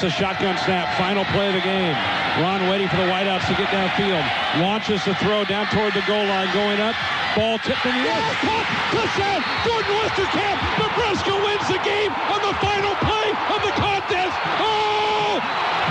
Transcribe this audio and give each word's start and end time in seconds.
Gets 0.00 0.16
a 0.16 0.18
shotgun 0.18 0.56
snap. 0.64 0.96
Final 0.96 1.26
play 1.26 1.48
of 1.48 1.52
the 1.52 1.60
game. 1.60 1.92
Ron 2.40 2.70
waiting 2.70 2.88
for 2.88 2.96
the 2.96 3.02
wideouts 3.02 3.46
to 3.48 3.52
get 3.52 3.68
downfield. 3.68 4.24
Launches 4.62 5.04
the 5.04 5.14
throw 5.16 5.44
down 5.44 5.66
toward 5.66 5.92
the 5.92 6.00
goal 6.08 6.24
line. 6.24 6.48
Going 6.54 6.80
up. 6.80 6.96
Ball 7.36 7.58
tipped 7.58 7.84
in 7.84 7.92
the 7.92 8.08
air. 8.08 8.32
Caught. 8.40 8.64
Touchdown. 8.96 9.44
Jordan 9.60 9.92
Westerkamp. 10.00 10.56
Nebraska 10.80 11.36
wins 11.44 11.68
the 11.68 11.84
game 11.84 12.12
on 12.32 12.40
the 12.40 12.56
final 12.64 12.94
play 13.04 13.28
of 13.52 13.60
the 13.60 13.72
contest. 13.76 14.36
Oh, 14.56 15.36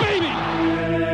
baby. 0.02 1.09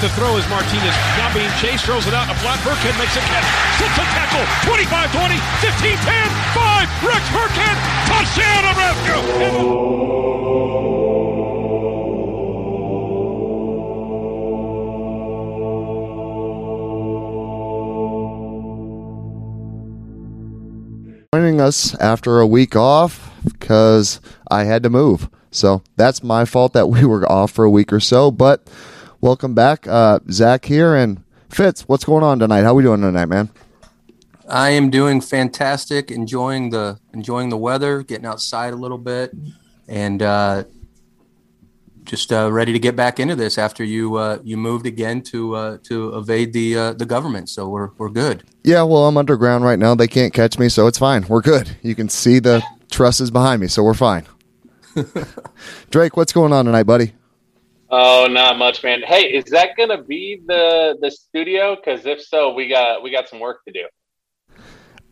To 0.00 0.08
throw 0.16 0.38
as 0.38 0.48
Martinez 0.48 0.96
now 1.20 1.28
being 1.34 1.50
chased, 1.60 1.84
throws 1.84 2.06
it 2.06 2.14
out. 2.14 2.24
A 2.32 2.34
flat 2.40 2.56
Burkhead 2.64 2.96
makes 2.96 3.12
a 3.16 3.20
catch, 3.20 3.44
sits 3.76 4.00
a 4.00 4.06
tackle, 4.16 4.40
25 4.64 5.12
20, 5.12 5.36
15 5.60 5.92
10, 5.92 6.30
5. 6.56 6.88
Rex 7.04 7.20
Burkhead, 7.36 7.76
touchdown 8.08 8.64
Nebraska. 8.64 9.20
Joining 21.34 21.60
us 21.60 21.94
after 21.96 22.40
a 22.40 22.46
week 22.46 22.74
off 22.74 23.30
because 23.44 24.18
I 24.50 24.64
had 24.64 24.82
to 24.84 24.88
move. 24.88 25.28
So 25.50 25.82
that's 25.96 26.22
my 26.22 26.46
fault 26.46 26.72
that 26.72 26.88
we 26.88 27.04
were 27.04 27.30
off 27.30 27.50
for 27.50 27.66
a 27.66 27.70
week 27.70 27.92
or 27.92 28.00
so. 28.00 28.30
But 28.30 28.66
welcome 29.20 29.54
back. 29.54 29.86
Uh, 29.86 30.20
Zach 30.30 30.64
here 30.64 30.94
and 30.94 31.22
Fitz, 31.48 31.82
what's 31.82 32.04
going 32.04 32.24
on 32.24 32.38
tonight? 32.38 32.62
How 32.62 32.70
are 32.70 32.74
we 32.74 32.82
doing 32.82 33.00
tonight, 33.00 33.26
man? 33.26 33.50
I 34.48 34.70
am 34.70 34.90
doing 34.90 35.20
fantastic, 35.20 36.10
enjoying 36.10 36.70
the 36.70 36.98
enjoying 37.14 37.50
the 37.50 37.56
weather, 37.56 38.02
getting 38.02 38.26
outside 38.26 38.72
a 38.72 38.76
little 38.76 38.98
bit, 38.98 39.32
and 39.86 40.22
uh, 40.22 40.64
just 42.04 42.32
uh, 42.32 42.50
ready 42.50 42.72
to 42.72 42.78
get 42.80 42.96
back 42.96 43.20
into 43.20 43.36
this 43.36 43.58
after 43.58 43.84
you 43.84 44.16
uh, 44.16 44.38
you 44.42 44.56
moved 44.56 44.86
again 44.86 45.22
to 45.22 45.54
uh, 45.54 45.78
to 45.84 46.16
evade 46.16 46.52
the 46.52 46.76
uh, 46.76 46.92
the 46.94 47.06
government. 47.06 47.48
So 47.48 47.68
we're 47.68 47.90
we're 47.98 48.08
good. 48.08 48.42
Yeah, 48.64 48.82
well, 48.82 49.06
I'm 49.06 49.16
underground 49.16 49.64
right 49.64 49.78
now. 49.78 49.94
They 49.94 50.08
can't 50.08 50.34
catch 50.34 50.58
me, 50.58 50.68
so 50.68 50.88
it's 50.88 50.98
fine. 50.98 51.24
We're 51.28 51.42
good. 51.42 51.76
You 51.82 51.94
can 51.94 52.08
see 52.08 52.40
the 52.40 52.62
trusses 52.90 53.30
behind 53.30 53.60
me, 53.60 53.68
so 53.68 53.84
we're 53.84 53.94
fine. 53.94 54.26
Drake, 55.90 56.16
what's 56.16 56.32
going 56.32 56.52
on 56.52 56.64
tonight, 56.64 56.82
buddy? 56.82 57.12
Oh, 57.92 58.28
not 58.30 58.56
much, 58.56 58.84
man. 58.84 59.02
Hey, 59.02 59.22
is 59.32 59.44
that 59.46 59.76
gonna 59.76 60.02
be 60.02 60.40
the 60.46 60.96
the 61.00 61.10
studio? 61.10 61.74
Because 61.74 62.06
if 62.06 62.22
so, 62.22 62.54
we 62.54 62.68
got 62.68 63.02
we 63.02 63.10
got 63.10 63.28
some 63.28 63.40
work 63.40 63.64
to 63.64 63.72
do. 63.72 63.86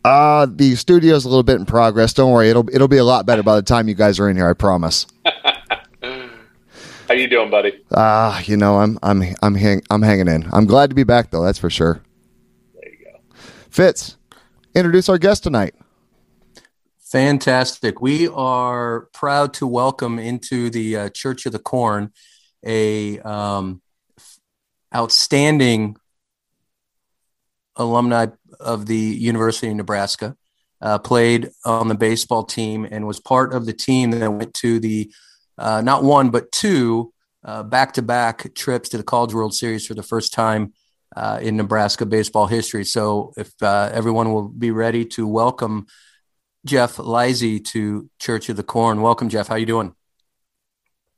Uh, 0.05 0.47
the 0.49 0.77
studio's 0.77 1.25
a 1.25 1.28
little 1.28 1.43
bit 1.43 1.56
in 1.56 1.67
progress. 1.67 2.12
Don't 2.12 2.31
worry, 2.31 2.50
it'll 2.50 2.69
it'll 2.72 2.87
be 2.88 2.99
a 2.99 3.05
lot 3.05 3.27
better 3.27 3.43
by 3.43 3.56
the 3.56 3.62
time 3.62 3.88
you 3.88 3.94
guys 3.94 4.21
are 4.21 4.28
in 4.28 4.37
here. 4.37 4.49
I 4.49 4.53
promise. 4.53 5.06
How 6.03 7.15
you 7.15 7.27
doing, 7.27 7.50
buddy? 7.50 7.72
Ah, 7.91 8.41
you 8.44 8.56
know, 8.56 8.78
I'm 8.78 8.99
I'm 9.03 9.25
I'm 9.43 9.56
hang, 9.56 9.83
I'm 9.91 10.03
hanging 10.03 10.28
in. 10.28 10.49
I'm 10.53 10.67
glad 10.67 10.91
to 10.91 10.94
be 10.94 11.05
back 11.05 11.33
though. 11.33 11.43
That's 11.43 11.59
for 11.59 11.71
sure. 11.71 12.00
There 12.75 12.91
you 12.93 13.06
go. 13.06 13.19
Fitz, 13.71 14.17
introduce 14.75 15.09
our 15.09 15.19
guest 15.19 15.43
tonight. 15.43 15.75
Fantastic. 17.00 18.00
We 18.00 18.28
are 18.28 19.09
proud 19.15 19.53
to 19.55 19.67
welcome 19.67 20.19
into 20.19 20.71
the 20.71 20.97
uh, 20.97 21.09
Church 21.09 21.44
of 21.47 21.53
the 21.53 21.59
Corn 21.59 22.12
a 22.64 23.19
um, 23.20 23.80
outstanding 24.94 25.96
alumni 27.76 28.26
of 28.58 28.86
the 28.86 28.96
University 28.96 29.69
of 29.69 29.76
Nebraska. 29.76 30.36
Uh, 30.80 30.96
played 30.96 31.50
on 31.64 31.88
the 31.88 31.94
baseball 31.96 32.44
team 32.44 32.86
and 32.88 33.04
was 33.04 33.19
part 33.19 33.52
of 33.52 33.66
the 33.66 33.72
team 33.72 34.12
that 34.12 34.30
went 34.30 34.54
to 34.54 34.78
the 34.78 35.12
uh, 35.58 35.80
not 35.80 36.04
one 36.04 36.30
but 36.30 36.52
two 36.52 37.12
back 37.64 37.93
to 37.94 38.02
back 38.02 38.55
trips 38.55 38.88
to 38.90 38.96
the 38.96 39.02
College 39.02 39.34
World 39.34 39.54
Series 39.54 39.87
for 39.87 39.94
the 39.94 40.04
first 40.04 40.32
time 40.32 40.72
uh, 41.16 41.38
in 41.43 41.56
Nebraska 41.56 42.06
baseball 42.06 42.46
history. 42.46 42.84
So, 42.84 43.32
if 43.37 43.50
uh, 43.62 43.90
everyone 43.93 44.32
will 44.32 44.49
be 44.49 44.70
ready 44.70 45.04
to 45.06 45.26
welcome 45.26 45.87
Jeff 46.64 46.96
Leise 46.96 47.64
to 47.66 48.11
Church 48.19 48.49
of 48.49 48.56
the 48.56 48.62
Corn. 48.62 49.00
Welcome, 49.00 49.28
Jeff. 49.28 49.49
How 49.49 49.54
are 49.54 49.58
you 49.58 49.66
doing? 49.66 49.94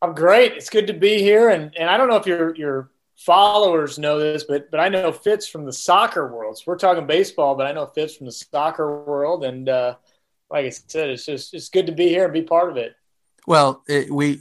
I'm 0.02 0.14
great. 0.14 0.52
It's 0.52 0.70
good 0.70 0.86
to 0.86 0.92
be 0.92 1.18
here, 1.18 1.50
and 1.50 1.76
and 1.76 1.90
I 1.90 1.96
don't 1.96 2.08
know 2.08 2.16
if 2.16 2.26
your 2.26 2.54
your 2.54 2.90
followers 3.16 3.98
know 3.98 4.18
this, 4.18 4.44
but 4.44 4.70
but 4.70 4.80
I 4.80 4.88
know 4.88 5.12
Fitz 5.12 5.46
from 5.46 5.64
the 5.64 5.72
soccer 5.72 6.32
world. 6.32 6.58
So 6.58 6.64
we're 6.66 6.78
talking 6.78 7.06
baseball, 7.06 7.54
but 7.54 7.66
I 7.66 7.72
know 7.72 7.86
Fitz 7.86 8.16
from 8.16 8.26
the 8.26 8.32
soccer 8.32 9.04
world, 9.04 9.44
and 9.44 9.68
uh, 9.68 9.96
like 10.50 10.66
I 10.66 10.70
said, 10.70 11.10
it's 11.10 11.26
just 11.26 11.52
it's 11.54 11.68
good 11.68 11.86
to 11.86 11.92
be 11.92 12.08
here 12.08 12.24
and 12.24 12.32
be 12.32 12.42
part 12.42 12.70
of 12.70 12.76
it. 12.76 12.94
Well, 13.46 13.82
it, 13.88 14.10
we 14.10 14.40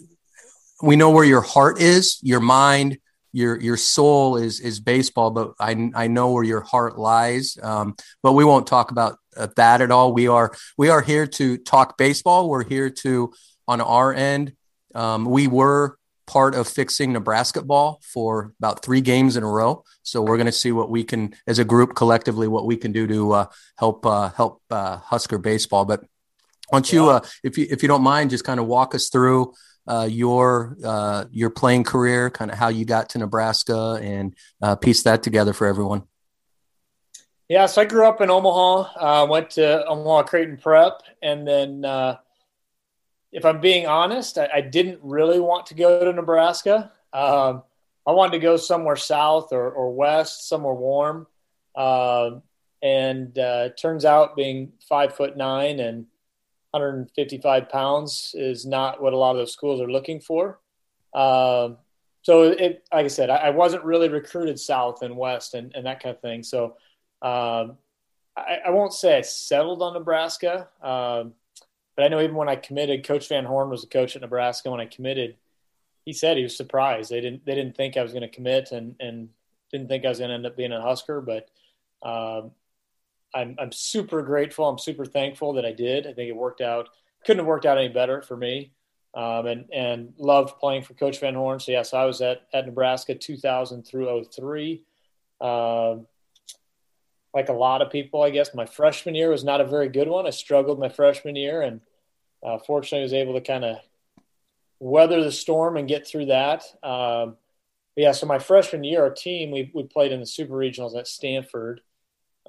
we 0.81 0.95
know 0.95 1.11
where 1.11 1.25
your 1.25 1.41
heart 1.41 1.81
is, 1.81 2.19
your 2.21 2.39
mind, 2.39 2.97
your 3.33 3.59
your 3.59 3.77
soul 3.77 4.37
is 4.37 4.61
is 4.61 4.79
baseball, 4.79 5.31
but 5.31 5.53
I 5.59 5.91
I 5.93 6.07
know 6.07 6.31
where 6.31 6.43
your 6.43 6.61
heart 6.61 6.97
lies. 6.97 7.57
Um, 7.61 7.95
but 8.23 8.33
we 8.33 8.45
won't 8.45 8.65
talk 8.65 8.91
about 8.91 9.17
uh, 9.35 9.47
that 9.57 9.81
at 9.81 9.91
all. 9.91 10.13
We 10.13 10.27
are 10.27 10.53
we 10.77 10.89
are 10.89 11.01
here 11.01 11.27
to 11.27 11.57
talk 11.57 11.97
baseball. 11.97 12.49
We're 12.49 12.63
here 12.63 12.89
to 12.89 13.33
on 13.67 13.81
our 13.81 14.13
end. 14.13 14.53
Um, 14.95 15.25
we 15.25 15.47
were 15.47 15.97
part 16.29 16.53
of 16.53 16.67
fixing 16.67 17.11
Nebraska 17.11 17.59
ball 17.63 17.99
for 18.03 18.53
about 18.59 18.83
three 18.83 19.01
games 19.01 19.35
in 19.35 19.41
a 19.41 19.49
row. 19.49 19.83
So 20.03 20.21
we're 20.21 20.37
going 20.37 20.45
to 20.45 20.51
see 20.51 20.71
what 20.71 20.91
we 20.91 21.03
can, 21.03 21.33
as 21.47 21.57
a 21.57 21.65
group, 21.65 21.95
collectively, 21.95 22.47
what 22.47 22.67
we 22.67 22.77
can 22.77 22.91
do 22.91 23.07
to 23.07 23.31
uh, 23.31 23.45
help 23.79 24.05
uh, 24.05 24.29
help 24.29 24.61
uh, 24.69 24.97
Husker 24.97 25.39
baseball. 25.39 25.85
But 25.85 26.01
why 26.69 26.77
don't 26.77 26.93
you, 26.93 27.09
uh, 27.09 27.21
if 27.43 27.57
you 27.57 27.65
if 27.71 27.81
you 27.81 27.87
don't 27.87 28.03
mind, 28.03 28.29
just 28.29 28.43
kind 28.43 28.59
of 28.59 28.67
walk 28.67 28.93
us 28.93 29.09
through 29.09 29.53
uh, 29.87 30.07
your 30.09 30.77
uh, 30.85 31.25
your 31.31 31.49
playing 31.49 31.83
career, 31.83 32.29
kind 32.29 32.51
of 32.51 32.57
how 32.57 32.67
you 32.67 32.85
got 32.85 33.09
to 33.09 33.17
Nebraska, 33.17 33.99
and 33.99 34.35
piece 34.81 35.01
that 35.03 35.23
together 35.23 35.51
for 35.51 35.65
everyone. 35.65 36.03
Yeah, 37.47 37.65
so 37.65 37.81
I 37.81 37.85
grew 37.85 38.07
up 38.07 38.21
in 38.21 38.29
Omaha. 38.29 39.25
went 39.25 39.49
to 39.51 39.83
Omaha 39.87 40.23
Creighton 40.23 40.57
Prep, 40.57 41.01
and 41.23 41.47
then 41.47 41.81
if 43.31 43.45
I'm 43.45 43.59
being 43.61 43.85
honest, 43.85 44.37
I, 44.37 44.49
I, 44.55 44.61
didn't 44.61 44.99
really 45.03 45.39
want 45.39 45.67
to 45.67 45.75
go 45.75 46.03
to 46.03 46.11
Nebraska. 46.11 46.91
Um, 47.13 47.63
I 48.07 48.11
wanted 48.11 48.31
to 48.33 48.39
go 48.39 48.57
somewhere 48.57 48.95
south 48.95 49.53
or, 49.53 49.69
or 49.69 49.93
west, 49.93 50.47
somewhere 50.49 50.73
warm. 50.73 51.27
Um, 51.75 52.41
and 52.81 53.37
uh, 53.37 53.69
turns 53.69 54.05
out 54.05 54.35
being 54.35 54.71
five 54.87 55.15
foot 55.15 55.37
nine 55.37 55.79
and 55.79 56.05
155 56.71 57.69
pounds 57.69 58.33
is 58.35 58.65
not 58.65 59.01
what 59.01 59.13
a 59.13 59.17
lot 59.17 59.31
of 59.31 59.37
those 59.37 59.53
schools 59.53 59.81
are 59.81 59.91
looking 59.91 60.19
for. 60.19 60.59
Um, 61.13 61.77
so 62.21 62.43
it, 62.43 62.83
like 62.93 63.05
I 63.05 63.07
said, 63.07 63.29
I, 63.29 63.37
I, 63.37 63.49
wasn't 63.49 63.83
really 63.83 64.09
recruited 64.09 64.59
south 64.59 65.01
and 65.01 65.17
west 65.17 65.55
and, 65.55 65.73
and 65.73 65.85
that 65.87 66.03
kind 66.03 66.15
of 66.15 66.21
thing. 66.21 66.43
So 66.43 66.75
um, 67.21 67.77
I, 68.37 68.59
I, 68.67 68.69
won't 68.69 68.93
say 68.93 69.17
I 69.17 69.21
settled 69.21 69.81
on 69.81 69.93
Nebraska. 69.93 70.67
Um, 70.83 71.33
but 71.99 72.05
I 72.05 72.07
know 72.07 72.21
even 72.21 72.37
when 72.37 72.47
I 72.47 72.55
committed, 72.55 73.05
Coach 73.05 73.27
Van 73.27 73.43
Horn 73.43 73.69
was 73.69 73.83
a 73.83 73.87
coach 73.87 74.15
at 74.15 74.21
Nebraska. 74.21 74.71
When 74.71 74.79
I 74.79 74.85
committed, 74.85 75.35
he 76.05 76.13
said 76.13 76.37
he 76.37 76.43
was 76.43 76.55
surprised. 76.55 77.11
They 77.11 77.19
didn't 77.19 77.45
they 77.45 77.55
didn't 77.55 77.75
think 77.75 77.97
I 77.97 78.03
was 78.03 78.13
going 78.13 78.21
to 78.21 78.29
commit 78.29 78.71
and 78.71 78.95
and 79.01 79.27
didn't 79.69 79.89
think 79.89 80.05
I 80.05 80.07
was 80.07 80.19
going 80.19 80.29
to 80.29 80.35
end 80.35 80.45
up 80.45 80.55
being 80.55 80.71
a 80.71 80.81
Husker. 80.81 81.19
But 81.19 81.49
um, 82.01 82.51
I'm 83.35 83.57
I'm 83.59 83.73
super 83.73 84.21
grateful. 84.21 84.69
I'm 84.69 84.79
super 84.79 85.05
thankful 85.05 85.51
that 85.55 85.65
I 85.65 85.73
did. 85.73 86.07
I 86.07 86.13
think 86.13 86.29
it 86.29 86.37
worked 86.37 86.61
out. 86.61 86.87
Couldn't 87.25 87.39
have 87.39 87.47
worked 87.47 87.65
out 87.65 87.77
any 87.77 87.89
better 87.89 88.21
for 88.21 88.37
me. 88.37 88.71
Um, 89.13 89.47
and 89.47 89.65
and 89.73 90.13
loved 90.17 90.57
playing 90.57 90.83
for 90.83 90.93
Coach 90.93 91.19
Van 91.19 91.35
Horn. 91.35 91.59
So 91.59 91.73
yes, 91.73 91.93
I 91.93 92.05
was 92.05 92.21
at 92.21 92.43
at 92.53 92.65
Nebraska 92.65 93.13
2000 93.13 93.83
through 93.83 94.23
03. 94.23 94.85
Um, 95.41 96.07
like 97.33 97.49
a 97.49 97.53
lot 97.53 97.81
of 97.81 97.91
people, 97.91 98.23
I 98.23 98.29
guess 98.29 98.55
my 98.55 98.65
freshman 98.65 99.15
year 99.15 99.29
was 99.31 99.43
not 99.43 99.59
a 99.59 99.67
very 99.67 99.89
good 99.89 100.07
one. 100.07 100.25
I 100.25 100.29
struggled 100.29 100.79
my 100.79 100.87
freshman 100.87 101.35
year, 101.35 101.61
and 101.61 101.81
uh, 102.43 102.57
fortunately, 102.59 103.03
was 103.03 103.13
able 103.13 103.33
to 103.33 103.41
kind 103.41 103.65
of 103.65 103.77
weather 104.79 105.23
the 105.23 105.31
storm 105.31 105.77
and 105.77 105.87
get 105.87 106.07
through 106.07 106.27
that. 106.27 106.63
Um, 106.83 107.37
yeah, 107.95 108.13
so 108.13 108.25
my 108.25 108.39
freshman 108.39 108.83
year, 108.83 109.03
our 109.03 109.09
team 109.09 109.51
we 109.51 109.71
we 109.73 109.83
played 109.83 110.11
in 110.11 110.19
the 110.19 110.25
super 110.25 110.53
regionals 110.53 110.97
at 110.97 111.07
Stanford, 111.07 111.81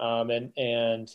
um, 0.00 0.30
and 0.30 0.52
and 0.56 1.10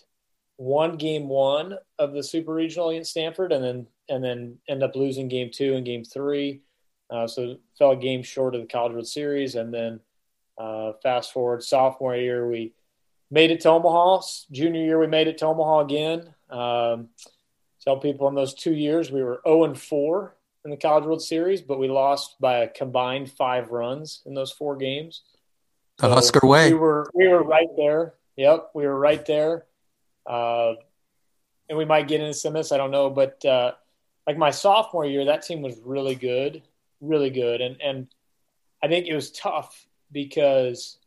won 0.58 0.98
game 0.98 1.28
one 1.28 1.78
of 2.00 2.14
the 2.14 2.24
super 2.24 2.54
regional 2.54 2.90
against 2.90 3.12
Stanford, 3.12 3.52
and 3.52 3.64
then 3.64 3.88
and 4.10 4.24
then 4.24 4.58
end 4.68 4.84
up 4.84 4.96
losing 4.96 5.28
game 5.28 5.50
two 5.54 5.76
and 5.76 5.86
game 5.86 6.04
three. 6.04 6.62
Uh, 7.10 7.28
so 7.28 7.58
fell 7.78 7.92
a 7.92 7.96
game 7.96 8.24
short 8.24 8.56
of 8.56 8.62
the 8.62 8.68
College 8.68 8.94
World 8.94 9.08
Series, 9.08 9.56
and 9.56 9.74
then 9.74 10.00
uh, 10.58 10.94
fast 11.04 11.32
forward 11.32 11.64
sophomore 11.64 12.16
year, 12.16 12.48
we 12.48 12.74
made 13.30 13.52
it 13.52 13.62
to 13.62 13.70
Omaha. 13.70 14.22
Junior 14.52 14.84
year, 14.84 15.00
we 15.00 15.08
made 15.08 15.28
it 15.28 15.38
to 15.40 15.46
Omaha 15.46 15.80
again. 15.80 16.34
Um, 16.50 17.10
tell 17.86 17.98
people 17.98 18.28
in 18.28 18.36
those 18.36 18.54
two 18.54 18.74
years 18.74 19.12
we 19.12 19.24
were 19.24 19.42
0 19.46 19.66
and 19.66 19.80
4 19.80 20.36
in 20.66 20.72
the 20.72 20.78
College 20.78 21.06
World 21.06 21.22
Series, 21.22 21.62
but 21.62 21.80
we 21.80 21.88
lost 21.88 22.40
by 22.42 22.58
a 22.58 22.68
combined 22.68 23.32
five 23.32 23.70
runs 23.70 24.22
in 24.26 24.34
those 24.34 24.52
four 24.52 24.76
games. 24.76 25.22
The 25.98 26.10
Husker 26.10 26.46
way. 26.46 26.74
We 26.74 26.80
were 26.80 27.10
we 27.14 27.28
were 27.28 27.44
right 27.44 27.70
there. 27.78 28.16
Yep, 28.36 28.72
we 28.74 28.86
were 28.86 29.00
right 29.00 29.24
there. 29.26 29.66
Uh, 30.26 30.74
and 31.70 31.78
we 31.78 31.86
might 31.86 32.08
get 32.08 32.20
into 32.20 32.34
some 32.34 32.56
of 32.56 32.60
this, 32.60 32.72
I 32.72 32.78
don't 32.78 32.92
know, 32.92 33.10
but 33.10 33.44
uh, 33.46 33.74
like 34.28 34.38
my 34.38 34.52
sophomore 34.52 35.06
year, 35.06 35.26
that 35.26 35.44
team 35.44 35.62
was 35.62 35.78
really 35.84 36.16
good, 36.16 36.64
really 37.00 37.30
good, 37.30 37.62
and 37.62 37.80
and 37.82 38.08
I 38.84 38.88
think 38.88 39.08
it 39.08 39.16
was 39.16 39.32
tough 39.32 39.88
because 40.12 40.98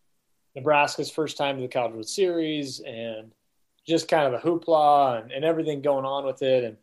Nebraska's 0.54 1.10
first 1.10 1.36
time 1.36 1.56
to 1.56 1.62
the 1.62 1.69
College 1.69 1.92
World 1.92 2.08
Series 2.08 2.81
and 2.81 3.32
just 3.88 4.08
kind 4.08 4.32
of 4.32 4.35
a 4.35 4.44
hoopla 4.44 5.23
and, 5.23 5.32
and 5.32 5.44
everything 5.44 5.81
going 5.81 6.05
on 6.05 6.25
with 6.25 6.43
it. 6.43 6.64
And 6.64 6.76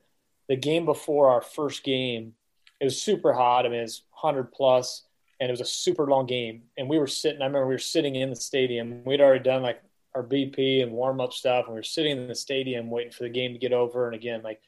the 0.50 0.56
game 0.56 0.86
before 0.86 1.30
our 1.30 1.42
first 1.42 1.84
game, 1.84 2.34
it 2.80 2.86
was 2.86 3.02
super 3.02 3.34
hot. 3.34 3.66
I 3.66 3.70
mean, 3.70 3.82
it's 3.82 4.02
100 4.20 4.52
plus, 4.52 5.04
and 5.40 5.50
it 5.50 5.54
was 5.54 5.62
a 5.62 5.66
super 5.66 6.06
long 6.08 6.26
game. 6.26 6.64
And 6.78 6.90
we 6.90 7.00
were 7.00 7.08
sitting, 7.08 7.42
I 7.42 7.46
remember 7.46 7.68
we 7.68 7.76
were 7.76 7.80
sitting 7.80 8.16
in 8.16 8.30
the 8.30 8.36
stadium. 8.36 9.04
We'd 9.06 9.22
already 9.22 9.44
done 9.44 9.62
like 9.62 9.82
our 10.14 10.24
BP 10.24 10.82
and 10.82 10.92
warm 10.92 11.22
up 11.22 11.34
stuff, 11.34 11.66
and 11.66 11.74
we 11.74 11.80
were 11.80 11.84
sitting 11.84 12.18
in 12.18 12.28
the 12.28 12.36
stadium 12.36 12.90
waiting 12.90 13.12
for 13.12 13.24
the 13.24 13.30
game 13.30 13.54
to 13.54 13.60
get 13.60 13.74
over. 13.74 14.08
And 14.08 14.16
again, 14.16 14.42
like 14.44 14.62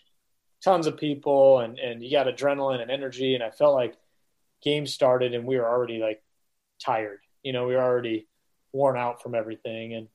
tons 0.63 0.87
of 0.87 0.97
people, 0.97 1.59
and, 1.59 1.79
and 1.79 2.03
you 2.03 2.11
got 2.11 2.27
adrenaline 2.27 2.81
and 2.81 2.91
energy. 2.91 3.35
And 3.35 3.43
I 3.43 3.49
felt 3.49 3.75
like 3.75 3.95
game 4.61 4.87
started, 4.87 5.33
and 5.33 5.45
we 5.45 5.57
were 5.57 5.67
already 5.67 5.99
like 5.99 6.21
tired. 6.79 7.19
You 7.43 7.53
know, 7.53 7.67
we 7.67 7.75
were 7.75 7.83
already 7.83 8.27
worn 8.73 8.97
out 8.97 9.21
from 9.21 9.35
everything. 9.35 9.93
And 9.93 10.07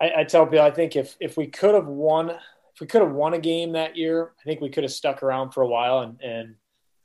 I, 0.00 0.12
I 0.18 0.24
tell 0.24 0.46
people, 0.46 0.60
I 0.60 0.70
think 0.70 0.96
if 0.96 1.16
if 1.20 1.36
we 1.36 1.46
could 1.46 1.74
have 1.74 1.86
won, 1.86 2.30
if 2.30 2.80
we 2.80 2.86
could 2.86 3.02
have 3.02 3.12
won 3.12 3.34
a 3.34 3.38
game 3.38 3.72
that 3.72 3.96
year, 3.96 4.32
I 4.40 4.44
think 4.44 4.60
we 4.60 4.68
could 4.68 4.84
have 4.84 4.92
stuck 4.92 5.22
around 5.22 5.52
for 5.52 5.62
a 5.62 5.68
while 5.68 6.00
and, 6.00 6.20
and 6.20 6.54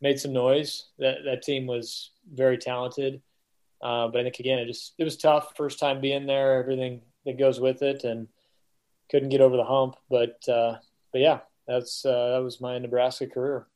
made 0.02 0.20
some 0.20 0.34
noise. 0.34 0.88
That 1.00 1.20
that 1.26 1.44
team 1.44 1.68
was 1.68 2.12
very 2.34 2.58
talented, 2.58 3.22
uh, 3.82 4.08
but 4.08 4.20
I 4.20 4.24
think 4.24 4.40
again, 4.40 4.60
it 4.60 4.68
just 4.68 4.94
it 4.98 5.04
was 5.04 5.18
tough. 5.18 5.56
First 5.56 5.80
time 5.80 6.02
being 6.02 6.26
there, 6.26 6.60
everything 6.60 7.02
that 7.26 7.40
goes 7.40 7.60
with 7.60 7.82
it, 7.82 8.04
and 8.04 8.28
couldn't 9.10 9.30
get 9.30 9.42
over 9.42 9.58
the 9.58 9.64
hump. 9.64 9.96
But 10.10 10.48
uh, 10.48 10.78
but 11.12 11.22
yeah, 11.22 11.40
that's 11.68 12.06
uh, 12.06 12.32
that 12.34 12.44
was 12.44 12.60
my 12.60 12.78
Nebraska 12.78 13.28
career. 13.28 13.68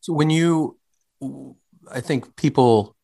So 0.00 0.12
when 0.12 0.28
you, 0.28 0.76
I 1.90 2.02
think 2.02 2.36
people 2.36 2.94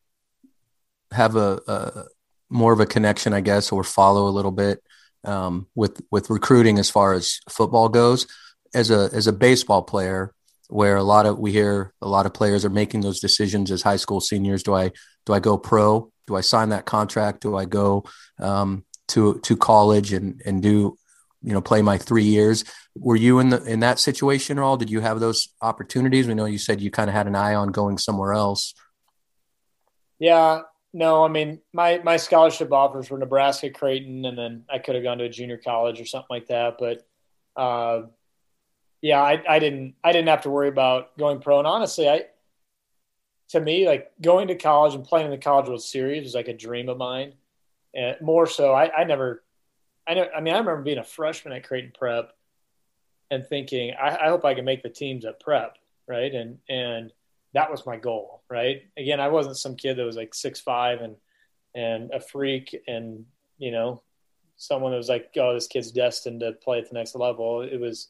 have 1.11 1.35
a, 1.35 1.59
a 1.67 2.05
more 2.51 2.73
of 2.73 2.79
a 2.79 2.85
connection, 2.85 3.33
I 3.33 3.41
guess, 3.41 3.71
or 3.71 3.83
follow 3.83 4.27
a 4.27 4.29
little 4.29 4.51
bit 4.51 4.83
um, 5.23 5.67
with 5.75 6.01
with 6.11 6.29
recruiting 6.29 6.79
as 6.79 6.89
far 6.89 7.13
as 7.13 7.39
football 7.49 7.89
goes. 7.89 8.27
As 8.73 8.91
a 8.91 9.09
as 9.13 9.27
a 9.27 9.33
baseball 9.33 9.81
player, 9.81 10.33
where 10.69 10.95
a 10.95 11.03
lot 11.03 11.25
of 11.25 11.37
we 11.37 11.51
hear 11.51 11.93
a 12.01 12.07
lot 12.07 12.25
of 12.25 12.33
players 12.33 12.63
are 12.63 12.69
making 12.69 13.01
those 13.01 13.19
decisions 13.19 13.71
as 13.71 13.81
high 13.81 13.97
school 13.97 14.21
seniors. 14.21 14.63
Do 14.63 14.73
I 14.73 14.91
do 15.25 15.33
I 15.33 15.39
go 15.39 15.57
pro? 15.57 16.11
Do 16.27 16.35
I 16.35 16.41
sign 16.41 16.69
that 16.69 16.85
contract? 16.85 17.41
Do 17.41 17.57
I 17.57 17.65
go 17.65 18.05
um, 18.39 18.85
to 19.09 19.39
to 19.39 19.57
college 19.57 20.13
and 20.13 20.41
and 20.45 20.61
do 20.61 20.97
you 21.43 21.53
know 21.53 21.61
play 21.61 21.81
my 21.81 21.97
three 21.97 22.23
years? 22.23 22.63
Were 22.95 23.17
you 23.17 23.39
in 23.39 23.49
the 23.49 23.61
in 23.63 23.81
that 23.81 23.99
situation 23.99 24.57
at 24.57 24.63
all? 24.63 24.77
Did 24.77 24.89
you 24.89 25.01
have 25.01 25.19
those 25.19 25.49
opportunities? 25.61 26.27
We 26.27 26.35
know 26.35 26.45
you 26.45 26.57
said 26.57 26.79
you 26.79 26.91
kind 26.91 27.09
of 27.09 27.13
had 27.13 27.27
an 27.27 27.35
eye 27.35 27.55
on 27.55 27.71
going 27.71 27.97
somewhere 27.97 28.33
else. 28.33 28.73
Yeah, 30.19 30.61
no, 30.93 31.23
I 31.23 31.27
mean 31.27 31.61
my 31.73 32.01
my 32.03 32.17
scholarship 32.17 32.71
offers 32.71 33.09
were 33.09 33.17
Nebraska, 33.17 33.69
Creighton, 33.69 34.25
and 34.25 34.37
then 34.37 34.65
I 34.69 34.79
could 34.79 34.95
have 34.95 35.03
gone 35.03 35.19
to 35.19 35.25
a 35.25 35.29
junior 35.29 35.57
college 35.57 36.01
or 36.01 36.05
something 36.05 36.27
like 36.29 36.47
that. 36.47 36.77
But 36.79 37.07
uh, 37.55 38.07
yeah, 39.01 39.21
I, 39.21 39.41
I 39.47 39.59
didn't 39.59 39.95
I 40.03 40.11
didn't 40.11 40.29
have 40.29 40.43
to 40.43 40.49
worry 40.49 40.67
about 40.67 41.17
going 41.17 41.39
pro. 41.39 41.59
And 41.59 41.67
honestly, 41.67 42.09
I 42.09 42.25
to 43.51 43.59
me 43.59 43.85
like 43.85 44.11
going 44.21 44.47
to 44.47 44.55
college 44.55 44.95
and 44.95 45.03
playing 45.03 45.25
in 45.25 45.31
the 45.31 45.37
College 45.37 45.67
World 45.67 45.83
Series 45.83 46.23
was 46.23 46.35
like 46.35 46.47
a 46.47 46.53
dream 46.53 46.89
of 46.89 46.97
mine. 46.97 47.33
And 47.93 48.15
more 48.21 48.47
so, 48.47 48.73
I, 48.73 49.01
I 49.01 49.03
never, 49.03 49.43
I 50.07 50.13
know. 50.13 50.27
I 50.35 50.39
mean, 50.39 50.53
I 50.53 50.59
remember 50.59 50.81
being 50.81 50.97
a 50.97 51.03
freshman 51.03 51.53
at 51.53 51.67
Creighton 51.67 51.91
Prep 51.97 52.31
and 53.29 53.45
thinking, 53.45 53.93
I, 54.01 54.17
I 54.17 54.27
hope 54.29 54.45
I 54.45 54.53
can 54.53 54.63
make 54.63 54.83
the 54.83 54.89
teams 54.89 55.25
at 55.25 55.41
Prep, 55.41 55.77
right? 56.07 56.33
And 56.33 56.59
and 56.69 57.11
that 57.53 57.71
was 57.71 57.85
my 57.85 57.97
goal, 57.97 58.43
right? 58.49 58.83
Again, 58.97 59.19
I 59.19 59.27
wasn't 59.27 59.57
some 59.57 59.75
kid 59.75 59.97
that 59.97 60.05
was 60.05 60.15
like 60.15 60.33
six 60.33 60.59
five 60.59 61.01
and 61.01 61.15
and 61.73 62.11
a 62.13 62.19
freak 62.19 62.75
and 62.87 63.25
you 63.57 63.71
know 63.71 64.01
someone 64.61 64.91
that 64.91 64.97
was 64.97 65.09
like, 65.09 65.31
oh, 65.37 65.53
this 65.53 65.67
kid's 65.67 65.91
destined 65.91 66.41
to 66.41 66.51
play 66.51 66.77
at 66.77 66.87
the 66.87 66.93
next 66.93 67.15
level. 67.15 67.61
It 67.61 67.79
was 67.79 68.09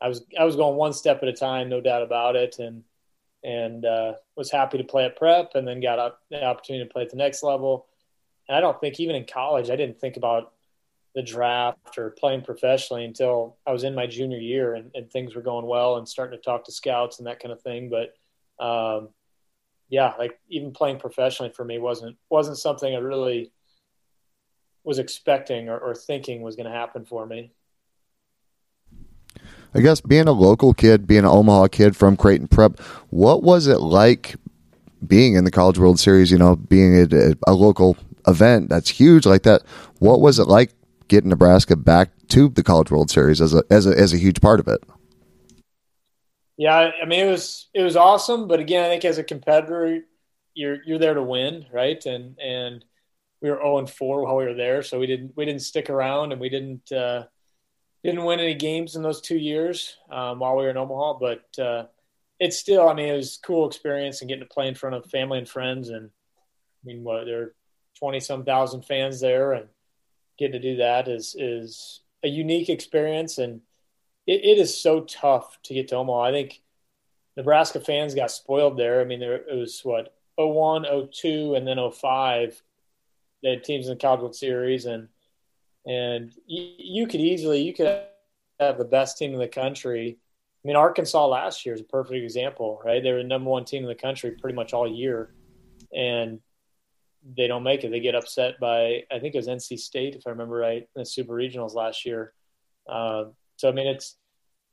I 0.00 0.08
was 0.08 0.22
I 0.38 0.44
was 0.44 0.56
going 0.56 0.76
one 0.76 0.92
step 0.92 1.22
at 1.22 1.28
a 1.28 1.32
time, 1.32 1.68
no 1.68 1.80
doubt 1.80 2.02
about 2.02 2.36
it, 2.36 2.58
and 2.58 2.82
and 3.42 3.84
uh, 3.84 4.14
was 4.36 4.50
happy 4.50 4.78
to 4.78 4.84
play 4.84 5.04
at 5.04 5.16
prep, 5.16 5.54
and 5.54 5.66
then 5.66 5.80
got 5.80 5.98
up, 5.98 6.20
the 6.30 6.44
opportunity 6.44 6.84
to 6.84 6.92
play 6.92 7.02
at 7.02 7.10
the 7.10 7.16
next 7.16 7.42
level. 7.42 7.86
And 8.48 8.56
I 8.56 8.60
don't 8.60 8.78
think 8.80 8.98
even 9.00 9.16
in 9.16 9.24
college, 9.24 9.70
I 9.70 9.76
didn't 9.76 10.00
think 10.00 10.16
about 10.16 10.52
the 11.14 11.22
draft 11.22 11.96
or 11.96 12.10
playing 12.10 12.42
professionally 12.42 13.04
until 13.04 13.56
I 13.66 13.72
was 13.72 13.84
in 13.84 13.94
my 13.94 14.06
junior 14.06 14.38
year, 14.38 14.74
and, 14.74 14.90
and 14.94 15.10
things 15.10 15.34
were 15.34 15.42
going 15.42 15.66
well, 15.66 15.96
and 15.96 16.08
starting 16.08 16.36
to 16.36 16.42
talk 16.42 16.64
to 16.64 16.72
scouts 16.72 17.18
and 17.18 17.26
that 17.26 17.40
kind 17.40 17.52
of 17.52 17.62
thing. 17.62 17.88
But 17.88 18.14
um, 18.58 19.08
yeah, 19.88 20.14
like 20.18 20.38
even 20.48 20.72
playing 20.72 20.98
professionally 20.98 21.52
for 21.52 21.64
me 21.64 21.78
wasn't 21.78 22.16
wasn't 22.30 22.58
something 22.58 22.94
I 22.94 22.98
really 22.98 23.52
was 24.82 24.98
expecting 24.98 25.68
or, 25.68 25.78
or 25.78 25.94
thinking 25.94 26.42
was 26.42 26.56
going 26.56 26.70
to 26.70 26.76
happen 26.76 27.04
for 27.04 27.26
me. 27.26 27.52
I 29.74 29.80
guess 29.80 30.00
being 30.00 30.28
a 30.28 30.32
local 30.32 30.72
kid, 30.72 31.06
being 31.06 31.20
an 31.20 31.26
Omaha 31.26 31.68
kid 31.68 31.96
from 31.96 32.16
Creighton 32.16 32.46
Prep, 32.46 32.78
what 33.10 33.42
was 33.42 33.66
it 33.66 33.80
like 33.80 34.36
being 35.04 35.34
in 35.34 35.44
the 35.44 35.50
College 35.50 35.78
World 35.78 35.98
Series? 35.98 36.30
You 36.30 36.38
know, 36.38 36.54
being 36.54 37.12
a, 37.12 37.34
a 37.46 37.54
local 37.54 37.96
event 38.26 38.68
that's 38.68 38.88
huge 38.88 39.26
like 39.26 39.42
that. 39.42 39.62
What 39.98 40.20
was 40.20 40.38
it 40.38 40.46
like 40.46 40.72
getting 41.08 41.30
Nebraska 41.30 41.76
back 41.76 42.10
to 42.28 42.48
the 42.48 42.62
College 42.62 42.90
World 42.90 43.10
Series 43.10 43.40
as 43.40 43.54
a 43.54 43.64
as 43.70 43.86
a 43.86 43.98
as 43.98 44.12
a 44.12 44.18
huge 44.18 44.40
part 44.40 44.60
of 44.60 44.68
it? 44.68 44.82
Yeah, 46.56 46.90
I 47.02 47.04
mean 47.06 47.26
it 47.26 47.30
was 47.30 47.68
it 47.74 47.82
was 47.82 47.96
awesome, 47.96 48.46
but 48.46 48.60
again, 48.60 48.84
I 48.84 48.88
think 48.88 49.04
as 49.04 49.18
a 49.18 49.24
competitor, 49.24 50.00
you're 50.54 50.78
you're 50.84 50.98
there 50.98 51.14
to 51.14 51.22
win, 51.22 51.66
right? 51.72 52.04
And 52.06 52.38
and 52.38 52.84
we 53.40 53.50
were 53.50 53.56
0 53.56 53.78
and 53.78 53.90
4 53.90 54.22
while 54.22 54.36
we 54.36 54.44
were 54.44 54.54
there, 54.54 54.82
so 54.82 54.98
we 55.00 55.06
didn't 55.06 55.36
we 55.36 55.44
didn't 55.44 55.62
stick 55.62 55.90
around 55.90 56.32
and 56.32 56.40
we 56.40 56.48
didn't 56.48 56.92
uh, 56.92 57.24
didn't 58.04 58.24
win 58.24 58.38
any 58.40 58.54
games 58.54 58.94
in 58.96 59.02
those 59.02 59.20
two 59.20 59.36
years 59.38 59.96
um, 60.10 60.38
while 60.38 60.56
we 60.56 60.64
were 60.64 60.70
in 60.70 60.76
Omaha. 60.76 61.14
But 61.18 61.58
uh, 61.58 61.86
it's 62.38 62.58
still, 62.58 62.88
I 62.88 62.94
mean, 62.94 63.08
it 63.08 63.16
was 63.16 63.38
a 63.42 63.46
cool 63.46 63.66
experience 63.68 64.20
and 64.20 64.28
getting 64.28 64.44
to 64.46 64.54
play 64.54 64.68
in 64.68 64.74
front 64.76 64.94
of 64.94 65.06
family 65.10 65.38
and 65.38 65.48
friends. 65.48 65.88
And 65.88 66.06
I 66.06 66.82
mean, 66.84 67.02
what 67.02 67.24
there 67.24 67.42
are 67.42 67.54
twenty 67.98 68.20
some 68.20 68.44
thousand 68.44 68.82
fans 68.82 69.20
there, 69.20 69.52
and 69.52 69.68
getting 70.38 70.60
to 70.60 70.70
do 70.70 70.76
that 70.76 71.08
is 71.08 71.34
is 71.36 72.00
a 72.22 72.28
unique 72.28 72.68
experience 72.68 73.38
and 73.38 73.60
it, 74.26 74.44
it 74.44 74.58
is 74.58 74.80
so 74.80 75.02
tough 75.02 75.58
to 75.64 75.74
get 75.74 75.88
to 75.88 75.96
Omaha. 75.96 76.24
I 76.24 76.32
think 76.32 76.62
Nebraska 77.36 77.80
fans 77.80 78.14
got 78.14 78.30
spoiled 78.30 78.78
there. 78.78 79.00
I 79.00 79.04
mean, 79.04 79.20
there, 79.20 79.34
it 79.34 79.56
was 79.56 79.80
what 79.82 80.14
01, 80.36 80.86
02, 81.12 81.54
and 81.54 81.66
then 81.66 81.78
05. 81.92 82.62
They 83.42 83.50
had 83.50 83.64
teams 83.64 83.86
in 83.86 83.94
the 83.94 84.00
College 84.00 84.20
World 84.20 84.36
Series, 84.36 84.86
and 84.86 85.08
and 85.86 86.32
you, 86.46 86.72
you 86.78 87.06
could 87.06 87.20
easily 87.20 87.62
you 87.62 87.74
could 87.74 88.04
have 88.58 88.78
the 88.78 88.84
best 88.84 89.18
team 89.18 89.32
in 89.32 89.38
the 89.38 89.48
country. 89.48 90.18
I 90.64 90.66
mean, 90.66 90.76
Arkansas 90.76 91.26
last 91.26 91.66
year 91.66 91.74
is 91.74 91.82
a 91.82 91.84
perfect 91.84 92.22
example, 92.22 92.80
right? 92.84 93.02
They 93.02 93.12
were 93.12 93.18
the 93.18 93.28
number 93.28 93.50
one 93.50 93.66
team 93.66 93.82
in 93.82 93.88
the 93.88 93.94
country 93.94 94.30
pretty 94.30 94.56
much 94.56 94.72
all 94.72 94.90
year, 94.90 95.34
and 95.94 96.40
they 97.36 97.46
don't 97.46 97.62
make 97.62 97.84
it. 97.84 97.90
They 97.90 98.00
get 98.00 98.14
upset 98.14 98.58
by 98.60 99.02
I 99.10 99.18
think 99.18 99.34
it 99.34 99.38
was 99.38 99.48
NC 99.48 99.78
State, 99.78 100.14
if 100.14 100.26
I 100.26 100.30
remember 100.30 100.56
right, 100.56 100.82
in 100.82 101.02
the 101.02 101.04
Super 101.04 101.34
Regionals 101.34 101.74
last 101.74 102.06
year. 102.06 102.32
Uh, 102.88 103.24
so 103.56 103.68
I 103.68 103.72
mean, 103.72 103.86
it's 103.86 104.16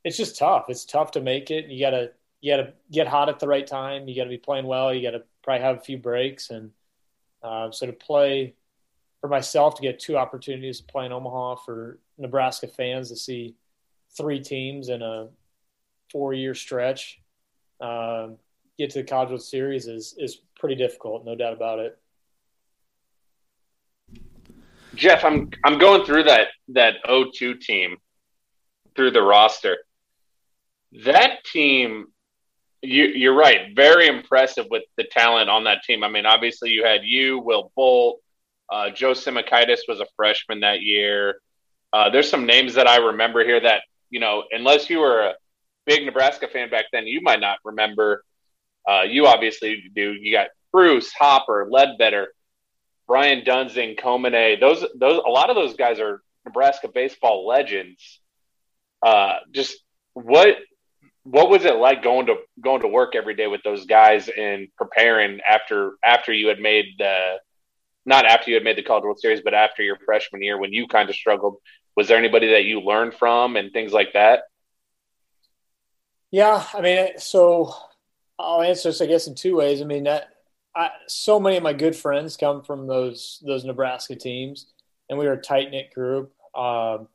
it's 0.04 0.16
just 0.16 0.38
tough. 0.38 0.66
It's 0.68 0.84
tough 0.84 1.12
to 1.12 1.20
make 1.20 1.50
it. 1.50 1.66
You 1.66 1.80
gotta 1.80 2.12
you 2.40 2.52
gotta 2.52 2.74
get 2.90 3.06
hot 3.06 3.28
at 3.28 3.38
the 3.38 3.48
right 3.48 3.66
time. 3.66 4.08
You 4.08 4.16
gotta 4.16 4.30
be 4.30 4.38
playing 4.38 4.66
well. 4.66 4.92
You 4.92 5.02
gotta 5.02 5.24
probably 5.42 5.62
have 5.62 5.76
a 5.76 5.80
few 5.80 5.98
breaks, 5.98 6.50
and 6.50 6.70
uh, 7.42 7.70
so 7.70 7.86
to 7.86 7.92
play 7.92 8.54
for 9.20 9.28
myself 9.28 9.76
to 9.76 9.82
get 9.82 10.00
two 10.00 10.16
opportunities 10.16 10.80
to 10.80 10.84
play 10.84 11.06
in 11.06 11.12
Omaha 11.12 11.56
for 11.56 11.98
Nebraska 12.18 12.66
fans 12.66 13.08
to 13.08 13.16
see 13.16 13.54
three 14.16 14.40
teams 14.40 14.88
in 14.88 15.00
a 15.00 15.28
four 16.10 16.34
year 16.34 16.54
stretch 16.54 17.20
uh, 17.80 18.28
get 18.78 18.90
to 18.90 18.98
the 19.00 19.04
College 19.04 19.30
World 19.30 19.42
Series 19.42 19.86
is 19.86 20.14
is 20.18 20.38
pretty 20.58 20.74
difficult, 20.74 21.24
no 21.24 21.34
doubt 21.34 21.52
about 21.52 21.78
it. 21.78 21.98
Jeff, 24.94 25.24
I'm 25.24 25.50
I'm 25.64 25.78
going 25.78 26.04
through 26.04 26.24
that 26.24 26.48
that 26.68 26.94
02 27.06 27.54
team 27.54 27.96
through 28.94 29.12
the 29.12 29.22
roster. 29.22 29.78
That 31.04 31.44
team, 31.44 32.06
you, 32.82 33.04
you're 33.04 33.34
right, 33.34 33.74
very 33.74 34.06
impressive 34.06 34.66
with 34.70 34.82
the 34.96 35.04
talent 35.04 35.48
on 35.48 35.64
that 35.64 35.82
team. 35.84 36.04
I 36.04 36.08
mean, 36.08 36.26
obviously 36.26 36.70
you 36.70 36.84
had 36.84 37.00
you, 37.04 37.38
Will 37.38 37.72
Bolt, 37.74 38.20
uh, 38.70 38.90
Joe 38.90 39.12
Simokaitis 39.12 39.80
was 39.88 40.00
a 40.00 40.06
freshman 40.16 40.60
that 40.60 40.82
year. 40.82 41.36
Uh, 41.92 42.10
there's 42.10 42.28
some 42.28 42.46
names 42.46 42.74
that 42.74 42.86
I 42.86 42.96
remember 42.96 43.44
here 43.44 43.60
that 43.60 43.82
you 44.12 44.20
know, 44.20 44.44
unless 44.52 44.90
you 44.90 45.00
were 45.00 45.22
a 45.22 45.34
big 45.86 46.04
Nebraska 46.04 46.46
fan 46.46 46.70
back 46.70 46.84
then, 46.92 47.06
you 47.06 47.22
might 47.22 47.40
not 47.40 47.58
remember. 47.64 48.22
Uh, 48.86 49.02
you 49.02 49.26
obviously 49.26 49.90
do. 49.94 50.12
You 50.12 50.32
got 50.32 50.48
Bruce 50.70 51.12
Hopper, 51.18 51.66
Ledbetter, 51.68 52.28
Brian 53.08 53.42
Duensing, 53.42 53.98
Komine. 53.98 54.60
Those 54.60 54.84
those 54.94 55.22
a 55.26 55.30
lot 55.30 55.50
of 55.50 55.56
those 55.56 55.74
guys 55.76 55.98
are 55.98 56.22
Nebraska 56.44 56.88
baseball 56.88 57.46
legends 57.46 58.20
uh, 59.02 59.36
just 59.52 59.76
what 60.14 60.56
what 61.24 61.48
was 61.48 61.64
it 61.64 61.76
like 61.76 62.02
going 62.02 62.26
to 62.26 62.36
going 62.60 62.82
to 62.82 62.88
work 62.88 63.14
every 63.14 63.34
day 63.34 63.46
with 63.46 63.62
those 63.62 63.86
guys 63.86 64.28
and 64.28 64.68
preparing 64.76 65.40
after 65.48 65.92
after 66.04 66.32
you 66.32 66.48
had 66.48 66.58
made 66.58 66.86
the 66.98 67.38
not 68.04 68.26
after 68.26 68.50
you 68.50 68.56
had 68.56 68.64
made 68.64 68.76
the 68.76 68.82
College 68.82 69.04
World 69.04 69.20
Series, 69.20 69.42
but 69.42 69.54
after 69.54 69.82
your 69.82 69.96
freshman 70.04 70.42
year 70.42 70.58
when 70.58 70.72
you 70.72 70.88
kind 70.88 71.08
of 71.08 71.14
struggled? 71.14 71.56
Was 71.96 72.08
there 72.08 72.18
anybody 72.18 72.52
that 72.52 72.64
you 72.64 72.80
learned 72.80 73.14
from 73.14 73.56
and 73.56 73.72
things 73.72 73.92
like 73.92 74.14
that? 74.14 74.44
Yeah, 76.30 76.64
I 76.72 76.80
mean, 76.80 77.18
so 77.18 77.74
I'll 78.38 78.62
answer 78.62 78.88
this, 78.88 79.02
I 79.02 79.06
guess, 79.06 79.26
in 79.26 79.34
two 79.34 79.56
ways. 79.56 79.82
I 79.82 79.84
mean, 79.84 80.04
that, 80.04 80.30
I, 80.74 80.90
so 81.06 81.38
many 81.38 81.58
of 81.58 81.62
my 81.62 81.74
good 81.74 81.94
friends 81.94 82.36
come 82.36 82.62
from 82.62 82.86
those 82.86 83.42
those 83.46 83.64
Nebraska 83.64 84.16
teams, 84.16 84.66
and 85.08 85.18
we 85.18 85.26
were 85.26 85.34
a 85.34 85.40
tight 85.40 85.70
knit 85.70 85.92
group. 85.92 86.32
Um, 86.56 87.08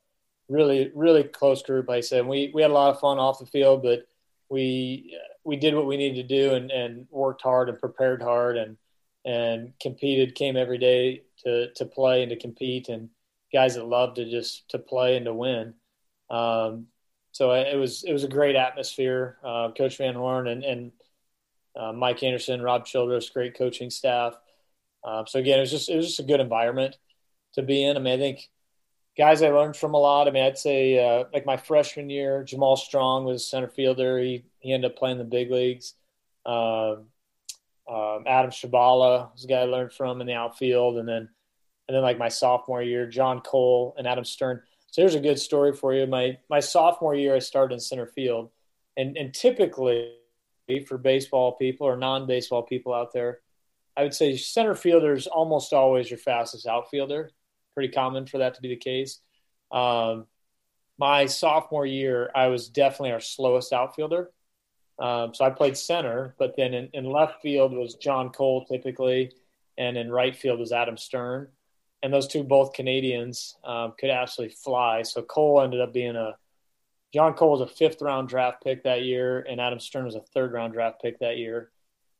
really 0.49 0.91
really 0.95 1.23
close 1.23 1.61
group. 1.63 1.87
Like 1.87 1.97
I 1.97 2.01
said 2.01 2.25
we 2.25 2.51
we 2.53 2.61
had 2.61 2.71
a 2.71 2.73
lot 2.73 2.93
of 2.93 2.99
fun 2.99 3.19
off 3.19 3.39
the 3.39 3.45
field, 3.45 3.83
but 3.83 4.07
we 4.49 5.17
we 5.43 5.55
did 5.55 5.75
what 5.75 5.87
we 5.87 5.97
needed 5.97 6.27
to 6.27 6.35
do 6.35 6.53
and, 6.55 6.71
and 6.71 7.07
worked 7.09 7.41
hard 7.41 7.69
and 7.69 7.79
prepared 7.79 8.21
hard 8.21 8.57
and 8.57 8.77
and 9.25 9.73
competed. 9.81 10.35
Came 10.35 10.57
every 10.57 10.77
day 10.77 11.23
to 11.43 11.71
to 11.73 11.85
play 11.85 12.23
and 12.23 12.29
to 12.29 12.37
compete 12.37 12.89
and 12.89 13.09
guys 13.53 13.75
that 13.75 13.85
love 13.85 14.15
to 14.15 14.29
just 14.29 14.69
to 14.69 14.79
play 14.79 15.15
and 15.15 15.25
to 15.25 15.33
win. 15.33 15.73
Um, 16.29 16.87
so 17.31 17.51
it 17.51 17.77
was 17.77 18.03
it 18.03 18.13
was 18.13 18.23
a 18.23 18.29
great 18.29 18.55
atmosphere. 18.55 19.37
Uh, 19.43 19.71
Coach 19.71 19.97
Van 19.97 20.15
Horn 20.15 20.47
and, 20.47 20.63
and 20.63 20.91
uh, 21.75 21.93
Mike 21.93 22.23
Anderson, 22.23 22.61
Rob 22.61 22.85
Childress, 22.85 23.29
great 23.29 23.57
coaching 23.57 23.89
staff. 23.89 24.35
Uh, 25.03 25.23
so 25.25 25.39
again, 25.39 25.59
it 25.59 25.61
was 25.61 25.71
just 25.71 25.89
it 25.89 25.95
was 25.95 26.07
just 26.07 26.19
a 26.19 26.23
good 26.23 26.39
environment 26.39 26.97
to 27.53 27.61
be 27.61 27.83
in. 27.83 27.95
I 27.95 27.99
mean, 27.99 28.13
I 28.13 28.17
think 28.17 28.49
guys 29.17 29.41
I 29.41 29.49
learned 29.49 29.75
from 29.75 29.93
a 29.93 29.97
lot. 29.97 30.27
I 30.27 30.31
mean, 30.31 30.43
I'd 30.43 30.57
say 30.57 31.03
uh, 31.03 31.25
like 31.33 31.45
my 31.45 31.57
freshman 31.57 32.09
year, 32.09 32.43
Jamal 32.43 32.77
Strong 32.77 33.25
was 33.25 33.41
a 33.41 33.45
center 33.45 33.67
fielder. 33.67 34.19
He 34.19 34.45
he 34.59 34.71
ended 34.71 34.91
up 34.91 34.97
playing 34.97 35.17
the 35.17 35.23
big 35.23 35.51
leagues. 35.51 35.93
Um, 36.45 37.07
um, 37.89 38.23
Adam 38.25 38.51
Shabala 38.51 39.33
was 39.33 39.45
a 39.45 39.47
guy 39.47 39.61
I 39.61 39.63
learned 39.63 39.93
from 39.93 40.21
in 40.21 40.27
the 40.27 40.33
outfield, 40.33 40.97
and 40.97 41.07
then 41.07 41.29
and 41.87 41.95
then 41.95 42.03
like 42.03 42.17
my 42.17 42.29
sophomore 42.29 42.83
year, 42.83 43.07
John 43.07 43.41
Cole 43.41 43.95
and 43.97 44.07
Adam 44.07 44.25
Stern. 44.25 44.61
So 44.91 45.01
here's 45.01 45.15
a 45.15 45.19
good 45.19 45.39
story 45.39 45.73
for 45.73 45.93
you. 45.93 46.05
My 46.05 46.37
my 46.49 46.59
sophomore 46.59 47.15
year, 47.15 47.35
I 47.35 47.39
started 47.39 47.73
in 47.73 47.79
center 47.79 48.05
field, 48.07 48.51
and 48.95 49.17
and 49.17 49.33
typically 49.33 50.13
for 50.85 50.97
baseball 50.97 51.53
people 51.53 51.87
or 51.87 51.95
non-baseball 51.95 52.63
people 52.63 52.93
out 52.93 53.13
there, 53.13 53.39
I 53.95 54.03
would 54.03 54.13
say 54.13 54.35
center 54.35 54.75
fielder 54.75 55.13
is 55.13 55.25
almost 55.25 55.71
always 55.71 56.09
your 56.09 56.17
fastest 56.17 56.67
outfielder 56.67 57.31
pretty 57.77 57.93
common 57.93 58.25
for 58.25 58.39
that 58.39 58.55
to 58.55 58.61
be 58.61 58.69
the 58.69 58.75
case. 58.75 59.19
Um, 59.71 60.25
my 60.97 61.27
sophomore 61.27 61.85
year, 61.85 62.31
I 62.33 62.47
was 62.47 62.69
definitely 62.69 63.11
our 63.11 63.19
slowest 63.19 63.71
outfielder. 63.71 64.31
Um, 64.97 65.35
so 65.35 65.45
I 65.45 65.51
played 65.51 65.77
center, 65.77 66.33
but 66.39 66.55
then 66.57 66.73
in, 66.73 66.89
in, 66.93 67.05
left 67.05 67.39
field 67.43 67.73
was 67.73 67.93
John 67.93 68.31
Cole 68.31 68.65
typically, 68.65 69.31
and 69.77 69.95
in 69.95 70.09
right 70.09 70.35
field 70.35 70.57
was 70.57 70.71
Adam 70.71 70.97
Stern. 70.97 71.49
And 72.01 72.11
those 72.11 72.27
two, 72.27 72.43
both 72.43 72.73
Canadians, 72.73 73.57
um, 73.63 73.93
could 73.99 74.09
absolutely 74.09 74.55
fly. 74.55 75.03
So 75.03 75.21
Cole 75.21 75.61
ended 75.61 75.79
up 75.79 75.93
being 75.93 76.15
a 76.15 76.35
John 77.13 77.35
Cole 77.35 77.51
was 77.51 77.61
a 77.61 77.67
fifth 77.67 78.01
round 78.01 78.27
draft 78.27 78.63
pick 78.63 78.85
that 78.85 79.03
year, 79.03 79.45
and 79.47 79.61
Adam 79.61 79.79
Stern 79.79 80.05
was 80.05 80.15
a 80.15 80.21
third 80.21 80.51
round 80.51 80.73
draft 80.73 80.99
pick 80.99 81.19
that 81.19 81.37
year. 81.37 81.69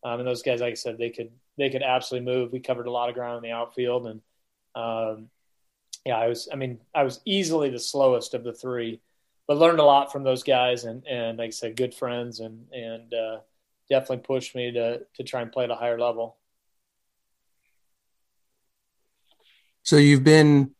Um, 0.03 0.19
and 0.19 0.27
those 0.27 0.43
guys, 0.43 0.61
like 0.61 0.73
I 0.73 0.75
said, 0.75 0.99
they 0.99 1.09
could 1.09 1.31
they 1.57 1.71
could 1.71 1.81
absolutely 1.81 2.31
move. 2.31 2.51
We 2.51 2.59
covered 2.59 2.85
a 2.85 2.91
lot 2.91 3.09
of 3.09 3.15
ground 3.15 3.37
in 3.37 3.49
the 3.49 3.55
outfield, 3.55 4.05
and 4.05 4.21
um, 4.75 5.29
yeah, 6.05 6.17
I 6.17 6.27
was, 6.27 6.47
I 6.51 6.55
mean, 6.55 6.79
I 6.95 7.03
was 7.03 7.19
easily 7.25 7.69
the 7.69 7.79
slowest 7.79 8.33
of 8.33 8.43
the 8.43 8.53
three, 8.53 9.01
but 9.47 9.57
learned 9.57 9.79
a 9.79 9.83
lot 9.83 10.11
from 10.11 10.23
those 10.23 10.43
guys 10.43 10.83
and, 10.83 11.05
and 11.07 11.37
like 11.37 11.47
I 11.47 11.51
said, 11.51 11.75
good 11.75 11.93
friends 11.93 12.39
and, 12.39 12.65
and, 12.71 13.13
uh, 13.13 13.39
definitely 13.89 14.17
pushed 14.17 14.55
me 14.55 14.71
to, 14.71 15.01
to 15.15 15.23
try 15.23 15.41
and 15.41 15.51
play 15.51 15.63
at 15.63 15.71
a 15.71 15.75
higher 15.75 15.99
level. 15.99 16.37
So 19.83 19.95
you've 19.95 20.23
been 20.23 20.71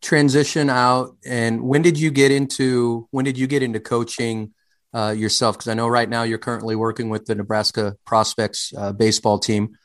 transition 0.00 0.70
out 0.70 1.16
and 1.26 1.62
when 1.62 1.82
did 1.82 1.98
you 1.98 2.10
get 2.10 2.30
into, 2.30 3.06
when 3.10 3.26
did 3.26 3.36
you 3.36 3.46
get 3.46 3.62
into 3.62 3.80
coaching 3.80 4.54
uh, 4.94 5.14
yourself? 5.16 5.58
Cause 5.58 5.68
I 5.68 5.74
know 5.74 5.88
right 5.88 6.08
now 6.08 6.22
you're 6.22 6.38
currently 6.38 6.76
working 6.76 7.10
with 7.10 7.26
the 7.26 7.34
Nebraska 7.34 7.96
prospects 8.06 8.72
uh, 8.76 8.92
baseball 8.92 9.38
team 9.38 9.76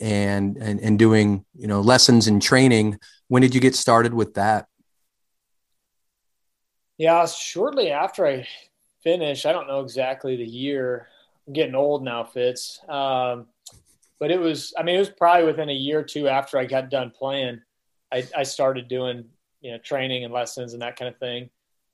and, 0.00 0.56
and, 0.56 0.80
and 0.80 0.98
doing, 0.98 1.44
you 1.56 1.66
know, 1.66 1.80
lessons 1.80 2.28
and 2.28 2.40
training 2.40 2.98
when 3.34 3.42
did 3.42 3.52
you 3.52 3.60
get 3.60 3.74
started 3.74 4.14
with 4.14 4.34
that? 4.34 4.68
Yeah, 6.98 7.26
shortly 7.26 7.90
after 7.90 8.24
I 8.24 8.46
finished, 9.02 9.44
I 9.44 9.50
don't 9.50 9.66
know 9.66 9.80
exactly 9.80 10.36
the 10.36 10.46
year. 10.46 11.08
I'm 11.44 11.52
getting 11.52 11.74
old 11.74 12.04
now, 12.04 12.22
Fitz. 12.22 12.78
Um, 12.88 13.46
but 14.20 14.30
it 14.30 14.38
was, 14.38 14.72
I 14.78 14.84
mean, 14.84 14.94
it 14.94 15.00
was 15.00 15.10
probably 15.10 15.46
within 15.46 15.68
a 15.68 15.74
year 15.74 15.98
or 15.98 16.04
two 16.04 16.28
after 16.28 16.58
I 16.58 16.64
got 16.64 16.90
done 16.90 17.10
playing. 17.10 17.60
I, 18.12 18.22
I 18.36 18.44
started 18.44 18.86
doing, 18.86 19.24
you 19.60 19.72
know, 19.72 19.78
training 19.78 20.22
and 20.22 20.32
lessons 20.32 20.72
and 20.72 20.82
that 20.82 20.96
kind 20.96 21.12
of 21.12 21.18
thing. 21.18 21.50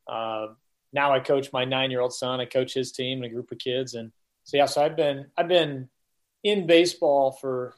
Uh, 0.06 0.48
now 0.92 1.14
I 1.14 1.20
coach 1.20 1.54
my 1.54 1.64
nine 1.64 1.90
year 1.90 2.02
old 2.02 2.12
son. 2.12 2.38
I 2.38 2.44
coach 2.44 2.74
his 2.74 2.92
team 2.92 3.22
and 3.22 3.32
a 3.32 3.34
group 3.34 3.50
of 3.50 3.56
kids, 3.56 3.94
and 3.94 4.12
so 4.44 4.58
yeah. 4.58 4.66
So 4.66 4.84
I've 4.84 4.94
been 4.94 5.28
I've 5.38 5.48
been 5.48 5.88
in 6.44 6.66
baseball 6.66 7.32
for 7.32 7.76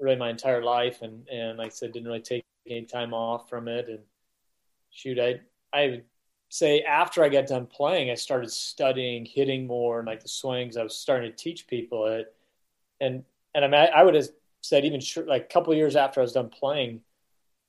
really 0.00 0.16
my 0.16 0.30
entire 0.30 0.64
life, 0.64 1.02
and 1.02 1.28
and 1.28 1.58
like 1.58 1.66
I 1.66 1.68
said, 1.68 1.92
didn't 1.92 2.06
really 2.06 2.22
take 2.22 2.44
any 2.68 2.84
time 2.84 3.14
off 3.14 3.48
from 3.48 3.68
it. 3.68 3.88
And 3.88 4.00
shoot, 4.90 5.18
I 5.18 5.40
I 5.72 5.88
would 5.88 6.04
say 6.48 6.82
after 6.82 7.24
I 7.24 7.28
got 7.28 7.46
done 7.46 7.66
playing, 7.66 8.10
I 8.10 8.14
started 8.14 8.50
studying 8.50 9.24
hitting 9.24 9.66
more 9.66 9.98
and 9.98 10.06
like 10.06 10.22
the 10.22 10.28
swings. 10.28 10.76
I 10.76 10.82
was 10.82 10.96
starting 10.96 11.30
to 11.30 11.36
teach 11.36 11.66
people 11.66 12.06
it, 12.06 12.32
and 13.00 13.24
and 13.54 13.64
I 13.64 13.68
mean, 13.68 13.88
I 13.94 14.02
would 14.02 14.14
have 14.14 14.28
said 14.60 14.84
even 14.84 15.00
like 15.26 15.44
a 15.44 15.52
couple 15.52 15.74
years 15.74 15.96
after 15.96 16.20
I 16.20 16.22
was 16.22 16.32
done 16.32 16.48
playing, 16.48 17.00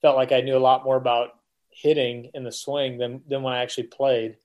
felt 0.02 0.16
like 0.16 0.32
I 0.32 0.42
knew 0.42 0.58
a 0.58 0.60
lot 0.60 0.86
more 0.86 0.98
about 0.98 1.30
hitting 1.70 2.32
in 2.34 2.44
the 2.44 2.52
swing 2.52 2.98
than 2.98 3.22
than 3.28 3.44
when 3.44 3.54
I 3.54 3.62
actually 3.62 3.88
played. 3.88 4.38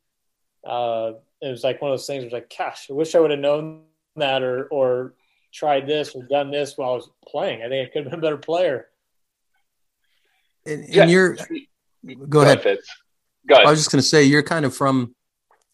Uh, 0.64 1.12
it 1.40 1.49
was 1.49 1.64
like 1.64 1.80
one 1.80 1.90
of 1.90 1.99
those 1.99 2.07
things. 2.07 2.21
Where 2.21 2.28
it 2.28 2.33
was 2.33 2.40
like, 2.40 2.54
gosh, 2.57 2.88
I 2.90 2.95
wish 2.95 3.14
I 3.14 3.21
would 3.21 3.30
have 3.30 3.40
known 3.40 3.83
that 4.16 4.42
or 4.42 4.66
or 4.66 5.14
tried 5.52 5.87
this 5.87 6.14
or 6.14 6.23
done 6.23 6.50
this 6.50 6.76
while 6.76 6.92
I 6.92 6.95
was 6.95 7.11
playing. 7.26 7.62
I 7.62 7.69
think 7.69 7.88
I 7.88 7.92
could 7.92 8.04
have 8.04 8.11
been 8.11 8.21
a 8.21 8.23
better 8.23 8.37
player. 8.37 8.87
And, 10.67 10.85
and 10.85 10.95
yeah. 10.95 11.07
you're 11.07 11.35
go, 11.35 12.26
go 12.29 12.40
ahead. 12.43 12.59
ahead 12.59 12.79
go 13.49 13.55
ahead. 13.55 13.67
I 13.67 13.71
was 13.71 13.81
just 13.81 13.90
going 13.90 14.02
to 14.02 14.07
say 14.09 14.25
you're 14.25 14.43
kind 14.43 14.64
of 14.64 14.75
from. 14.75 15.14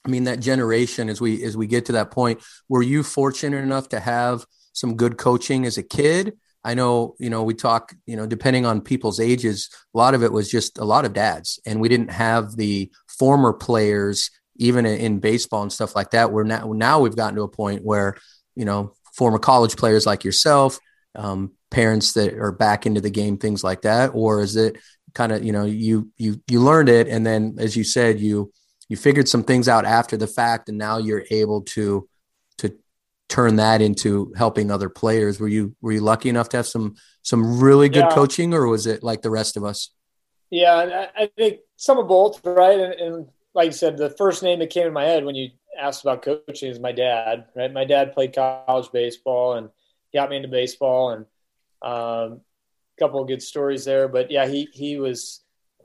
I 0.04 0.08
mean 0.08 0.24
that 0.24 0.38
generation 0.38 1.08
as 1.08 1.20
we 1.20 1.42
as 1.42 1.56
we 1.56 1.66
get 1.66 1.86
to 1.86 1.92
that 1.92 2.12
point. 2.12 2.40
Were 2.68 2.82
you 2.82 3.02
fortunate 3.02 3.58
enough 3.58 3.88
to 3.88 3.98
have 3.98 4.46
some 4.72 4.96
good 4.96 5.18
coaching 5.18 5.66
as 5.66 5.78
a 5.78 5.82
kid? 5.82 6.34
I 6.62 6.74
know, 6.74 7.14
you 7.18 7.28
know, 7.28 7.42
we 7.42 7.54
talk, 7.54 7.94
you 8.06 8.16
know, 8.16 8.26
depending 8.26 8.66
on 8.66 8.80
people's 8.80 9.20
ages, 9.20 9.68
a 9.94 9.98
lot 9.98 10.14
of 10.14 10.22
it 10.22 10.32
was 10.32 10.50
just 10.50 10.78
a 10.78 10.84
lot 10.84 11.04
of 11.04 11.12
dads, 11.12 11.60
and 11.66 11.80
we 11.80 11.88
didn't 11.88 12.10
have 12.10 12.56
the 12.56 12.90
former 13.08 13.52
players, 13.52 14.30
even 14.56 14.86
in 14.86 15.18
baseball 15.18 15.62
and 15.62 15.72
stuff 15.72 15.96
like 15.96 16.10
that. 16.10 16.30
Where 16.30 16.44
now, 16.44 16.72
now 16.72 17.00
we've 17.00 17.16
gotten 17.16 17.36
to 17.36 17.42
a 17.42 17.48
point 17.48 17.84
where, 17.84 18.16
you 18.54 18.64
know, 18.64 18.94
former 19.12 19.38
college 19.38 19.76
players 19.76 20.06
like 20.06 20.22
yourself, 20.22 20.78
um, 21.14 21.52
parents 21.70 22.12
that 22.14 22.34
are 22.34 22.52
back 22.52 22.86
into 22.86 23.00
the 23.00 23.10
game, 23.10 23.38
things 23.38 23.64
like 23.64 23.82
that, 23.82 24.10
or 24.14 24.40
is 24.40 24.56
it 24.56 24.78
kind 25.14 25.32
of, 25.32 25.44
you 25.44 25.52
know, 25.52 25.64
you 25.64 26.10
you 26.16 26.40
you 26.48 26.60
learned 26.60 26.88
it, 26.88 27.08
and 27.08 27.24
then 27.26 27.56
as 27.58 27.76
you 27.76 27.84
said, 27.84 28.20
you 28.20 28.52
you 28.88 28.96
figured 28.96 29.28
some 29.28 29.42
things 29.42 29.68
out 29.68 29.84
after 29.84 30.16
the 30.16 30.26
fact, 30.26 30.68
and 30.68 30.78
now 30.78 30.98
you're 30.98 31.24
able 31.30 31.62
to 31.62 32.08
to 32.58 32.76
turn 33.28 33.56
that 33.56 33.82
into 33.82 34.32
helping 34.36 34.70
other 34.70 34.88
players. 34.88 35.40
Were 35.40 35.48
you 35.48 35.74
were 35.80 35.92
you 35.92 36.00
lucky 36.00 36.28
enough 36.28 36.48
to 36.50 36.58
have 36.58 36.66
some 36.66 36.94
some 37.26 37.60
really 37.60 37.88
good 37.88 38.04
yeah. 38.04 38.14
coaching 38.14 38.54
or 38.54 38.68
was 38.68 38.86
it 38.86 39.02
like 39.02 39.22
the 39.22 39.30
rest 39.30 39.56
of 39.56 39.64
us? 39.64 39.90
Yeah 40.50 41.06
i 41.16 41.28
think 41.36 41.58
some 41.76 41.98
of 41.98 42.06
both 42.06 42.44
right? 42.46 42.78
And, 42.78 42.92
and, 42.94 43.28
like 43.52 43.66
you 43.66 43.72
said 43.72 43.96
the 43.96 44.10
first 44.10 44.42
name 44.42 44.58
that 44.58 44.70
came 44.70 44.86
in 44.86 44.92
my 44.92 45.04
head 45.04 45.24
when 45.24 45.34
you 45.34 45.48
asked 45.78 46.02
about 46.02 46.22
coaching 46.22 46.70
is 46.70 46.78
my 46.78 46.92
dad 46.92 47.46
right? 47.56 47.72
My 47.72 47.84
dad 47.84 48.12
played 48.12 48.34
college 48.34 48.92
baseball 48.92 49.54
and 49.54 49.70
got 50.14 50.30
me 50.30 50.36
into 50.36 50.48
baseball 50.48 51.10
and 51.10 51.24
um, 51.86 52.40
couple 52.98 53.20
of 53.20 53.28
good 53.28 53.42
stories 53.42 53.84
there 53.84 54.08
but 54.08 54.30
yeah 54.30 54.46
he 54.46 54.68
he 54.72 54.98
was 54.98 55.42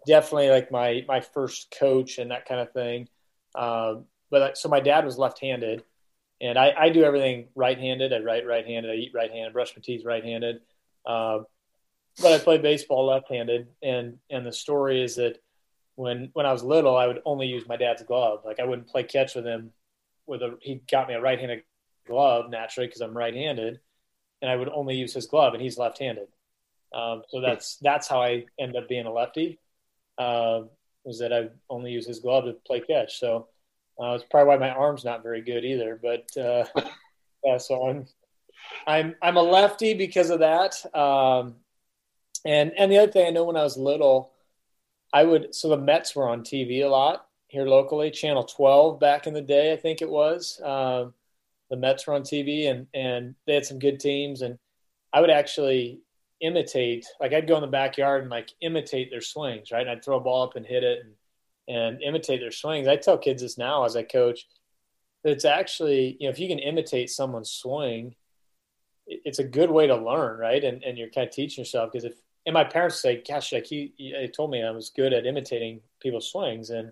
definitely 0.08 0.50
like 0.50 0.72
my 0.72 1.04
my 1.08 1.20
first 1.20 1.76
coach 1.78 2.18
and 2.18 2.32
that 2.32 2.46
kind 2.46 2.62
of 2.62 2.72
thing 2.72 3.08
um, 3.56 4.06
but 4.30 4.58
so 4.58 4.70
my 4.70 4.80
dad 4.80 5.06
was 5.06 5.18
left-handed 5.18 5.84
and 6.42 6.58
I, 6.58 6.74
I 6.78 6.90
do 6.90 7.04
everything 7.04 7.50
right-handed. 7.54 8.12
I 8.12 8.20
write 8.20 8.48
right-handed. 8.48 8.92
I 8.92 8.96
eat 8.96 9.12
right-handed. 9.14 9.54
Brush 9.54 9.74
my 9.76 9.82
teeth 9.82 10.04
right-handed. 10.04 10.62
Uh, 11.06 11.40
but 12.20 12.34
I 12.34 12.40
play 12.40 12.58
baseball 12.58 13.06
left-handed. 13.06 13.68
And 13.84 14.18
and 14.30 14.46
the 14.46 14.52
story 14.52 15.04
is 15.04 15.16
that 15.18 15.38
when 15.96 16.32
when 16.34 16.48
I 16.48 16.52
was 16.52 16.64
little, 16.64 16.98
I 16.98 17.06
would 17.06 17.22
only 17.26 17.46
use 17.46 17.68
my 17.68 17.78
dad's 17.78 18.02
glove. 18.02 18.42
Like 18.44 18.60
I 18.60 18.66
wouldn't 18.66 18.88
play 18.88 19.04
catch 19.04 19.36
with 19.36 19.46
him. 19.46 19.72
With 20.26 20.42
a 20.42 20.58
he 20.62 20.82
got 20.90 21.08
me 21.08 21.14
a 21.14 21.22
right-handed 21.22 21.64
glove 22.08 22.50
naturally 22.50 22.88
because 22.88 23.02
I'm 23.02 23.16
right-handed, 23.16 23.80
and 24.42 24.50
I 24.50 24.56
would 24.56 24.70
only 24.70 24.96
use 24.96 25.14
his 25.14 25.28
glove, 25.28 25.54
and 25.54 25.62
he's 25.62 25.78
left-handed. 25.78 26.28
Um, 26.94 27.24
so 27.30 27.42
that's 27.42 27.78
that's 27.78 28.08
how 28.08 28.22
I 28.22 28.46
end 28.60 28.76
up 28.76 28.90
being 28.90 29.06
a 29.06 29.12
lefty. 29.12 29.60
Uh, 30.18 30.62
was 31.04 31.20
that 31.20 31.34
I 31.34 31.50
only 31.70 31.92
use 31.92 32.06
his 32.06 32.20
glove 32.20 32.46
to 32.46 32.54
play 32.54 32.82
catch. 32.82 33.20
So 33.20 33.48
uh, 34.00 34.12
it's 34.14 34.26
probably 34.30 34.50
why 34.50 34.58
my 34.58 34.70
arm's 34.70 35.06
not 35.06 35.24
very 35.24 35.42
good 35.42 35.66
either. 35.66 36.00
But 36.02 36.38
uh, 36.38 36.66
yeah, 37.44 37.58
so 37.58 37.88
I'm 37.88 38.06
I'm 38.86 39.16
I'm 39.22 39.38
a 39.38 39.42
lefty 39.42 39.94
because 39.94 40.30
of 40.30 40.40
that. 40.40 40.84
Um, 40.96 41.56
and 42.46 42.74
and 42.78 42.92
the 42.92 42.98
other 42.98 43.12
thing 43.12 43.28
I 43.28 43.32
know 43.32 43.46
when 43.46 43.58
I 43.58 43.64
was 43.64 43.78
little, 43.78 44.34
I 45.14 45.24
would 45.24 45.56
so 45.56 45.70
the 45.70 45.78
Mets 45.78 46.16
were 46.16 46.28
on 46.28 46.42
TV 46.42 46.84
a 46.84 46.88
lot 46.88 47.28
here 47.52 47.66
locally, 47.66 48.10
Channel 48.12 48.46
12 48.46 48.98
back 48.98 49.28
in 49.28 49.34
the 49.34 49.42
day, 49.42 49.74
I 49.74 49.76
think 49.76 50.02
it 50.02 50.10
was. 50.10 50.62
Um, 50.64 51.14
the 51.72 51.78
Mets 51.78 52.06
were 52.06 52.14
on 52.14 52.22
TV 52.22 52.70
and 52.70 52.86
and 52.94 53.34
they 53.48 53.56
had 53.56 53.66
some 53.66 53.80
good 53.80 54.00
teams, 54.00 54.44
and 54.44 54.60
I 55.12 55.22
would 55.22 55.32
actually 55.32 56.02
imitate 56.42 57.08
like 57.20 57.34
I'd 57.34 57.48
go 57.48 57.56
in 57.56 57.62
the 57.62 57.68
backyard 57.68 58.22
and 58.22 58.30
like 58.30 58.52
imitate 58.62 59.10
their 59.10 59.22
swings, 59.22 59.72
right? 59.72 59.82
And 59.82 59.90
I'd 59.90 60.04
throw 60.04 60.18
a 60.18 60.22
ball 60.22 60.44
up 60.44 60.56
and 60.56 60.66
hit 60.66 60.84
it 60.84 61.00
and 61.00 61.16
and 61.68 62.04
imitate 62.04 62.42
their 62.42 62.52
swings. 62.52 62.88
I 62.88 62.98
tell 62.98 63.18
kids 63.18 63.42
this 63.42 63.58
now 63.58 63.86
as 63.86 63.96
I 63.96 64.04
coach. 64.04 64.46
It's 65.24 65.46
actually, 65.46 66.18
you 66.20 66.28
know, 66.28 66.32
if 66.32 66.40
you 66.40 66.48
can 66.48 66.60
imitate 66.60 67.10
someone's 67.10 67.52
swing, 67.52 68.16
it's 69.08 69.40
a 69.40 69.44
good 69.44 69.70
way 69.72 69.88
to 69.88 69.96
learn, 69.96 70.40
right? 70.40 70.64
And 70.64 70.84
and 70.84 70.98
you're 70.98 71.10
kind 71.10 71.28
of 71.28 71.34
teaching 71.34 71.62
yourself 71.64 71.92
because 71.92 72.06
if 72.06 72.16
and 72.46 72.54
my 72.54 72.66
parents 72.66 73.02
say, 73.02 73.24
"Gosh, 73.28 73.54
like 73.54 73.66
he, 73.66 73.94
he 73.98 74.28
told 74.28 74.52
me 74.52 74.64
I 74.64 74.72
was 74.72 74.90
good 74.90 75.14
at 75.14 75.26
imitating 75.26 75.82
people's 76.02 76.30
swings," 76.32 76.70
and 76.70 76.92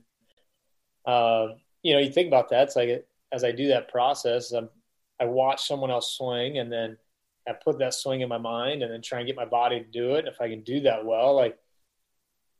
uh, 1.06 1.50
you 1.82 1.94
know, 1.94 2.00
you 2.00 2.12
think 2.12 2.28
about 2.28 2.50
that. 2.50 2.64
It's 2.64 2.76
like 2.76 3.06
as 3.32 3.44
I 3.44 3.52
do 3.52 3.68
that 3.70 3.90
process, 3.90 4.52
I'm, 4.52 4.70
I 5.20 5.26
watch 5.26 5.68
someone 5.68 5.92
else 5.92 6.14
swing, 6.14 6.58
and 6.58 6.72
then 6.72 6.98
I 7.48 7.54
put 7.54 7.80
that 7.80 7.94
swing 7.94 8.22
in 8.22 8.30
my 8.30 8.38
mind, 8.38 8.84
and 8.84 8.92
then 8.92 9.02
try 9.02 9.20
and 9.20 9.28
get 9.28 9.36
my 9.36 9.46
body 9.46 9.80
to 9.80 9.86
do 9.86 10.16
it. 10.16 10.20
And 10.20 10.28
if 10.28 10.42
I 10.42 10.50
can 10.50 10.62
do 10.62 10.82
that 10.82 11.06
well, 11.06 11.36
like 11.36 11.58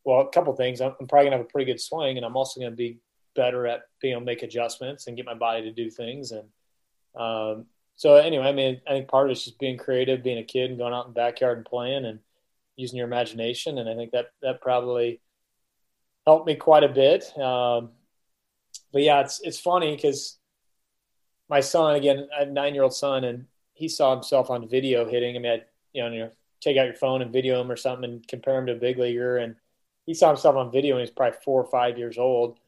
well, 0.04 0.22
a 0.22 0.30
couple 0.30 0.54
things. 0.56 0.82
I'm, 0.82 0.96
I'm 1.00 1.08
probably 1.08 1.28
gonna 1.28 1.38
have 1.38 1.46
a 1.46 1.50
pretty 1.50 1.72
good 1.72 1.82
swing, 1.82 2.18
and 2.18 2.26
I'm 2.26 2.36
also 2.36 2.60
gonna 2.60 2.76
be 2.76 3.00
better 3.36 3.68
at 3.68 3.82
being 4.02 4.14
able 4.14 4.22
to 4.22 4.26
make 4.26 4.44
adjustments 4.44 5.08
and 5.08 5.16
get 5.16 5.26
my 5.26 5.34
body 5.34 5.62
to 5.64 5.72
do 5.72 5.90
things. 5.90 6.32
And 6.32 6.48
um, 7.16 7.66
so, 7.96 8.16
anyway, 8.16 8.46
I 8.46 8.52
mean, 8.52 8.82
I 8.88 8.92
think 8.92 9.08
part 9.08 9.28
of 9.28 9.32
it's 9.32 9.46
just 9.46 9.60
being 9.60 9.78
creative, 9.78 10.24
being 10.24 10.40
a 10.40 10.44
kid, 10.44 10.70
and 10.70 10.80
going 10.80 10.94
out 10.94 11.06
in 11.06 11.12
the 11.12 11.16
backyard 11.16 11.58
and 11.58 11.66
playing, 11.66 12.06
and 12.06 12.20
using 12.76 12.98
your 12.98 13.08
imagination. 13.08 13.78
And 13.78 13.90
I 13.90 13.96
think 13.96 14.12
that 14.12 14.32
that 14.42 14.62
probably 14.62 15.22
helped 16.26 16.48
me 16.48 16.56
quite 16.56 16.84
a 16.84 16.90
bit. 16.90 17.26
Um, 17.38 17.92
but 18.92 19.04
yeah, 19.04 19.22
it's 19.22 19.42
it's 19.42 19.60
funny 19.60 19.96
because 19.96 20.39
my 21.50 21.60
son, 21.60 21.96
again, 21.96 22.28
a 22.38 22.46
nine 22.46 22.74
year 22.74 22.84
old 22.84 22.94
son, 22.94 23.24
and 23.24 23.46
he 23.74 23.88
saw 23.88 24.14
himself 24.14 24.50
on 24.50 24.68
video 24.68 25.08
hitting. 25.10 25.36
I 25.36 25.40
mean, 25.40 25.52
I, 25.52 25.64
you 25.94 26.04
know, 26.04 26.12
you 26.12 26.30
take 26.62 26.78
out 26.78 26.86
your 26.86 26.96
phone 26.96 27.22
and 27.22 27.34
video 27.34 27.62
him 27.62 27.72
or 27.72 27.76
something 27.76 28.10
and 28.10 28.28
compare 28.28 28.58
him 28.58 28.68
to 28.68 28.74
a 28.74 28.76
big 28.76 28.98
leaguer, 28.98 29.38
and 29.38 29.56
he 30.06 30.14
saw 30.14 30.28
himself 30.28 30.56
on 30.56 30.72
video 30.72 30.96
when 30.96 31.02
he 31.02 31.04
was 31.04 31.12
probably 31.12 31.38
four 31.44 31.62
or 31.62 31.70
five 31.70 31.98
years 31.98 32.18
old. 32.18 32.60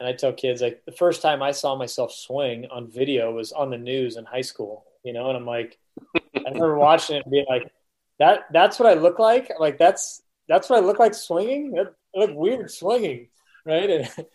And 0.00 0.08
I 0.08 0.12
tell 0.12 0.32
kids 0.32 0.60
like 0.60 0.84
the 0.84 0.92
first 0.92 1.22
time 1.22 1.42
I 1.42 1.52
saw 1.52 1.76
myself 1.76 2.12
swing 2.12 2.66
on 2.70 2.90
video 2.90 3.32
was 3.32 3.52
on 3.52 3.70
the 3.70 3.78
news 3.78 4.16
in 4.16 4.24
high 4.24 4.40
school, 4.40 4.84
you 5.04 5.12
know, 5.12 5.28
and 5.28 5.36
I'm 5.36 5.46
like, 5.46 5.78
I 6.16 6.40
remember 6.46 6.76
watching 6.76 7.16
it 7.16 7.24
and 7.24 7.30
being 7.30 7.46
like, 7.48 7.72
that 8.18 8.46
that's 8.52 8.78
what 8.78 8.88
I 8.88 8.94
look 8.94 9.18
like. 9.18 9.50
Like 9.58 9.78
that's 9.78 10.22
that's 10.48 10.68
what 10.68 10.82
I 10.82 10.86
look 10.86 10.98
like 10.98 11.14
swinging. 11.14 11.78
I 11.78 12.18
look 12.18 12.30
weird 12.34 12.70
swinging, 12.70 13.28
right? 13.64 14.08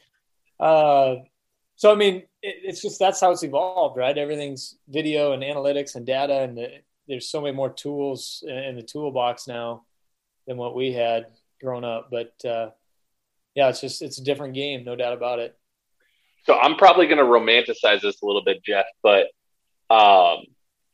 And 0.59 0.67
uh, 0.67 1.15
so 1.79 1.93
I 1.93 1.95
mean, 1.95 2.17
it, 2.41 2.55
it's 2.63 2.81
just 2.81 2.99
that's 2.99 3.21
how 3.21 3.31
it's 3.31 3.41
evolved, 3.41 3.95
right? 3.95 4.17
Everything's 4.17 4.75
video 4.89 5.31
and 5.31 5.41
analytics 5.41 5.95
and 5.95 6.05
data, 6.05 6.41
and 6.41 6.57
the, 6.57 6.67
there's 7.07 7.29
so 7.29 7.39
many 7.39 7.55
more 7.55 7.69
tools 7.69 8.43
in 8.45 8.75
the 8.75 8.83
toolbox 8.83 9.47
now 9.47 9.83
than 10.45 10.57
what 10.57 10.75
we 10.75 10.91
had 10.91 11.27
growing 11.61 11.85
up. 11.85 12.09
But 12.11 12.33
uh, 12.45 12.71
yeah, 13.55 13.69
it's 13.69 13.79
just 13.79 14.01
it's 14.01 14.19
a 14.19 14.23
different 14.25 14.55
game, 14.55 14.83
no 14.83 14.97
doubt 14.97 15.13
about 15.13 15.39
it. 15.39 15.57
So 16.45 16.59
I'm 16.59 16.75
probably 16.75 17.07
going 17.07 17.19
to 17.19 17.23
romanticize 17.23 18.01
this 18.01 18.21
a 18.21 18.25
little 18.25 18.43
bit, 18.43 18.61
Jeff, 18.61 18.85
but 19.01 19.27
um, 19.89 20.39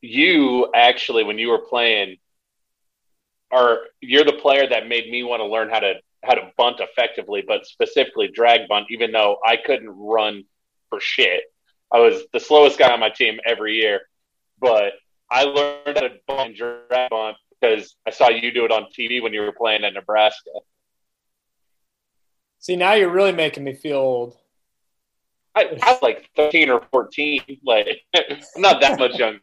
you 0.02 0.70
actually, 0.76 1.24
when 1.24 1.40
you 1.40 1.50
were 1.50 1.66
playing, 1.68 2.18
are 3.52 3.80
you're 4.02 4.24
the 4.24 4.34
player 4.34 4.70
that 4.70 4.88
made 4.88 5.10
me 5.10 5.24
want 5.24 5.40
to 5.40 5.48
learn 5.48 5.72
how 5.72 5.80
to 5.80 5.96
how 6.24 6.36
to 6.36 6.52
bunt 6.60 6.80
effectively, 6.80 7.44
but 7.48 7.66
specifically 7.66 8.28
drag 8.28 8.68
bunt, 8.68 8.86
even 8.92 9.12
though 9.12 9.38
I 9.44 9.58
couldn't 9.58 9.90
run 9.90 10.44
for 10.96 11.02
shit. 11.02 11.44
I 11.92 12.00
was 12.00 12.24
the 12.32 12.40
slowest 12.40 12.80
guy 12.80 12.92
on 12.92 13.00
my 13.00 13.10
team 13.10 13.40
every 13.46 13.76
year, 13.76 14.02
but 14.60 14.94
I 15.30 15.44
learned 15.44 15.98
how 15.98 16.02
to 16.02 16.12
bunt 16.28 16.50
and 16.50 16.56
drag 16.56 17.10
bunt 17.10 17.38
because 17.60 17.96
I 18.08 18.12
saw 18.12 18.30
you 18.30 18.52
do 18.52 18.66
it 18.66 18.72
on 18.72 18.88
TV 18.98 19.22
when 19.22 19.34
you 19.34 19.42
were 19.42 19.52
playing 19.52 19.84
at 19.84 19.94
Nebraska. 19.94 20.52
See, 22.60 22.76
now 22.76 22.94
you're 22.94 23.12
really 23.12 23.32
making 23.34 23.64
me 23.64 23.74
feel 23.74 23.98
old. 23.98 24.38
I, 25.54 25.78
I 25.82 25.92
was 25.92 26.02
like 26.02 26.30
13 26.36 26.70
or 26.70 26.82
14. 26.92 27.42
Like, 27.66 27.88
I'm 28.16 28.40
not 28.58 28.82
that 28.82 28.98
much 28.98 29.18
younger. 29.18 29.40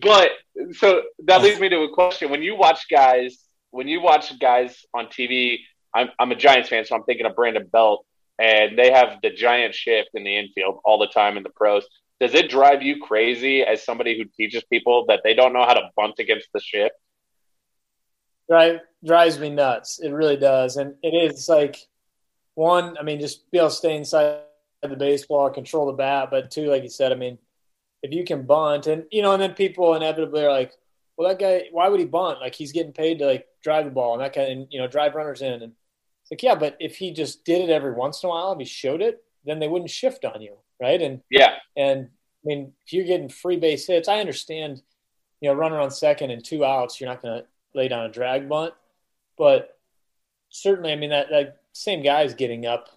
But 0.00 0.30
so 0.72 1.02
that 1.24 1.42
leads 1.42 1.60
me 1.60 1.68
to 1.68 1.82
a 1.82 1.94
question. 1.94 2.30
When 2.30 2.42
you 2.42 2.56
watch 2.56 2.86
guys, 2.90 3.38
when 3.70 3.88
you 3.88 4.00
watch 4.00 4.36
guys 4.38 4.84
on 4.92 5.06
TV, 5.06 5.58
I'm, 5.94 6.08
I'm 6.18 6.32
a 6.32 6.36
Giants 6.36 6.68
fan, 6.68 6.84
so 6.84 6.96
I'm 6.96 7.04
thinking 7.04 7.26
of 7.26 7.36
Brandon 7.36 7.66
Belt. 7.66 8.04
And 8.38 8.78
they 8.78 8.90
have 8.90 9.18
the 9.22 9.30
giant 9.30 9.74
shift 9.74 10.10
in 10.14 10.24
the 10.24 10.36
infield 10.36 10.80
all 10.84 10.98
the 10.98 11.06
time 11.06 11.36
in 11.36 11.42
the 11.42 11.50
pros. 11.50 11.86
Does 12.20 12.34
it 12.34 12.50
drive 12.50 12.82
you 12.82 13.02
crazy 13.02 13.62
as 13.62 13.84
somebody 13.84 14.16
who 14.16 14.24
teaches 14.24 14.64
people 14.64 15.06
that 15.06 15.20
they 15.24 15.34
don't 15.34 15.52
know 15.52 15.64
how 15.64 15.74
to 15.74 15.90
bunt 15.96 16.14
against 16.18 16.48
the 16.52 16.60
shift? 16.60 16.94
Drive 18.48 18.80
drives 19.04 19.38
me 19.38 19.50
nuts. 19.50 20.00
It 20.02 20.10
really 20.10 20.36
does, 20.36 20.76
and 20.76 20.94
it 21.02 21.08
is 21.08 21.48
like 21.48 21.76
one. 22.54 22.96
I 22.98 23.02
mean, 23.02 23.20
just 23.20 23.50
be 23.50 23.58
able 23.58 23.70
to 23.70 23.74
stay 23.74 23.96
inside 23.96 24.40
the 24.82 24.96
baseball, 24.96 25.50
control 25.50 25.86
the 25.86 25.92
bat, 25.92 26.28
but 26.30 26.50
two, 26.50 26.66
like 26.66 26.82
you 26.82 26.90
said, 26.90 27.10
I 27.10 27.14
mean, 27.14 27.38
if 28.02 28.12
you 28.12 28.24
can 28.24 28.42
bunt, 28.44 28.86
and 28.86 29.04
you 29.10 29.22
know, 29.22 29.32
and 29.32 29.40
then 29.40 29.54
people 29.54 29.94
inevitably 29.94 30.44
are 30.44 30.52
like, 30.52 30.72
"Well, 31.16 31.28
that 31.28 31.38
guy, 31.38 31.68
why 31.72 31.88
would 31.88 32.00
he 32.00 32.06
bunt? 32.06 32.40
Like 32.40 32.54
he's 32.54 32.72
getting 32.72 32.92
paid 32.92 33.18
to 33.20 33.26
like 33.26 33.46
drive 33.62 33.86
the 33.86 33.90
ball 33.90 34.12
and 34.12 34.22
that 34.22 34.34
kind, 34.34 34.52
of, 34.52 34.58
and 34.58 34.66
you 34.70 34.78
know, 34.78 34.86
drive 34.86 35.14
runners 35.14 35.42
in." 35.42 35.62
And 35.62 35.72
it's 36.24 36.30
like, 36.30 36.42
yeah, 36.42 36.54
but 36.54 36.76
if 36.80 36.96
he 36.96 37.12
just 37.12 37.44
did 37.44 37.60
it 37.60 37.70
every 37.70 37.92
once 37.92 38.22
in 38.22 38.28
a 38.28 38.30
while, 38.30 38.52
if 38.52 38.58
he 38.58 38.64
showed 38.64 39.02
it, 39.02 39.22
then 39.44 39.58
they 39.58 39.68
wouldn't 39.68 39.90
shift 39.90 40.24
on 40.24 40.40
you, 40.40 40.56
right? 40.80 41.00
And 41.02 41.20
yeah, 41.30 41.56
and 41.76 42.04
I 42.04 42.44
mean, 42.44 42.72
if 42.86 42.94
you're 42.94 43.04
getting 43.04 43.28
free 43.28 43.58
base 43.58 43.86
hits, 43.86 44.08
I 44.08 44.20
understand, 44.20 44.80
you 45.40 45.50
know, 45.50 45.54
runner 45.54 45.78
on 45.78 45.90
second 45.90 46.30
and 46.30 46.42
two 46.42 46.64
outs, 46.64 46.98
you're 46.98 47.10
not 47.10 47.20
going 47.20 47.42
to 47.42 47.46
lay 47.74 47.88
down 47.88 48.06
a 48.06 48.08
drag 48.10 48.48
bunt, 48.48 48.72
but 49.36 49.78
certainly, 50.48 50.92
I 50.92 50.96
mean, 50.96 51.10
that 51.10 51.28
that 51.28 51.60
same 51.72 52.02
guy 52.02 52.22
is 52.22 52.32
getting 52.32 52.64
up 52.64 52.88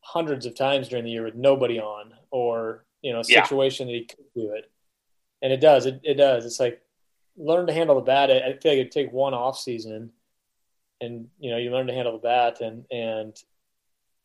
hundreds 0.00 0.46
of 0.46 0.54
times 0.54 0.88
during 0.88 1.04
the 1.04 1.10
year 1.10 1.24
with 1.24 1.34
nobody 1.34 1.80
on, 1.80 2.14
or 2.30 2.84
you 3.02 3.12
know, 3.12 3.20
a 3.20 3.24
situation 3.24 3.88
yeah. 3.88 3.94
that 3.94 3.98
he 3.98 4.04
could 4.04 4.32
do 4.36 4.54
it, 4.54 4.70
and 5.42 5.52
it 5.52 5.60
does, 5.60 5.86
it, 5.86 6.00
it 6.04 6.14
does. 6.14 6.46
It's 6.46 6.60
like 6.60 6.80
learn 7.36 7.66
to 7.66 7.72
handle 7.72 7.96
the 7.96 8.02
bat. 8.02 8.30
I 8.30 8.52
feel 8.62 8.72
like 8.72 8.78
it'd 8.78 8.92
take 8.92 9.12
one 9.12 9.34
off 9.34 9.58
season, 9.58 10.12
and 11.00 11.28
you 11.38 11.50
know, 11.50 11.58
you 11.58 11.70
learn 11.70 11.86
to 11.86 11.94
handle 11.94 12.12
the 12.12 12.18
bat, 12.18 12.60
and 12.60 12.84
and 12.90 13.36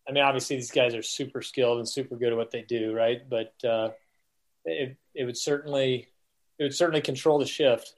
I 0.08 0.12
mean, 0.12 0.24
obviously 0.24 0.56
these 0.56 0.72
guys 0.72 0.96
are 0.96 1.04
super 1.04 1.42
skilled 1.42 1.80
and 1.80 1.88
super 1.88 2.16
good 2.16 2.32
at 2.32 2.38
what 2.38 2.52
they 2.52 2.62
do, 2.62 2.94
right? 2.94 3.22
But 3.30 3.54
uh, 3.64 3.90
it 4.66 4.98
it 5.14 5.26
would 5.26 5.38
certainly 5.38 6.08
it 6.60 6.64
would 6.64 6.76
certainly 6.76 7.02
control 7.02 7.40
the 7.40 7.46
shift. 7.46 7.94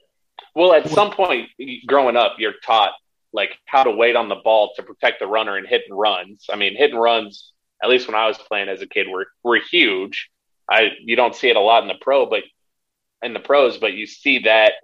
Well, 0.54 0.72
at 0.72 0.88
some 0.88 1.12
point 1.12 1.48
growing 1.86 2.16
up, 2.16 2.36
you're 2.38 2.54
taught 2.64 2.92
like 3.32 3.50
how 3.66 3.82
to 3.82 3.90
wait 3.90 4.16
on 4.16 4.28
the 4.28 4.36
ball 4.36 4.72
to 4.76 4.82
protect 4.82 5.18
the 5.18 5.26
runner 5.26 5.56
and 5.56 5.66
hit 5.66 5.82
and 5.88 5.98
runs. 5.98 6.46
I 6.50 6.56
mean, 6.56 6.76
hit 6.76 6.92
and 6.92 7.00
runs, 7.00 7.52
at 7.82 7.90
least 7.90 8.06
when 8.06 8.14
I 8.14 8.26
was 8.26 8.38
playing 8.38 8.68
as 8.68 8.82
a 8.82 8.86
kid, 8.86 9.08
were 9.08 9.26
were 9.42 9.58
huge. 9.58 10.30
I 10.70 10.90
you 11.00 11.16
don't 11.16 11.34
see 11.34 11.48
it 11.48 11.56
a 11.56 11.60
lot 11.60 11.82
in 11.82 11.88
the 11.88 11.94
pro, 12.00 12.26
but 12.26 12.42
in 13.22 13.32
the 13.32 13.40
pros, 13.40 13.78
but 13.78 13.94
you 13.94 14.06
see 14.06 14.40
that 14.40 14.74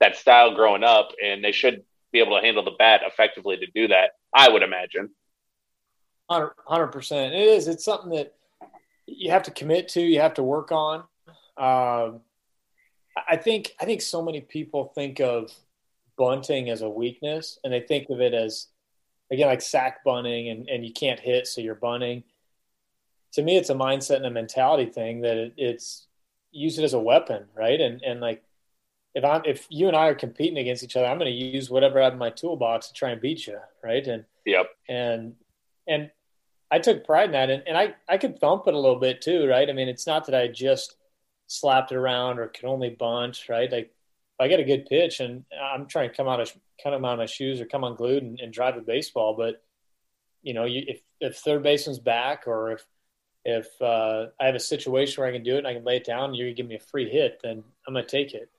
that 0.00 0.16
style 0.16 0.54
growing 0.54 0.84
up, 0.84 1.10
and 1.22 1.44
they 1.44 1.52
should 1.52 1.84
be 2.12 2.20
able 2.20 2.38
to 2.38 2.44
handle 2.44 2.64
the 2.64 2.72
bat 2.78 3.02
effectively 3.06 3.56
to 3.56 3.66
do 3.74 3.88
that. 3.88 4.12
I 4.34 4.48
would 4.48 4.62
imagine. 4.62 5.10
Hundred 6.28 6.88
percent. 6.88 7.34
It 7.34 7.48
is. 7.48 7.66
It's 7.66 7.84
something 7.84 8.10
that 8.10 8.34
you 9.06 9.30
have 9.30 9.42
to 9.44 9.50
commit 9.50 9.88
to. 9.88 10.00
You 10.00 10.20
have 10.20 10.34
to 10.34 10.42
work 10.42 10.70
on. 10.70 11.00
Um, 11.56 12.20
I 13.28 13.36
think. 13.36 13.74
I 13.80 13.84
think 13.84 14.00
so 14.00 14.22
many 14.22 14.40
people 14.40 14.92
think 14.94 15.20
of 15.20 15.52
bunting 16.16 16.70
as 16.70 16.82
a 16.82 16.88
weakness, 16.88 17.58
and 17.64 17.72
they 17.72 17.80
think 17.80 18.10
of 18.10 18.20
it 18.20 18.34
as 18.34 18.68
again 19.32 19.48
like 19.48 19.60
sack 19.60 20.04
bunting, 20.04 20.50
and, 20.50 20.68
and 20.68 20.86
you 20.86 20.92
can't 20.92 21.18
hit, 21.18 21.48
so 21.48 21.60
you're 21.60 21.74
bunting. 21.74 22.22
To 23.32 23.42
me, 23.42 23.56
it's 23.56 23.70
a 23.70 23.74
mindset 23.74 24.16
and 24.16 24.26
a 24.26 24.30
mentality 24.30 24.86
thing 24.86 25.22
that 25.22 25.36
it, 25.36 25.54
it's 25.56 26.06
use 26.52 26.78
it 26.78 26.84
as 26.84 26.94
a 26.94 26.98
weapon, 27.00 27.46
right? 27.56 27.80
And 27.80 28.02
and 28.02 28.20
like 28.20 28.44
if 29.14 29.24
I'm 29.24 29.42
if 29.44 29.66
you 29.70 29.88
and 29.88 29.96
I 29.96 30.08
are 30.08 30.14
competing 30.14 30.58
against 30.58 30.82
each 30.82 30.96
other, 30.96 31.06
I'm 31.06 31.18
going 31.18 31.32
to 31.32 31.44
use 31.44 31.70
whatever 31.70 32.00
I 32.00 32.04
have 32.04 32.12
in 32.12 32.18
my 32.18 32.30
toolbox 32.30 32.88
to 32.88 32.94
try 32.94 33.10
and 33.10 33.20
beat 33.20 33.46
you, 33.46 33.58
right? 33.82 34.06
And 34.06 34.24
yep. 34.44 34.70
And 34.88 35.34
and 35.88 36.10
I 36.70 36.78
took 36.78 37.04
pride 37.04 37.26
in 37.26 37.32
that, 37.32 37.50
and, 37.50 37.62
and 37.66 37.76
I 37.76 37.94
I 38.08 38.18
could 38.18 38.38
thump 38.38 38.66
it 38.66 38.74
a 38.74 38.78
little 38.78 39.00
bit 39.00 39.20
too, 39.20 39.46
right? 39.46 39.68
I 39.68 39.72
mean, 39.72 39.88
it's 39.88 40.06
not 40.06 40.26
that 40.26 40.34
I 40.34 40.48
just 40.48 40.96
slapped 41.48 41.90
it 41.90 41.96
around 41.96 42.38
or 42.38 42.46
could 42.46 42.66
only 42.66 42.90
bunt, 42.90 43.48
right? 43.48 43.70
Like 43.70 43.92
I 44.38 44.48
get 44.48 44.60
a 44.60 44.64
good 44.64 44.86
pitch 44.86 45.20
and 45.20 45.44
I'm 45.60 45.86
trying 45.86 46.08
to 46.08 46.16
come 46.16 46.28
out 46.28 46.40
of 46.40 46.52
come 46.82 47.04
out 47.04 47.12
of 47.12 47.18
my 47.18 47.26
shoes 47.26 47.60
or 47.60 47.66
come 47.66 47.84
unglued 47.84 48.22
and, 48.22 48.40
and 48.40 48.52
drive 48.52 48.76
the 48.76 48.80
baseball, 48.80 49.34
but 49.36 49.62
you 50.42 50.54
know, 50.54 50.64
you, 50.64 50.84
if 50.86 51.00
if 51.20 51.36
third 51.36 51.62
baseman's 51.62 51.98
back 51.98 52.44
or 52.46 52.72
if 52.72 52.86
if 53.44 53.66
uh, 53.80 54.26
I 54.38 54.46
have 54.46 54.54
a 54.54 54.60
situation 54.60 55.20
where 55.20 55.28
I 55.28 55.32
can 55.32 55.42
do 55.42 55.54
it 55.54 55.58
and 55.58 55.66
I 55.66 55.74
can 55.74 55.84
lay 55.84 55.96
it 55.96 56.04
down, 56.04 56.34
you 56.34 56.52
give 56.54 56.66
me 56.66 56.76
a 56.76 56.80
free 56.80 57.08
hit, 57.08 57.40
then 57.42 57.62
I'm 57.86 57.94
gonna 57.94 58.06
take 58.06 58.34
it. 58.34 58.50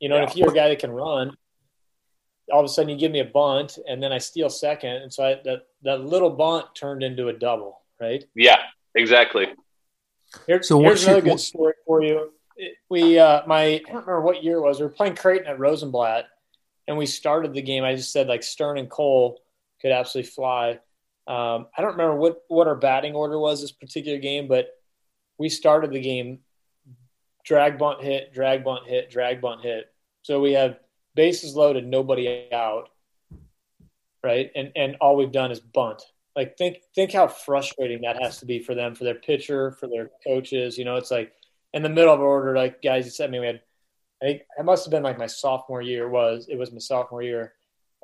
You 0.00 0.08
know, 0.08 0.16
yeah. 0.16 0.24
if 0.24 0.36
you're 0.36 0.50
a 0.50 0.54
guy 0.54 0.68
that 0.68 0.78
can 0.78 0.90
run, 0.90 1.36
all 2.52 2.60
of 2.60 2.66
a 2.66 2.68
sudden 2.68 2.88
you 2.90 2.96
give 2.96 3.12
me 3.12 3.20
a 3.20 3.24
bunt 3.24 3.78
and 3.88 4.02
then 4.02 4.12
I 4.12 4.18
steal 4.18 4.48
second, 4.50 4.96
and 4.96 5.12
so 5.12 5.24
I, 5.24 5.40
that 5.44 5.66
that 5.82 6.00
little 6.02 6.30
bunt 6.30 6.66
turned 6.74 7.02
into 7.02 7.28
a 7.28 7.32
double, 7.32 7.80
right? 8.00 8.24
Yeah, 8.34 8.58
exactly. 8.94 9.48
Here, 10.46 10.62
so 10.62 10.80
here's 10.80 11.04
another 11.04 11.22
good 11.22 11.40
story 11.40 11.74
for 11.86 12.02
you. 12.02 12.32
We 12.88 13.18
uh, 13.18 13.42
my 13.46 13.62
I 13.64 13.78
don't 13.78 14.06
remember 14.06 14.20
what 14.22 14.42
year 14.42 14.58
it 14.58 14.62
was. 14.62 14.78
We 14.78 14.86
were 14.86 14.92
playing 14.92 15.16
Creighton 15.16 15.46
at 15.46 15.58
Rosenblatt, 15.58 16.26
and 16.88 16.96
we 16.96 17.06
started 17.06 17.52
the 17.52 17.62
game. 17.62 17.84
I 17.84 17.94
just 17.94 18.12
said 18.12 18.28
like 18.28 18.42
Stern 18.42 18.78
and 18.78 18.90
Cole 18.90 19.40
could 19.80 19.92
absolutely 19.92 20.30
fly. 20.30 20.70
Um, 21.26 21.66
I 21.76 21.82
don't 21.82 21.92
remember 21.92 22.16
what 22.16 22.42
what 22.48 22.66
our 22.66 22.76
batting 22.76 23.14
order 23.14 23.38
was 23.38 23.60
this 23.60 23.72
particular 23.72 24.18
game, 24.18 24.48
but 24.48 24.68
we 25.38 25.48
started 25.48 25.90
the 25.90 26.00
game 26.00 26.40
drag 27.46 27.78
bunt 27.78 28.02
hit, 28.02 28.34
drag 28.34 28.64
bunt 28.64 28.86
hit, 28.86 29.10
drag 29.10 29.40
bunt 29.40 29.62
hit. 29.62 29.86
So 30.22 30.40
we 30.40 30.52
have 30.52 30.78
bases 31.14 31.54
loaded, 31.54 31.86
nobody 31.86 32.48
out, 32.52 32.90
right? 34.22 34.50
And 34.54 34.72
and 34.76 34.96
all 35.00 35.16
we've 35.16 35.32
done 35.32 35.52
is 35.52 35.60
bunt. 35.60 36.02
Like 36.34 36.58
think 36.58 36.78
think 36.94 37.12
how 37.12 37.28
frustrating 37.28 38.02
that 38.02 38.22
has 38.22 38.40
to 38.40 38.46
be 38.46 38.58
for 38.58 38.74
them, 38.74 38.94
for 38.94 39.04
their 39.04 39.14
pitcher, 39.14 39.72
for 39.72 39.86
their 39.86 40.10
coaches. 40.26 40.76
You 40.76 40.84
know, 40.84 40.96
it's 40.96 41.10
like 41.10 41.32
in 41.72 41.82
the 41.82 41.88
middle 41.88 42.12
of 42.12 42.20
order, 42.20 42.54
like 42.54 42.82
guys, 42.82 43.04
you 43.06 43.10
said, 43.10 43.30
I 43.30 43.32
mean, 43.32 43.40
we 43.40 43.46
had, 43.46 43.62
I 44.22 44.26
think 44.26 44.42
it 44.58 44.64
must 44.64 44.84
have 44.84 44.90
been 44.90 45.02
like 45.02 45.18
my 45.18 45.26
sophomore 45.26 45.82
year. 45.82 46.08
Was 46.08 46.48
it 46.48 46.58
was 46.58 46.72
my 46.72 46.78
sophomore 46.78 47.22
year? 47.22 47.54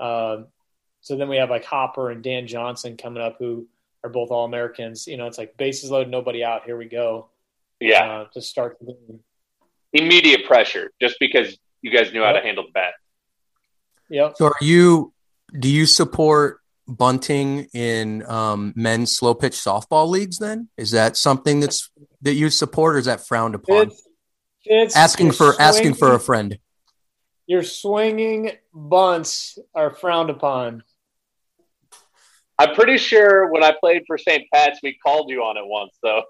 Um, 0.00 0.46
so 1.00 1.16
then 1.16 1.28
we 1.28 1.36
have 1.36 1.50
like 1.50 1.64
Hopper 1.64 2.10
and 2.10 2.22
Dan 2.22 2.46
Johnson 2.46 2.96
coming 2.96 3.22
up, 3.22 3.36
who 3.38 3.66
are 4.04 4.10
both 4.10 4.30
all 4.30 4.44
Americans. 4.44 5.06
You 5.06 5.16
know, 5.16 5.26
it's 5.26 5.38
like 5.38 5.56
bases 5.56 5.90
loaded, 5.90 6.10
nobody 6.10 6.44
out. 6.44 6.64
Here 6.64 6.76
we 6.76 6.86
go. 6.86 7.28
Yeah, 7.80 8.04
uh, 8.04 8.24
to 8.34 8.40
start 8.40 8.78
the 8.80 8.86
game. 8.86 9.20
Immediate 9.92 10.46
pressure, 10.46 10.90
just 11.00 11.16
because 11.20 11.56
you 11.82 11.90
guys 11.90 12.12
knew 12.12 12.22
how 12.22 12.32
to 12.32 12.40
handle 12.40 12.64
the 12.64 12.72
bat. 12.72 12.94
Yep. 14.08 14.34
So 14.36 14.46
are 14.46 14.54
you 14.60 15.12
do 15.58 15.68
you 15.68 15.86
support 15.86 16.60
bunting 16.88 17.66
in 17.72 18.24
um, 18.26 18.72
men's 18.76 19.16
slow 19.16 19.34
pitch 19.34 19.54
softball 19.54 20.08
leagues 20.08 20.38
then? 20.38 20.68
Is 20.76 20.92
that 20.92 21.16
something 21.16 21.60
that's 21.60 21.90
that 22.22 22.34
you 22.34 22.50
support 22.50 22.96
or 22.96 22.98
is 22.98 23.06
that 23.06 23.26
frowned 23.26 23.54
upon? 23.54 23.88
It's, 23.88 24.02
it's 24.64 24.96
asking 24.96 25.32
for 25.32 25.52
swinging, 25.52 25.60
asking 25.60 25.94
for 25.94 26.14
a 26.14 26.20
friend. 26.20 26.58
Your 27.46 27.62
swinging 27.62 28.52
bunts 28.72 29.58
are 29.74 29.90
frowned 29.90 30.30
upon. 30.30 30.84
I'm 32.58 32.74
pretty 32.74 32.98
sure 32.98 33.50
when 33.50 33.64
I 33.64 33.74
played 33.78 34.04
for 34.06 34.16
St. 34.16 34.48
Pat's, 34.52 34.78
we 34.82 34.96
called 35.04 35.30
you 35.30 35.42
on 35.42 35.56
it 35.56 35.66
once, 35.66 35.96
though. 36.02 36.22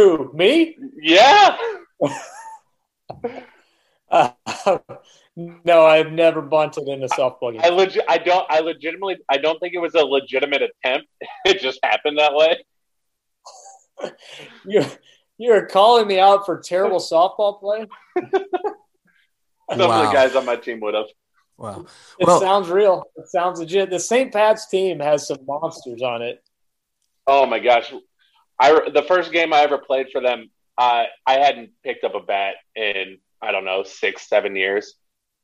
Who? 0.00 0.32
Me? 0.32 0.78
Yeah. 1.02 1.58
uh, 4.10 4.30
no, 5.36 5.84
I've 5.84 6.10
never 6.10 6.40
bunted 6.40 6.88
in 6.88 7.02
a 7.02 7.08
softball 7.08 7.52
game. 7.52 7.60
I 7.62 7.68
legit, 7.68 8.04
I 8.08 8.16
don't, 8.16 8.46
I 8.50 8.60
legitimately, 8.60 9.18
I 9.28 9.36
don't 9.36 9.58
think 9.60 9.74
it 9.74 9.78
was 9.78 9.94
a 9.94 10.04
legitimate 10.04 10.62
attempt. 10.62 11.08
It 11.44 11.60
just 11.60 11.80
happened 11.82 12.18
that 12.18 12.34
way. 12.34 12.64
you, 14.66 14.86
you're 15.36 15.66
calling 15.66 16.06
me 16.06 16.18
out 16.18 16.46
for 16.46 16.58
terrible 16.60 16.98
softball 16.98 17.60
play. 17.60 17.86
Some 18.16 19.80
wow. 19.80 20.02
of 20.02 20.06
the 20.06 20.12
guys 20.14 20.34
on 20.34 20.46
my 20.46 20.56
team 20.56 20.80
would 20.80 20.94
have. 20.94 21.06
Wow. 21.58 21.84
It 22.18 22.26
well, 22.26 22.40
sounds 22.40 22.70
real. 22.70 23.04
It 23.16 23.28
sounds 23.28 23.60
legit. 23.60 23.90
The 23.90 24.00
St. 24.00 24.32
Pat's 24.32 24.66
team 24.66 24.98
has 25.00 25.26
some 25.26 25.44
monsters 25.46 26.00
on 26.00 26.22
it. 26.22 26.42
Oh 27.26 27.44
my 27.44 27.58
gosh. 27.58 27.92
I 28.60 28.90
the 28.90 29.02
first 29.02 29.32
game 29.32 29.52
I 29.52 29.62
ever 29.62 29.78
played 29.78 30.08
for 30.12 30.20
them, 30.20 30.50
I 30.78 31.06
I 31.26 31.34
hadn't 31.34 31.70
picked 31.82 32.04
up 32.04 32.14
a 32.14 32.20
bat 32.20 32.56
in 32.76 33.18
I 33.42 33.52
don't 33.52 33.64
know 33.64 33.82
six 33.82 34.28
seven 34.28 34.54
years, 34.54 34.94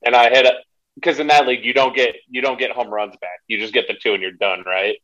and 0.04 0.14
I 0.14 0.28
hit 0.28 0.44
a 0.44 0.52
because 0.96 1.18
in 1.18 1.28
that 1.28 1.46
league 1.46 1.64
you 1.64 1.72
don't 1.72 1.96
get 1.96 2.16
you 2.28 2.42
don't 2.42 2.58
get 2.58 2.72
home 2.72 2.88
runs 2.88 3.16
back. 3.20 3.40
You 3.48 3.58
just 3.58 3.72
get 3.72 3.88
the 3.88 3.94
two 3.94 4.12
and 4.12 4.22
you're 4.22 4.32
done, 4.32 4.64
right? 4.66 4.96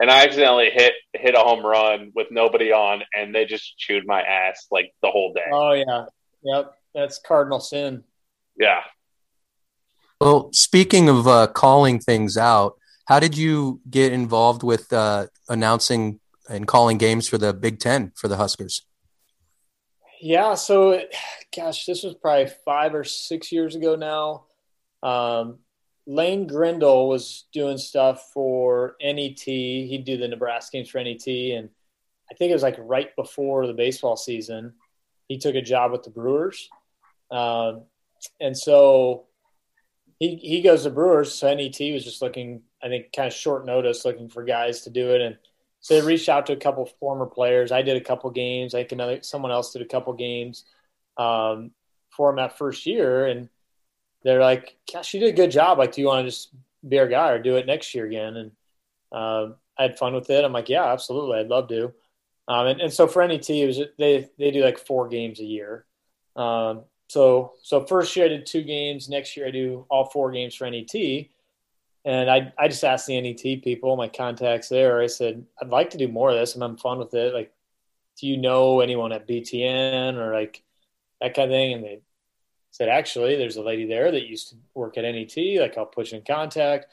And 0.00 0.10
I 0.10 0.24
accidentally 0.24 0.70
hit 0.70 0.94
hit 1.12 1.34
a 1.34 1.40
home 1.40 1.64
run 1.64 2.10
with 2.14 2.28
nobody 2.30 2.72
on, 2.72 3.02
and 3.14 3.34
they 3.34 3.44
just 3.44 3.76
chewed 3.76 4.06
my 4.06 4.22
ass 4.22 4.66
like 4.70 4.92
the 5.02 5.10
whole 5.10 5.32
day. 5.34 5.50
Oh 5.52 5.72
yeah, 5.72 6.06
yep, 6.42 6.74
that's 6.94 7.18
cardinal 7.18 7.60
sin. 7.60 8.02
Yeah. 8.58 8.80
Well, 10.20 10.50
speaking 10.52 11.08
of 11.08 11.26
uh, 11.26 11.48
calling 11.48 11.98
things 11.98 12.36
out, 12.36 12.76
how 13.06 13.18
did 13.18 13.36
you 13.36 13.80
get 13.90 14.12
involved 14.12 14.62
with 14.62 14.92
uh, 14.92 15.26
announcing 15.48 16.20
and 16.48 16.66
calling 16.66 16.98
games 16.98 17.28
for 17.28 17.38
the 17.38 17.52
Big 17.52 17.78
Ten 17.78 18.12
for 18.14 18.28
the 18.28 18.36
Huskers? 18.36 18.82
Yeah, 20.20 20.54
so 20.54 21.02
gosh, 21.54 21.84
this 21.84 22.04
was 22.04 22.14
probably 22.14 22.50
five 22.64 22.94
or 22.94 23.04
six 23.04 23.50
years 23.50 23.74
ago 23.74 23.96
now. 23.96 24.44
Um, 25.02 25.58
Lane 26.06 26.46
Grindle 26.46 27.08
was 27.08 27.46
doing 27.52 27.78
stuff 27.78 28.30
for 28.32 28.96
NET. 29.00 29.40
He'd 29.40 30.04
do 30.04 30.16
the 30.16 30.28
Nebraska 30.28 30.76
games 30.76 30.90
for 30.90 31.02
NET, 31.02 31.26
and 31.26 31.68
I 32.30 32.34
think 32.34 32.50
it 32.50 32.54
was 32.54 32.62
like 32.62 32.76
right 32.78 33.14
before 33.16 33.66
the 33.66 33.74
baseball 33.74 34.16
season. 34.16 34.74
He 35.28 35.38
took 35.38 35.54
a 35.54 35.62
job 35.62 35.92
with 35.92 36.02
the 36.02 36.10
Brewers, 36.10 36.68
um, 37.30 37.82
and 38.40 38.56
so 38.56 39.26
he 40.18 40.36
he 40.36 40.62
goes 40.62 40.84
to 40.84 40.90
Brewers. 40.90 41.34
So 41.34 41.52
NET 41.52 41.80
was 41.92 42.04
just 42.04 42.22
looking, 42.22 42.62
I 42.82 42.88
think, 42.88 43.12
kind 43.12 43.28
of 43.28 43.34
short 43.34 43.64
notice, 43.64 44.04
looking 44.04 44.28
for 44.28 44.44
guys 44.44 44.82
to 44.82 44.90
do 44.90 45.10
it, 45.14 45.20
and 45.20 45.36
so 45.82 45.94
they 45.94 46.06
reached 46.06 46.28
out 46.28 46.46
to 46.46 46.52
a 46.52 46.56
couple 46.56 46.86
former 47.00 47.26
players. 47.26 47.72
I 47.72 47.82
did 47.82 47.96
a 47.96 48.04
couple 48.04 48.30
games. 48.30 48.72
I 48.72 48.78
think 48.78 48.92
another 48.92 49.18
someone 49.22 49.50
else 49.50 49.72
did 49.72 49.82
a 49.82 49.86
couple 49.86 50.12
games 50.14 50.64
um, 51.18 51.72
for 52.10 52.30
him 52.30 52.36
that 52.36 52.56
first 52.56 52.86
year, 52.86 53.26
and 53.26 53.48
they're 54.22 54.40
like, 54.40 54.76
"Gosh, 54.90 55.12
you 55.12 55.20
did 55.20 55.30
a 55.34 55.36
good 55.36 55.50
job. 55.50 55.78
Like, 55.78 55.92
do 55.92 56.00
you 56.00 56.06
want 56.06 56.24
to 56.24 56.30
just 56.30 56.50
be 56.88 57.00
our 57.00 57.08
guy 57.08 57.30
or 57.30 57.42
do 57.42 57.56
it 57.56 57.66
next 57.66 57.94
year 57.94 58.06
again?" 58.06 58.36
And 58.36 58.52
uh, 59.10 59.54
I 59.76 59.82
had 59.82 59.98
fun 59.98 60.14
with 60.14 60.30
it. 60.30 60.44
I'm 60.44 60.52
like, 60.52 60.68
"Yeah, 60.68 60.84
absolutely. 60.84 61.40
I'd 61.40 61.48
love 61.48 61.68
to." 61.68 61.92
Um, 62.48 62.66
and, 62.68 62.80
and, 62.80 62.92
so 62.92 63.06
for 63.08 63.26
NET, 63.26 63.50
it 63.50 63.66
was 63.66 63.80
they 63.98 64.28
they 64.38 64.52
do 64.52 64.64
like 64.64 64.78
four 64.78 65.08
games 65.08 65.40
a 65.40 65.44
year. 65.44 65.84
Um, 66.36 66.84
so 67.08 67.54
so 67.62 67.84
first 67.84 68.14
year 68.14 68.26
I 68.26 68.28
did 68.28 68.46
two 68.46 68.62
games. 68.62 69.08
Next 69.08 69.36
year 69.36 69.48
I 69.48 69.50
do 69.50 69.84
all 69.90 70.04
four 70.04 70.30
games 70.30 70.54
for 70.54 70.70
NET. 70.70 70.94
And 72.04 72.30
I 72.30 72.52
I 72.58 72.68
just 72.68 72.84
asked 72.84 73.06
the 73.06 73.20
NET 73.20 73.62
people, 73.62 73.96
my 73.96 74.08
contacts 74.08 74.68
there. 74.68 75.00
I 75.00 75.06
said 75.06 75.46
I'd 75.60 75.68
like 75.68 75.90
to 75.90 75.98
do 75.98 76.08
more 76.08 76.30
of 76.30 76.36
this, 76.36 76.54
I'm 76.54 76.62
having 76.62 76.76
fun 76.76 76.98
with 76.98 77.14
it. 77.14 77.32
Like, 77.34 77.52
do 78.18 78.26
you 78.26 78.36
know 78.36 78.80
anyone 78.80 79.12
at 79.12 79.28
BTN 79.28 80.16
or 80.16 80.34
like 80.34 80.62
that 81.20 81.34
kind 81.34 81.50
of 81.50 81.54
thing? 81.54 81.72
And 81.74 81.84
they 81.84 82.00
said, 82.72 82.88
actually, 82.88 83.36
there's 83.36 83.56
a 83.56 83.62
lady 83.62 83.86
there 83.86 84.10
that 84.10 84.26
used 84.26 84.50
to 84.50 84.56
work 84.74 84.98
at 84.98 85.02
NET. 85.02 85.36
Like, 85.60 85.78
I'll 85.78 85.86
put 85.86 86.10
you 86.10 86.18
in 86.18 86.24
contact. 86.24 86.86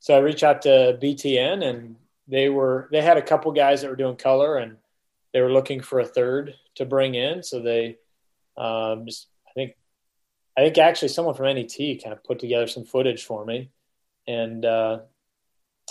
So 0.00 0.14
I 0.14 0.20
reached 0.20 0.42
out 0.42 0.62
to 0.62 0.98
BTN, 1.00 1.64
and 1.64 1.96
they 2.28 2.50
were 2.50 2.88
they 2.92 3.00
had 3.00 3.16
a 3.16 3.22
couple 3.22 3.50
guys 3.52 3.80
that 3.80 3.90
were 3.90 3.96
doing 3.96 4.16
color, 4.16 4.58
and 4.58 4.76
they 5.32 5.40
were 5.40 5.52
looking 5.52 5.80
for 5.80 6.00
a 6.00 6.04
third 6.04 6.54
to 6.74 6.84
bring 6.84 7.14
in. 7.14 7.42
So 7.42 7.60
they 7.60 7.96
um, 8.56 9.06
just 9.06 9.28
I 9.48 9.52
think 9.54 9.76
I 10.58 10.62
think 10.62 10.78
actually 10.78 11.08
someone 11.08 11.34
from 11.34 11.46
NET 11.46 11.76
kind 11.78 12.12
of 12.12 12.22
put 12.22 12.38
together 12.38 12.66
some 12.66 12.84
footage 12.84 13.24
for 13.24 13.44
me, 13.44 13.70
and 14.26 14.64
uh, 14.64 15.00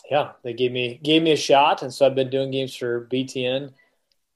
yeah, 0.09 0.31
they 0.43 0.53
gave 0.53 0.71
me 0.71 0.99
gave 1.03 1.21
me 1.21 1.31
a 1.31 1.37
shot, 1.37 1.81
and 1.81 1.93
so 1.93 2.05
I've 2.05 2.15
been 2.15 2.29
doing 2.29 2.51
games 2.51 2.75
for 2.75 3.07
BTN 3.07 3.73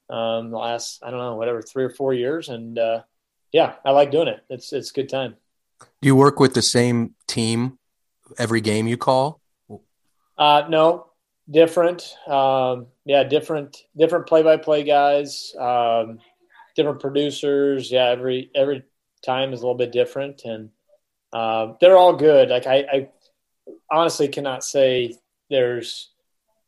um, 0.10 0.51
the 0.51 0.57
last 0.57 1.03
I 1.03 1.12
don't 1.12 1.19
know 1.19 1.36
whatever 1.36 1.62
three 1.62 1.83
or 1.83 1.89
four 1.89 2.13
years, 2.13 2.49
and 2.49 2.77
uh, 2.79 3.01
yeah, 3.51 3.75
I 3.83 3.91
like 3.91 4.12
doing 4.12 4.27
it. 4.27 4.43
It's 4.49 4.71
it's 4.73 4.91
a 4.91 4.93
good 4.93 5.10
time. 5.10 5.36
Do 6.01 6.07
you 6.07 6.15
work 6.15 6.39
with 6.39 6.53
the 6.53 6.62
same 6.62 7.15
team 7.27 7.77
every 8.38 8.62
game 8.62 8.88
you 8.88 8.97
call? 8.97 9.41
Uh, 10.38 10.63
no, 10.69 11.07
different. 11.49 12.15
Um, 12.27 12.88
yeah, 13.05 13.23
different 13.23 13.83
different 13.97 14.27
play 14.27 14.43
by 14.43 14.57
play 14.57 14.83
guys, 14.83 15.53
um, 15.60 16.19
different 16.75 17.01
producers. 17.01 17.91
Yeah, 17.91 18.05
every 18.05 18.49
every 18.55 18.83
time 19.25 19.51
is 19.51 19.60
a 19.60 19.63
little 19.63 19.77
bit 19.77 19.91
different, 19.91 20.43
and 20.45 20.69
uh, 21.33 21.73
they're 21.81 21.97
all 21.97 22.15
good. 22.15 22.47
Like 22.49 22.65
I, 22.65 22.75
I 22.91 23.10
honestly 23.91 24.27
cannot 24.27 24.63
say 24.63 25.15
there's 25.49 26.10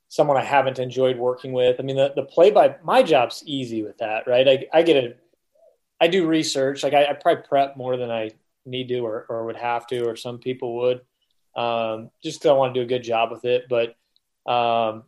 someone 0.08 0.38
I 0.38 0.44
haven't 0.44 0.80
enjoyed 0.80 1.18
working 1.18 1.54
with. 1.54 1.80
I 1.80 1.84
mean, 1.84 1.96
the, 1.96 2.12
the 2.16 2.24
play 2.24 2.52
by 2.52 2.76
my 2.84 3.04
job's 3.04 3.44
easy 3.46 3.84
with 3.84 3.98
that, 4.00 4.28
right? 4.28 4.48
I, 4.48 4.66
I 4.74 4.82
get 4.82 5.04
a 5.04 5.16
I 6.02 6.08
do 6.08 6.28
research. 6.28 6.84
Like 6.84 6.94
I, 6.94 7.06
I, 7.06 7.14
probably 7.14 7.44
prep 7.48 7.78
more 7.78 7.98
than 7.98 8.10
I 8.10 8.32
need 8.66 8.88
to 8.88 9.00
or, 9.00 9.26
or 9.30 9.46
would 9.46 9.58
have 9.58 9.86
to, 9.88 10.06
or 10.06 10.16
some 10.16 10.40
people 10.40 10.78
would, 10.78 11.02
um, 11.56 12.10
just 12.24 12.40
because 12.40 12.52
I 12.52 12.54
want 12.54 12.74
to 12.74 12.80
do 12.80 12.86
a 12.86 12.90
good 12.90 13.04
job 13.04 13.32
with 13.32 13.46
it. 13.46 13.66
But 13.70 13.90
um, 14.52 15.04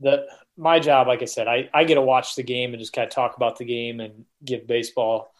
the 0.00 0.26
my 0.56 0.80
job, 0.80 1.06
like 1.06 1.22
I 1.22 1.26
said, 1.26 1.46
I, 1.46 1.70
I 1.72 1.84
get 1.84 1.94
to 1.94 2.02
watch 2.02 2.34
the 2.34 2.42
game 2.42 2.72
and 2.72 2.80
just 2.80 2.92
kind 2.92 3.06
of 3.06 3.14
talk 3.14 3.36
about 3.36 3.58
the 3.58 3.64
game 3.64 4.00
and 4.00 4.24
give 4.44 4.66
baseball 4.66 5.32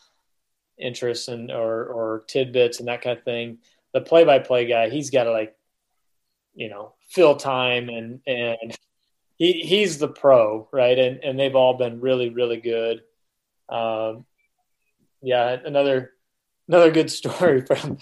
interests 0.78 1.26
and 1.26 1.50
or 1.50 1.86
or 1.86 2.24
tidbits 2.28 2.78
and 2.78 2.88
that 2.88 3.02
kind 3.02 3.18
of 3.18 3.24
thing. 3.24 3.58
The 3.94 4.00
play 4.00 4.24
by 4.24 4.38
play 4.38 4.66
guy, 4.66 4.90
he's 4.90 5.10
got 5.10 5.24
to 5.24 5.32
like, 5.32 5.56
you 6.54 6.68
know, 6.68 6.94
fill 7.10 7.36
time 7.36 7.88
and 7.88 8.20
and 8.26 8.76
he 9.36 9.52
he's 9.52 9.98
the 9.98 10.08
pro, 10.08 10.68
right? 10.72 10.98
And 10.98 11.22
and 11.24 11.38
they've 11.38 11.54
all 11.54 11.74
been 11.74 12.00
really 12.00 12.30
really 12.30 12.58
good. 12.58 13.02
Um, 13.68 14.26
yeah, 15.22 15.56
another 15.64 16.12
another 16.68 16.90
good 16.90 17.10
story 17.10 17.62
from. 17.62 17.98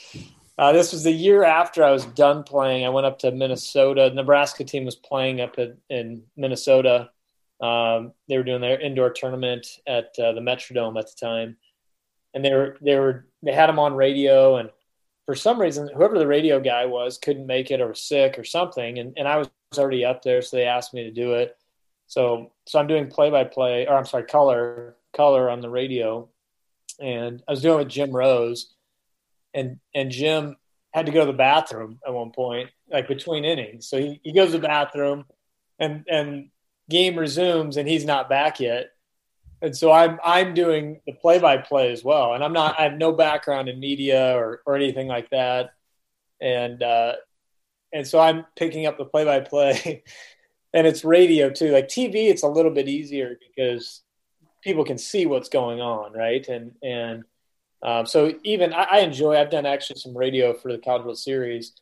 Uh, 0.59 0.73
this 0.73 0.91
was 0.91 1.05
the 1.05 1.13
year 1.13 1.45
after 1.45 1.85
I 1.85 1.91
was 1.91 2.07
done 2.07 2.43
playing. 2.43 2.87
I 2.87 2.89
went 2.89 3.07
up 3.07 3.19
to 3.19 3.31
Minnesota. 3.31 4.11
Nebraska 4.15 4.65
team 4.65 4.87
was 4.87 4.97
playing 4.97 5.43
up 5.43 5.59
in, 5.59 5.77
in 5.91 6.23
Minnesota. 6.35 7.11
Um, 7.61 8.13
they 8.27 8.39
were 8.39 8.43
doing 8.43 8.63
their 8.63 8.81
indoor 8.81 9.11
tournament 9.11 9.67
at 9.87 10.19
uh, 10.19 10.33
the 10.33 10.41
Metrodome 10.41 10.99
at 10.99 11.09
the 11.09 11.27
time, 11.27 11.59
and 12.33 12.43
they 12.43 12.55
were 12.55 12.79
they 12.81 12.97
were 12.97 13.27
they 13.43 13.53
had 13.53 13.69
them 13.69 13.79
on 13.79 13.95
radio. 13.95 14.57
And 14.57 14.71
for 15.27 15.35
some 15.35 15.61
reason, 15.61 15.91
whoever 15.95 16.19
the 16.19 16.27
radio 16.27 16.61
guy 16.61 16.87
was 16.87 17.19
couldn't 17.19 17.47
make 17.47 17.71
it 17.71 17.81
or 17.81 17.89
was 17.89 18.03
sick 18.03 18.39
or 18.39 18.45
something. 18.45 18.99
And 18.99 19.15
and 19.17 19.29
I 19.29 19.37
was 19.39 19.51
already 19.77 20.05
up 20.05 20.23
there, 20.23 20.41
so 20.41 20.57
they 20.57 20.65
asked 20.65 20.95
me 20.95 21.05
to 21.05 21.11
do 21.11 21.35
it. 21.35 21.57
So 22.07 22.53
so 22.67 22.79
I'm 22.79 22.87
doing 22.87 23.09
play 23.09 23.31
by 23.31 23.45
play, 23.45 23.87
or 23.87 23.97
I'm 23.97 24.07
sorry, 24.07 24.25
color 24.25 24.97
color 25.15 25.51
on 25.51 25.61
the 25.61 25.69
radio, 25.69 26.29
and 27.01 27.43
I 27.47 27.51
was 27.51 27.63
doing 27.63 27.75
it 27.75 27.85
with 27.85 27.89
Jim 27.89 28.13
Rose, 28.13 28.73
and 29.53 29.81
and 29.95 30.11
Jim 30.11 30.57
had 30.95 31.07
to 31.07 31.13
go 31.13 31.21
to 31.21 31.27
the 31.27 31.37
bathroom 31.37 31.99
at 32.07 32.15
one 32.15 32.31
point, 32.31 32.71
like 32.91 33.09
between 33.09 33.45
innings. 33.45 33.89
So 33.89 33.99
he, 33.99 34.21
he 34.23 34.33
goes 34.33 34.53
to 34.53 34.59
the 34.59 34.69
bathroom, 34.69 35.25
and 35.79 36.05
and 36.09 36.51
game 36.89 37.19
resumes, 37.19 37.77
and 37.77 37.89
he's 37.89 38.05
not 38.05 38.29
back 38.29 38.61
yet. 38.61 38.93
And 39.63 39.77
so 39.77 39.91
I'm 39.91 40.19
I'm 40.25 40.55
doing 40.55 41.01
the 41.07 41.13
play 41.13 41.39
by 41.39 41.57
play 41.59 41.93
as 41.93 42.05
well, 42.05 42.35
and 42.35 42.45
I'm 42.45 42.53
not 42.53 42.79
I 42.79 42.85
have 42.85 42.99
no 42.99 43.13
background 43.13 43.69
in 43.69 43.81
media 43.81 44.37
or 44.37 44.61
or 44.67 44.77
anything 44.77 45.09
like 45.09 45.31
that, 45.31 45.71
and 46.41 46.83
uh, 46.83 47.15
and 47.93 48.07
so 48.07 48.21
I'm 48.21 48.45
picking 48.57 48.87
up 48.87 48.99
the 48.99 49.07
play 49.07 49.25
by 49.25 49.41
play, 49.41 50.03
and 50.75 50.87
it's 50.87 51.05
radio 51.05 51.51
too. 51.51 51.71
Like 51.71 51.89
TV, 51.89 52.29
it's 52.29 52.43
a 52.43 52.49
little 52.49 52.71
bit 52.71 52.89
easier 52.89 53.39
because 53.49 54.03
people 54.63 54.85
can 54.85 54.99
see 54.99 55.27
what's 55.27 55.49
going 55.49 55.81
on, 55.81 56.13
right? 56.13 56.47
And 56.49 56.73
and 56.83 57.25
um, 57.83 58.07
so 58.07 58.35
even 58.45 58.73
I, 58.73 58.87
I, 58.91 58.99
enjoy. 59.01 59.37
I've 59.37 59.51
done 59.51 59.67
actually 59.67 60.01
some 60.01 60.17
radio 60.17 60.53
for 60.55 60.73
the 60.73 60.79
College 60.79 61.05
World 61.05 61.19
Series, 61.19 61.73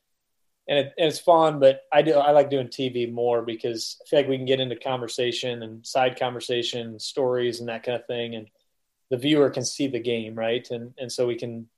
and, 0.69 0.79
it, 0.79 0.93
and 0.99 1.09
it's 1.09 1.19
fun. 1.19 1.61
But 1.61 1.83
I 1.93 2.03
do 2.03 2.15
I 2.15 2.31
like 2.33 2.51
doing 2.51 2.69
TV 2.69 3.13
more 3.13 3.43
because 3.43 3.97
I 4.03 4.09
feel 4.09 4.19
like 4.21 4.29
we 4.29 4.37
can 4.37 4.47
get 4.47 4.61
into 4.61 4.77
conversation 4.77 5.63
and 5.63 5.87
side 5.87 6.19
conversation, 6.19 6.99
stories, 6.99 7.61
and 7.61 7.69
that 7.69 7.83
kind 7.83 7.99
of 7.99 8.07
thing, 8.07 8.35
and 8.35 8.49
the 9.11 9.17
viewer 9.17 9.51
can 9.51 9.65
see 9.65 9.87
the 9.87 10.01
game, 10.01 10.35
right? 10.35 10.67
And 10.71 10.95
and 10.99 11.11
so 11.11 11.27
we 11.27 11.37
can 11.37 11.69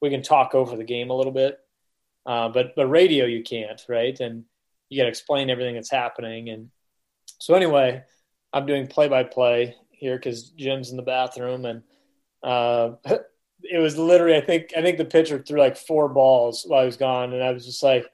we 0.00 0.10
can 0.10 0.22
talk 0.22 0.54
over 0.54 0.76
the 0.76 0.84
game 0.84 1.10
a 1.10 1.16
little 1.16 1.32
bit. 1.32 1.58
Uh, 2.24 2.48
but 2.48 2.74
but 2.76 2.86
radio 2.86 3.24
you 3.24 3.42
can't, 3.42 3.84
right? 3.88 4.18
And 4.20 4.44
you 4.88 4.98
got 4.98 5.04
to 5.04 5.10
explain 5.10 5.50
everything 5.50 5.74
that's 5.74 5.90
happening. 5.90 6.48
And 6.48 6.70
so 7.38 7.54
anyway, 7.54 8.02
I'm 8.52 8.66
doing 8.66 8.86
play 8.86 9.08
by 9.08 9.24
play 9.24 9.74
here 9.90 10.16
because 10.16 10.50
Jim's 10.50 10.90
in 10.90 10.96
the 10.96 11.02
bathroom, 11.02 11.64
and 11.64 11.82
uh, 12.42 12.92
it 13.62 13.78
was 13.78 13.98
literally 13.98 14.36
I 14.36 14.40
think 14.40 14.72
I 14.76 14.82
think 14.82 14.98
the 14.98 15.04
pitcher 15.04 15.42
threw 15.42 15.60
like 15.60 15.76
four 15.76 16.08
balls 16.08 16.64
while 16.66 16.82
he 16.82 16.86
was 16.86 16.96
gone, 16.96 17.32
and 17.32 17.42
I 17.42 17.52
was 17.52 17.64
just 17.64 17.82
like, 17.82 18.06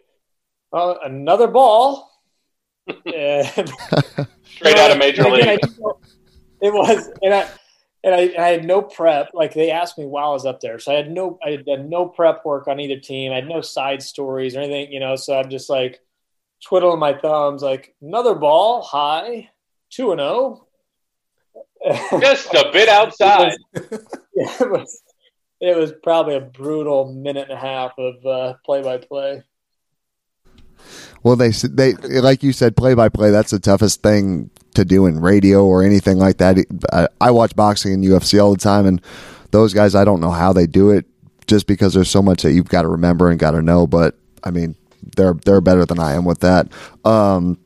"Oh, 0.73 0.99
another 1.05 1.49
ball." 1.49 2.11
Straight 2.89 3.59
out 4.77 4.91
of 4.91 4.99
major 4.99 5.29
league. 5.31 5.61
It 6.61 6.73
was, 6.73 7.11
and 7.23 7.35
I 7.35 7.49
and 8.05 8.15
I, 8.15 8.33
I, 8.39 8.49
had 8.49 8.65
no 8.65 8.83
prep. 8.83 9.31
Like 9.35 9.55
they 9.55 9.71
asked 9.71 9.99
me 9.99 10.07
while 10.07 10.31
I 10.31 10.33
was 10.33 10.47
up 10.47 10.61
there, 10.61 10.79
so 10.79 10.93
I 10.93 10.97
had 10.97 11.11
no 11.11 11.39
I 11.45 11.51
had 11.51 11.65
done 11.65 11.89
no 11.89 12.07
prep 12.07 12.45
work 12.45 12.69
on 12.69 12.81
either 12.81 13.01
team. 13.01 13.33
I 13.33 13.37
had 13.37 13.49
no 13.49 13.61
side 13.61 14.03
stories 14.03 14.57
or 14.57 14.61
anything, 14.61 14.93
you 14.93 15.01
know. 15.01 15.17
So 15.17 15.39
I'm 15.39 15.51
just 15.51 15.71
like 15.71 16.01
twiddling 16.65 16.99
my 16.99 17.15
thumbs, 17.15 17.63
like 17.63 17.95
another 18.01 18.35
ball, 18.35 18.83
high, 18.83 19.51
two 19.91 20.13
and 20.13 20.21
zero. 20.21 20.67
Oh 21.85 22.19
just 22.21 22.53
a 22.55 22.71
bit 22.73 22.89
outside. 22.89 23.57
It 23.73 23.91
was, 23.91 24.07
yeah, 24.35 24.57
it 24.61 24.71
was, 24.71 25.03
it 25.61 25.77
was 25.77 25.93
probably 26.03 26.37
a 26.37 26.41
brutal 26.41 27.13
minute 27.13 27.49
and 27.51 27.59
a 27.59 27.61
half 27.61 27.93
of 27.99 28.57
play 28.65 28.83
by 28.83 28.99
play. 28.99 29.43
Well, 31.23 31.37
they 31.37 31.51
they 31.51 31.95
like 31.95 32.43
you 32.43 32.53
said, 32.53 32.77
play 32.77 32.95
by 32.95 33.09
play. 33.09 33.31
That's 33.31 33.51
the 33.53 33.61
toughest 33.61 34.03
thing 34.03 34.51
to 34.75 34.85
do 34.85 35.07
in 35.07 35.21
radio 35.21 35.65
or 35.65 35.83
anything 35.83 36.19
like 36.19 36.39
that. 36.39 36.59
I, 36.93 37.09
I 37.21 37.31
watch 37.31 37.55
boxing 37.55 37.93
and 37.93 38.05
UFC 38.05 38.43
all 38.43 38.53
the 38.53 38.59
time, 38.59 38.87
and 38.87 39.01
those 39.51 39.75
guys, 39.75 39.95
I 39.95 40.05
don't 40.05 40.21
know 40.21 40.31
how 40.31 40.53
they 40.53 40.67
do 40.67 40.91
it, 40.91 41.07
just 41.47 41.67
because 41.67 41.95
there's 41.95 42.11
so 42.11 42.23
much 42.23 42.43
that 42.43 42.53
you've 42.53 42.69
got 42.69 42.83
to 42.83 42.89
remember 42.89 43.31
and 43.31 43.39
got 43.39 43.53
to 43.53 43.63
know. 43.63 43.87
But 43.87 44.17
I 44.43 44.51
mean, 44.51 44.75
they're 45.17 45.35
they're 45.45 45.61
better 45.61 45.85
than 45.85 45.99
I 45.99 46.15
am 46.15 46.25
with 46.25 46.41
that. 46.41 46.69
Um, 47.05 47.59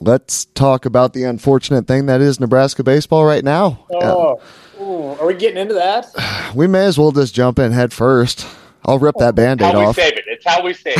let's 0.00 0.46
talk 0.46 0.86
about 0.86 1.12
the 1.12 1.24
unfortunate 1.24 1.86
thing 1.86 2.06
that 2.06 2.20
is 2.20 2.40
Nebraska 2.40 2.82
baseball 2.82 3.24
right 3.24 3.44
now. 3.44 3.84
Oh, 3.92 4.40
Ooh, 4.80 5.20
are 5.20 5.26
we 5.26 5.34
getting 5.34 5.58
into 5.58 5.74
that? 5.74 6.06
We 6.54 6.66
may 6.66 6.86
as 6.86 6.98
well 6.98 7.12
just 7.12 7.34
jump 7.34 7.58
in 7.58 7.72
head 7.72 7.92
first. 7.92 8.46
I'll 8.86 8.98
rip 8.98 9.16
that 9.18 9.34
band 9.34 9.60
aid 9.60 9.74
off. 9.74 9.74
How 9.74 9.88
we 9.88 9.92
save 9.92 10.12
it. 10.14 10.24
It's 10.26 10.46
how 10.46 10.62
we 10.62 10.72
save 10.72 10.96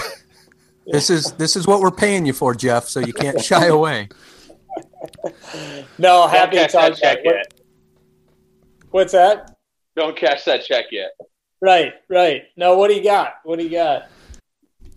This 0.90 1.10
is 1.10 1.32
this 1.32 1.54
is 1.54 1.66
what 1.66 1.80
we're 1.80 1.90
paying 1.90 2.24
you 2.24 2.32
for, 2.32 2.54
Jeff. 2.54 2.88
So 2.88 3.00
you 3.00 3.12
can't 3.12 3.40
shy 3.40 3.66
away. 3.68 4.08
no, 5.98 6.26
happy 6.26 6.56
to 6.56 6.62
cash 6.62 6.72
talk 6.72 6.90
that 6.90 6.98
check 6.98 7.20
about 7.20 7.34
yet. 7.34 7.54
What's 8.90 9.12
that? 9.12 9.56
Don't 9.96 10.16
cash 10.16 10.44
that 10.44 10.64
check 10.64 10.86
yet. 10.90 11.10
Right, 11.60 11.92
right. 12.08 12.44
No, 12.56 12.76
what 12.78 12.88
do 12.88 12.94
you 12.94 13.02
got? 13.02 13.34
What 13.44 13.58
do 13.58 13.64
you 13.64 13.70
got? 13.70 14.08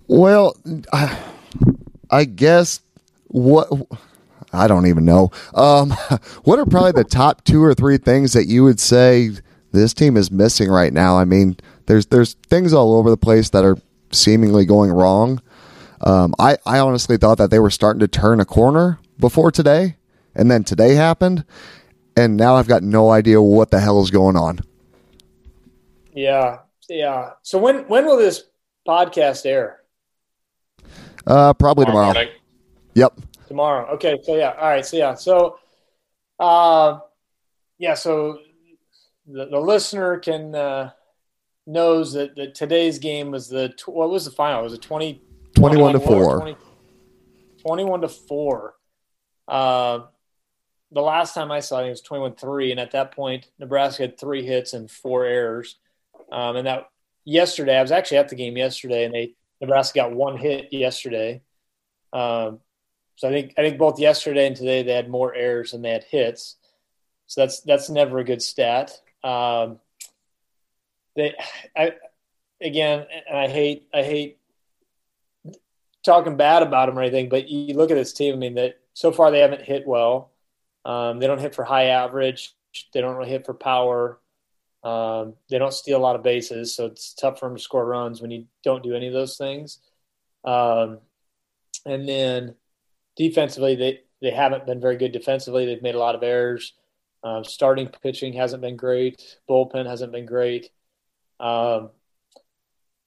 Well, 0.08 0.56
I, 0.94 1.18
I 2.10 2.26
guess 2.26 2.82
what 3.28 3.70
I 4.54 4.68
don't 4.68 4.88
even 4.88 5.06
know. 5.06 5.32
Um, 5.54 5.90
what 6.44 6.60
are 6.60 6.66
probably 6.66 6.92
the 6.92 7.04
top 7.04 7.44
two 7.44 7.64
or 7.64 7.74
three 7.74 7.98
things 7.98 8.34
that 8.34 8.46
you 8.46 8.64
would 8.64 8.80
say 8.80 9.32
this 9.72 9.94
team 9.94 10.18
is 10.18 10.32
missing 10.32 10.70
right 10.70 10.94
now? 10.94 11.18
I 11.18 11.26
mean, 11.26 11.58
there's 11.88 12.06
there's 12.08 12.34
things 12.48 12.74
all 12.74 12.96
over 12.96 13.10
the 13.10 13.18
place 13.18 13.50
that 13.50 13.66
are 13.66 13.78
seemingly 14.12 14.66
going 14.66 14.92
wrong. 14.92 15.42
Um, 16.04 16.34
I 16.40 16.58
I 16.66 16.80
honestly 16.80 17.18
thought 17.18 17.38
that 17.38 17.52
they 17.52 17.60
were 17.60 17.70
starting 17.70 18.00
to 18.00 18.08
turn 18.08 18.40
a 18.40 18.46
corner 18.46 19.00
before 19.20 19.52
today, 19.52 19.98
and 20.36 20.50
then 20.50 20.64
today 20.64 20.96
happened, 20.96 21.46
and 22.18 22.38
now 22.38 22.56
I've 22.56 22.68
got 22.68 22.84
no 22.84 23.12
idea 23.12 23.42
what 23.42 23.72
the 23.72 23.80
hell 23.80 24.02
is 24.02 24.10
going 24.10 24.36
on. 24.36 24.60
Yeah, 26.14 26.60
yeah. 26.90 27.32
So 27.44 27.60
when 27.60 27.88
when 27.88 28.06
will 28.06 28.18
this 28.18 28.44
podcast 28.88 29.46
air? 29.46 29.82
Uh, 31.26 31.54
probably 31.54 31.86
tomorrow. 31.86 32.14
Morning. 32.14 32.30
Yep. 32.96 33.22
Tomorrow. 33.48 33.88
Okay. 33.94 34.20
So 34.24 34.36
yeah. 34.36 34.54
All 34.60 34.70
right. 34.70 34.86
So 34.86 34.98
yeah. 34.98 35.14
So, 35.14 35.60
uh, 36.40 37.00
yeah. 37.78 37.94
So 37.94 38.40
the, 39.28 39.46
the 39.46 39.60
listener 39.60 40.18
can 40.18 40.56
uh, 40.56 40.92
knows 41.68 42.14
that, 42.14 42.36
that 42.36 42.56
today's 42.56 43.00
game 43.00 43.32
was 43.32 43.48
the 43.48 43.70
tw- 43.70 43.90
what 43.90 44.10
was 44.10 44.26
the 44.26 44.32
final? 44.32 44.64
Was 44.64 44.74
it 44.74 44.82
20, 44.82 45.22
21 45.62 45.94
to 45.94 46.00
4. 46.00 46.40
20 46.40 46.58
21 47.62 48.02
to 48.02 48.08
four. 48.08 48.74
Uh, 49.48 50.00
the 50.92 51.02
last 51.02 51.36
time 51.36 51.52
I 51.52 51.60
saw 51.60 51.82
it, 51.82 51.88
it 51.88 51.90
was 51.92 52.02
21 52.02 52.36
3. 52.36 52.72
And 52.72 52.80
at 52.80 52.92
that 52.92 53.12
point, 53.12 53.48
Nebraska 53.60 54.04
had 54.04 54.20
three 54.20 54.44
hits 54.44 54.74
and 54.74 54.90
four 54.90 55.26
errors. 55.26 55.78
Um, 56.32 56.56
and 56.56 56.68
that 56.68 56.90
yesterday, 57.26 57.78
I 57.78 57.82
was 57.82 57.92
actually 57.92 58.18
at 58.18 58.30
the 58.30 58.36
game 58.36 58.58
yesterday, 58.58 59.06
and 59.06 59.14
they 59.14 59.36
Nebraska 59.60 60.00
got 60.00 60.14
one 60.14 60.38
hit 60.38 60.70
yesterday. 60.72 61.42
Um, 62.12 62.60
so 63.16 63.30
I 63.30 63.32
think 63.32 63.54
I 63.58 63.62
think 63.62 63.78
both 63.78 64.00
yesterday 64.00 64.48
and 64.48 64.56
today 64.56 64.82
they 64.82 64.94
had 64.94 65.10
more 65.10 65.34
errors 65.36 65.72
than 65.72 65.84
they 65.84 65.92
had 65.92 66.04
hits. 66.04 66.56
So 67.28 67.42
that's 67.42 67.62
that's 67.62 67.90
never 67.90 68.18
a 68.18 68.24
good 68.24 68.42
stat. 68.42 68.92
Um, 69.24 69.80
they, 71.16 71.36
I, 71.76 71.94
again, 72.62 73.06
and 73.30 73.38
I 73.38 73.48
hate 73.48 73.88
I 73.94 74.02
hate 74.02 74.40
talking 76.04 76.38
bad 76.38 76.64
about 76.64 76.88
them 76.88 76.98
or 76.98 77.02
anything, 77.02 77.30
but 77.30 77.50
you 77.50 77.76
look 77.76 77.92
at 77.92 77.96
this 77.96 78.14
team. 78.14 78.34
I 78.34 78.38
mean, 78.38 78.56
that 78.56 78.80
so 78.94 79.12
far 79.12 79.32
they 79.32 79.40
haven't 79.40 79.62
hit 79.62 79.88
well. 79.88 80.32
Um, 80.86 81.20
they 81.20 81.28
don't 81.28 81.40
hit 81.40 81.56
for 81.56 81.64
high 81.64 81.86
average. 81.86 82.56
They 82.94 83.02
don't 83.02 83.16
really 83.16 83.30
hit 83.30 83.46
for 83.46 83.54
power. 83.54 84.20
Um, 84.84 85.36
they 85.50 85.60
don't 85.60 85.74
steal 85.74 86.00
a 86.00 86.02
lot 86.02 86.16
of 86.16 86.24
bases, 86.24 86.76
so 86.76 86.88
it's 86.88 87.14
tough 87.14 87.40
for 87.40 87.48
them 87.48 87.58
to 87.58 87.64
score 87.64 87.86
runs 87.86 88.22
when 88.22 88.32
you 88.32 88.46
don't 88.64 88.84
do 88.84 88.96
any 88.96 89.08
of 89.08 89.14
those 89.14 89.38
things. 89.38 89.80
Um, 90.44 91.00
and 91.86 92.08
then 92.08 92.56
defensively, 93.16 93.76
they 93.76 94.00
they 94.22 94.32
haven't 94.32 94.66
been 94.66 94.82
very 94.82 94.98
good 94.98 95.12
defensively. 95.12 95.66
They've 95.66 95.82
made 95.82 95.96
a 95.96 96.00
lot 96.00 96.16
of 96.16 96.24
errors. 96.24 96.74
Um, 97.24 97.44
starting 97.44 97.88
pitching 97.88 98.34
hasn't 98.34 98.64
been 98.64 98.76
great. 98.76 99.38
Bullpen 99.48 99.86
hasn't 99.86 100.12
been 100.12 100.26
great. 100.26 100.72
Um, 101.40 101.92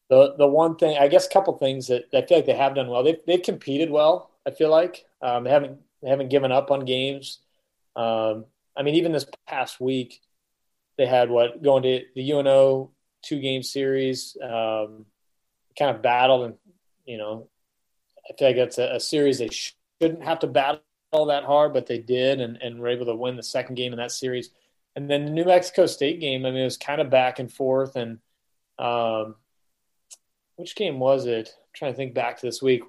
the 0.09 0.35
the 0.37 0.47
one 0.47 0.77
thing, 0.77 0.97
I 0.99 1.09
guess, 1.09 1.27
a 1.27 1.31
couple 1.31 1.57
things 1.57 1.89
that, 1.89 2.05
I 2.13 2.23
feel 2.23 2.39
like 2.39 2.47
they 2.47 2.55
have 2.55 2.75
done 2.75 2.89
well. 2.89 3.03
They've 3.03 3.21
they've 3.27 3.43
competed 3.43 3.91
well. 3.91 4.31
I 4.47 4.51
feel 4.51 4.71
like 4.71 5.05
um, 5.23 5.45
they 5.45 5.51
haven't 5.51 5.79
they 6.03 6.09
haven't 6.09 6.29
given 6.29 6.53
up 6.53 6.71
on 6.71 6.85
games. 6.85 7.39
Um, 7.97 8.47
I 8.77 8.83
mean, 8.83 8.97
even 8.97 9.13
this 9.13 9.27
past 9.47 9.81
week, 9.81 10.21
they 10.99 11.07
had 11.07 11.31
what 11.31 11.63
going 11.63 11.83
to 11.85 12.03
the 12.15 12.33
UNO 12.33 12.91
two 13.23 13.41
game 13.41 13.63
series. 13.63 14.37
Um, 14.43 15.07
kind 15.79 15.95
of 15.95 16.03
battled, 16.03 16.45
and 16.45 16.55
you 17.05 17.19
know, 17.19 17.49
I 18.29 18.35
feel 18.37 18.49
like 18.49 18.57
that's 18.57 18.79
a, 18.79 18.97
a 18.97 19.01
series 19.01 19.39
they 19.39 19.49
shouldn't 19.49 20.23
have 20.23 20.41
to 20.41 20.47
battle 20.47 20.81
that 21.27 21.45
hard, 21.45 21.73
but 21.73 21.87
they 21.87 21.99
did, 21.99 22.41
and, 22.41 22.59
and 22.61 22.79
were 22.79 22.89
able 22.89 23.07
to 23.07 23.15
win 23.15 23.37
the 23.37 23.43
second 23.43 23.77
game 23.77 23.93
in 23.93 23.99
that 23.99 24.13
series. 24.13 24.51
And 24.97 25.11
then 25.11 25.25
the 25.25 25.31
New 25.31 25.45
Mexico 25.45 25.87
State 25.87 26.21
game, 26.21 26.47
I 26.47 26.51
mean, 26.51 26.61
it 26.61 26.65
was 26.65 26.77
kind 26.77 27.01
of 27.01 27.11
back 27.11 27.39
and 27.39 27.53
forth. 27.53 27.97
And 27.97 28.19
um, 28.79 29.37
which 30.57 30.77
game 30.77 30.99
was 30.99 31.27
it? 31.27 31.49
I'm 31.57 31.65
trying 31.75 31.93
to 31.93 31.97
think 31.97 32.15
back 32.15 32.39
to 32.41 32.47
this 32.47 32.63
week. 32.63 32.83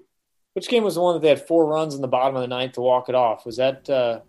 Which 0.54 0.68
game 0.70 0.84
was 0.84 0.96
the 0.96 1.02
one 1.02 1.16
that 1.16 1.22
they 1.22 1.30
had 1.30 1.46
four 1.46 1.66
runs 1.66 1.96
in 1.96 2.02
the 2.02 2.08
bottom 2.08 2.36
of 2.36 2.42
the 2.42 2.48
ninth 2.48 2.74
to 2.74 2.82
walk 2.82 3.10
it 3.10 3.16
off? 3.16 3.46
Was 3.46 3.58
that 3.58 3.90
uh, 3.90 4.20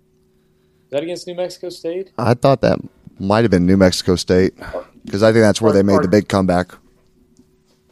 was 0.84 0.90
that 0.90 1.02
against 1.02 1.26
New 1.26 1.34
Mexico 1.34 1.68
State? 1.68 2.12
I 2.18 2.34
thought 2.34 2.60
that 2.62 2.78
might 3.18 3.44
have 3.44 3.50
been 3.50 3.66
New 3.66 3.76
Mexico 3.76 4.16
State 4.16 4.54
because 5.04 5.22
I 5.22 5.32
think 5.32 5.42
that's 5.42 5.60
where 5.60 5.70
Or- 5.70 5.74
they 5.74 5.82
made 5.82 5.94
or- 5.94 6.02
the 6.02 6.08
big 6.08 6.28
comeback. 6.28 6.72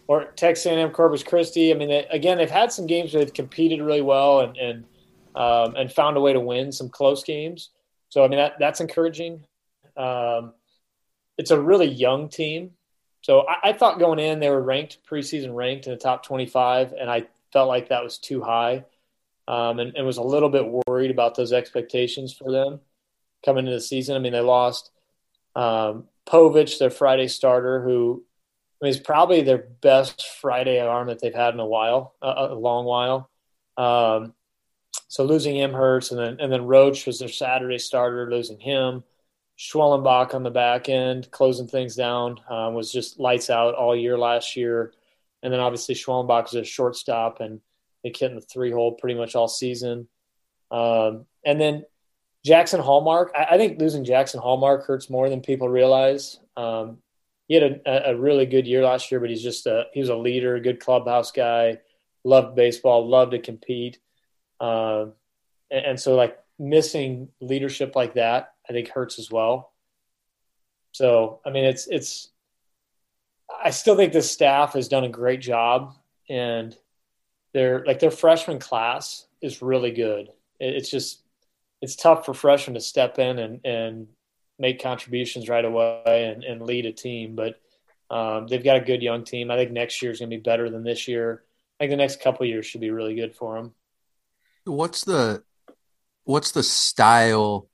or 0.07 0.25
Texas 0.37 0.67
A&M 0.67 0.91
Corpus 0.91 1.23
Christi. 1.23 1.71
I 1.73 1.75
mean, 1.77 1.89
they, 1.89 2.05
again, 2.11 2.37
they've 2.39 2.51
had 2.51 2.71
some 2.73 2.87
games 2.87 3.15
where 3.15 3.25
they've 3.25 3.33
competed 3.33 3.81
really 3.81 4.03
well 4.03 4.41
and 4.41 4.57
and 4.57 4.85
um, 5.37 5.75
and 5.77 5.93
found 5.93 6.17
a 6.17 6.21
way 6.21 6.33
to 6.33 6.41
win 6.41 6.73
some 6.73 6.89
close 6.89 7.23
games. 7.25 7.71
So 8.09 8.25
I 8.25 8.29
mean, 8.29 8.39
that 8.39 8.55
that's 8.59 8.81
encouraging. 8.81 9.45
Um, 9.97 10.55
it's 11.39 11.51
a 11.53 11.61
really 11.61 11.87
young 11.89 12.29
team. 12.29 12.73
So 13.25 13.47
I, 13.49 13.71
I 13.71 13.73
thought 13.73 13.99
going 13.99 14.19
in 14.19 14.39
they 14.39 14.51
were 14.51 14.61
ranked 14.61 14.99
preseason 15.11 15.55
ranked 15.55 15.87
in 15.87 15.93
the 15.93 15.99
top 15.99 16.27
25, 16.27 16.93
and 16.93 17.11
I 17.11 17.25
felt 17.55 17.69
like 17.69 17.89
that 17.89 18.05
was 18.05 18.19
too 18.19 18.43
high, 18.43 18.85
um, 19.49 19.79
and, 19.79 19.97
and 19.97 20.05
was 20.05 20.19
a 20.19 20.23
little 20.23 20.51
bit 20.51 20.67
worried 20.87 21.11
about 21.11 21.35
those 21.35 21.51
expectations 21.51 22.35
for 22.35 22.53
them 22.53 22.81
coming 23.43 23.65
into 23.65 23.77
the 23.77 23.81
season. 23.81 24.15
I 24.15 24.19
mean, 24.19 24.35
they 24.35 24.41
lost 24.41 24.91
um, 25.57 26.05
Povich, 26.29 26.79
their 26.79 26.91
Friday 26.91 27.29
starter, 27.29 27.83
who 27.83 28.23
I 28.83 28.85
mean, 28.85 28.93
he's 28.93 29.03
probably 29.03 29.41
their 29.41 29.69
best 29.81 30.27
Friday 30.43 30.79
arm 30.79 31.07
that 31.07 31.19
they've 31.23 31.35
had 31.35 31.55
in 31.55 31.61
a 31.61 31.67
while, 31.67 32.17
a, 32.21 32.49
a 32.51 32.55
long 32.55 32.85
while. 32.85 33.31
Um, 33.79 34.35
so 35.09 35.25
losing 35.25 35.57
him 35.57 35.73
hurts, 35.73 36.11
and 36.11 36.21
then 36.21 36.41
and 36.41 36.53
then 36.53 36.67
Roach 36.67 37.07
was 37.07 37.21
their 37.21 37.29
Saturday 37.31 37.79
starter, 37.79 38.31
losing 38.31 38.61
him. 38.61 39.03
Schwellenbach 39.59 40.35
on 40.35 40.43
the 40.43 40.51
back 40.51 40.89
end, 40.89 41.31
closing 41.31 41.69
things 41.69 41.95
down, 41.95 42.41
um, 42.49 42.75
was 42.75 42.91
just 42.91 43.21
lights 43.21 43.51
out 43.51 43.75
all 43.75 43.95
year 43.95 44.19
last 44.19 44.57
year. 44.57 44.93
And 45.43 45.53
then 45.53 45.61
obviously 45.61 45.95
Schwellenbach 45.95 46.45
was 46.45 46.55
a 46.55 46.65
shortstop, 46.65 47.41
and 47.41 47.61
they 48.03 48.13
in 48.21 48.35
the 48.35 48.41
three 48.41 48.71
hole 48.71 48.93
pretty 48.93 49.19
much 49.19 49.35
all 49.35 49.49
season. 49.49 50.09
Um, 50.71 51.27
and 51.45 51.61
then 51.61 51.85
Jaxon 52.47 52.81
Hallmark, 52.81 53.33
I, 53.35 53.55
I 53.55 53.57
think 53.57 53.81
losing 53.81 54.05
Jaxon 54.05 54.41
Hallmark 54.41 54.87
hurts 54.87 55.09
more 55.09 55.29
than 55.31 55.41
people 55.41 55.69
realize. 55.69 56.39
Um, 56.57 56.99
he 57.47 57.55
had 57.55 57.81
a, 57.87 58.11
a 58.11 58.17
really 58.17 58.47
good 58.47 58.67
year 58.67 58.83
last 58.83 59.11
year, 59.11 59.21
but 59.21 59.31
he's 59.31 59.43
just 59.43 59.67
a 59.67 59.85
he 59.93 60.01
was 60.01 60.09
a 60.09 60.17
leader, 60.17 60.57
a 60.57 60.61
good 60.61 60.81
clubhouse 60.81 61.31
guy, 61.31 61.79
loved 62.25 62.57
baseball, 62.57 63.09
loved 63.09 63.33
to 63.33 63.39
compete, 63.39 63.99
um, 64.61 65.13
and, 65.71 65.87
and 65.87 66.01
so 66.01 66.15
like 66.15 66.39
missing 66.59 67.29
leadership 67.41 67.95
like 67.95 68.15
that, 68.15 68.54
I 68.69 68.73
think 68.73 68.89
hurts 68.89 69.19
as 69.19 69.31
well. 69.31 69.73
So 70.93 71.41
I 71.45 71.51
mean, 71.51 71.65
it's 71.65 71.87
it's. 71.87 72.31
I 73.63 73.71
still 73.71 73.97
think 73.97 74.13
this 74.13 74.31
staff 74.31 74.73
has 74.73 74.89
done 74.89 75.05
a 75.05 75.09
great 75.09 75.41
job, 75.41 75.97
and 76.29 76.77
their 77.53 77.85
like 77.85 77.99
their 77.99 78.11
freshman 78.11 78.59
class 78.59 79.27
is 79.43 79.63
really 79.63 79.91
good. 79.91 80.29
It, 80.61 80.75
it's 80.75 80.91
just 80.91 81.23
it's 81.83 81.97
tough 81.97 82.25
for 82.25 82.35
freshmen 82.35 82.75
to 82.75 82.81
step 82.81 83.19
in 83.19 83.39
and 83.39 83.61
and 83.65 84.09
make 84.59 84.83
contributions 84.83 85.49
right 85.49 85.65
away 85.65 86.33
and, 86.33 86.45
and 86.45 86.63
lead 86.63 86.87
a 86.87 86.93
team. 86.93 87.35
But 87.35 87.61
um, 88.11 88.47
they've 88.47 88.63
got 88.63 88.77
a 88.77 88.81
good 88.81 89.03
young 89.03 89.25
team. 89.25 89.51
I 89.51 89.57
think 89.57 89.73
next 89.73 90.01
year 90.01 90.13
is 90.13 90.21
going 90.21 90.31
to 90.31 90.37
be 90.37 90.43
better 90.43 90.71
than 90.71 90.85
this 90.85 91.09
year. 91.09 91.43
I 91.79 91.85
think 91.85 91.91
the 91.91 91.97
next 91.97 92.21
couple 92.21 92.47
years 92.47 92.67
should 92.67 92.81
be 92.81 92.91
really 92.91 93.15
good 93.15 93.35
for 93.35 93.57
them. 93.57 93.75
What's 94.65 95.05
the 95.05 95.43
what's 96.25 96.53
the 96.53 96.63
style 96.63 97.69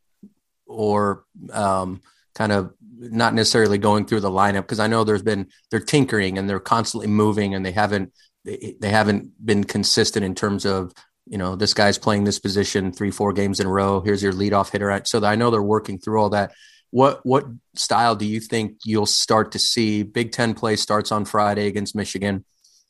or 0.71 1.25
um, 1.53 2.01
kind 2.35 2.53
of 2.53 2.73
not 2.99 3.35
necessarily 3.35 3.79
going 3.79 4.05
through 4.05 4.21
the 4.21 4.31
lineup 4.31 4.63
because 4.63 4.81
I 4.81 4.87
know 4.87 5.05
there's 5.05 5.23
been 5.23 5.49
they're 5.71 5.81
tinkering 5.81 6.39
and 6.39 6.49
they're 6.49 6.61
constantly 6.61 7.07
moving 7.07 7.55
and 7.55 7.65
they 7.65 7.73
haven't 7.73 8.13
they, 8.45 8.77
they 8.81 8.91
haven't 8.91 9.45
been 9.45 9.65
consistent 9.65 10.25
in 10.25 10.35
terms 10.35 10.65
of 10.65 10.93
you 11.27 11.39
know 11.39 11.57
this 11.57 11.75
guy's 11.75 11.99
playing 11.99 12.25
this 12.25 12.39
position 12.39 12.93
three 12.93 13.11
four 13.11 13.33
games 13.33 13.61
in 13.61 13.67
a 13.67 13.71
row. 13.71 14.01
Here's 14.01 14.23
your 14.23 14.33
leadoff 14.33 14.71
hitter. 14.71 15.01
So 15.05 15.25
I 15.25 15.35
know 15.37 15.51
they're 15.51 15.63
working 15.63 15.99
through 15.99 16.21
all 16.21 16.31
that. 16.31 16.53
What 16.91 17.25
what 17.25 17.47
style 17.75 18.17
do 18.17 18.27
you 18.27 18.41
think 18.41 18.79
you'll 18.85 19.07
start 19.07 19.53
to 19.53 19.59
see? 19.59 20.03
Big 20.03 20.33
10 20.33 20.55
play 20.55 20.77
starts 20.77 21.13
on 21.13 21.25
Friday 21.25 21.67
against 21.69 21.95
Michigan. 21.95 22.45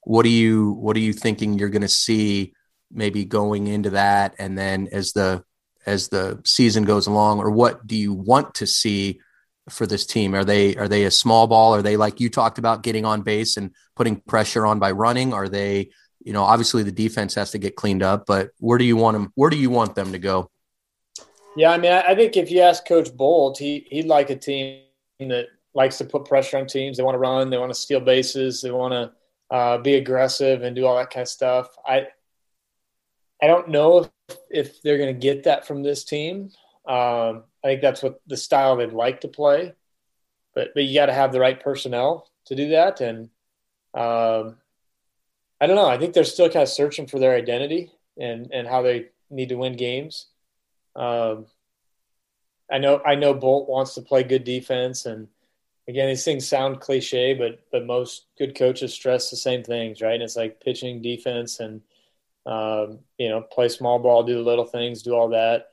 What 0.05 0.22
do 0.22 0.31
you 0.31 0.72
what 0.72 0.97
are 0.97 1.01
you 1.01 1.12
thinking 1.12 1.59
you're 1.59 1.68
going 1.68 1.83
to 1.83 1.89
see 1.89 2.55
maybe 2.91 3.24
going 3.24 3.66
into 3.66 3.91
that? 3.91 4.35
And 4.39 4.57
then 4.57 4.89
as 4.91 5.12
the 5.12 5.45
as 5.87 6.09
the 6.09 6.41
season 6.45 6.85
goes 6.85 7.07
along 7.07 7.39
or 7.39 7.51
what 7.51 7.87
do 7.87 7.97
you 7.97 8.12
want 8.12 8.55
to 8.55 8.66
see 8.66 9.20
for 9.68 9.87
this 9.87 10.05
team 10.05 10.35
are 10.35 10.45
they 10.45 10.74
are 10.76 10.89
they 10.89 11.05
a 11.05 11.11
small 11.11 11.47
ball 11.47 11.74
are 11.74 11.83
they 11.83 11.97
like 11.97 12.18
you 12.18 12.28
talked 12.28 12.59
about 12.59 12.83
getting 12.83 13.05
on 13.05 13.22
base 13.22 13.57
and 13.57 13.70
putting 13.95 14.16
pressure 14.16 14.66
on 14.66 14.78
by 14.78 14.91
running 14.91 15.33
are 15.33 15.49
they 15.49 15.89
you 16.22 16.33
know, 16.33 16.43
obviously 16.43 16.83
the 16.83 16.93
defense 16.93 17.35
has 17.35 17.51
to 17.53 17.59
get 17.59 17.76
cleaned 17.76 18.03
up, 18.03 18.26
but 18.26 18.51
where 18.59 18.78
do 18.78 18.85
you 18.85 18.97
want 18.97 19.14
them? 19.14 19.33
Where 19.35 19.51
do 19.51 19.57
you 19.57 19.70
want 19.70 19.95
them 19.95 20.12
to 20.12 20.18
go? 20.18 20.51
Yeah, 21.57 21.72
I 21.72 21.78
mean, 21.78 21.93
I 21.93 22.14
think 22.14 22.37
if 22.37 22.51
you 22.51 22.61
ask 22.61 22.87
Coach 22.87 23.14
Bolt, 23.16 23.59
he 23.59 23.87
he'd 23.91 24.07
like 24.07 24.31
a 24.31 24.37
team 24.37 24.83
that 25.18 25.47
likes 25.74 25.99
to 25.99 26.05
put 26.05 26.26
pressure 26.26 26.59
on 26.59 26.66
teams. 26.66 26.97
They 26.97 27.03
want 27.03 27.14
to 27.14 27.18
run, 27.18 27.51
they 27.51 27.59
want 27.59 27.70
to 27.70 27.78
steal 27.78 28.01
bases, 28.01 28.61
they 28.61 28.70
want 28.70 28.93
to 28.93 29.55
uh, 29.55 29.78
be 29.78 29.95
aggressive 29.95 30.62
and 30.62 30.76
do 30.76 30.87
all 30.87 30.97
that 30.97 31.11
kind 31.11 31.22
of 31.22 31.28
stuff. 31.28 31.74
I 31.87 32.07
I 33.43 33.47
don't 33.47 33.68
know 33.68 33.99
if, 34.01 34.11
if 34.51 34.83
they're 34.83 34.99
going 34.99 35.14
to 35.14 35.20
get 35.20 35.45
that 35.45 35.66
from 35.66 35.83
this 35.83 36.05
team. 36.05 36.51
Um, 36.87 37.45
I 37.62 37.68
think 37.68 37.83
that's 37.83 38.03
what 38.03 38.20
the 38.26 38.37
style 38.37 38.76
they'd 38.76 38.93
like 38.93 39.20
to 39.22 39.28
play, 39.28 39.74
but 40.55 40.74
but 40.74 40.85
you 40.85 40.95
got 40.95 41.07
to 41.07 41.14
have 41.14 41.33
the 41.33 41.41
right 41.41 41.62
personnel 41.62 42.28
to 42.47 42.55
do 42.55 42.70
that. 42.70 43.01
And 43.01 43.31
um, 43.95 44.57
I 45.61 45.66
don't 45.66 45.76
know. 45.76 45.87
I 45.87 45.99
think 45.99 46.14
they're 46.14 46.24
still 46.24 46.49
kind 46.49 46.62
of 46.62 46.68
searching 46.68 47.07
for 47.07 47.18
their 47.18 47.35
identity 47.35 47.93
and 48.18 48.51
and 48.53 48.66
how 48.66 48.83
they 48.83 49.09
need 49.31 49.51
to 49.51 49.57
win 49.57 49.76
games. 49.76 50.26
Um, 50.97 51.47
I 52.70 52.78
know 52.78 53.01
I 53.05 53.14
know 53.14 53.35
Bolt 53.35 53.68
wants 53.68 53.95
to 53.95 54.03
play 54.03 54.22
good 54.22 54.45
defense, 54.45 55.07
and 55.07 55.28
again, 55.89 56.09
these 56.09 56.24
things 56.24 56.49
sound 56.49 56.81
cliche, 56.81 57.35
but 57.35 57.61
but 57.70 57.87
most 57.87 58.26
good 58.39 58.57
coaches 58.57 58.95
stress 58.95 59.31
the 59.31 59.37
same 59.37 59.62
things, 59.62 60.01
right? 60.01 60.14
And 60.14 60.22
it's 60.22 60.37
like 60.37 60.61
pitching, 60.61 61.03
defense, 61.03 61.61
and 61.61 61.83
um, 62.47 63.01
you 63.18 63.28
know, 63.28 63.43
play 63.43 63.68
small 63.68 63.99
ball, 63.99 64.22
do 64.22 64.34
the 64.34 64.41
little 64.41 64.64
things, 64.64 65.03
do 65.03 65.12
all 65.12 65.30
that, 65.30 65.66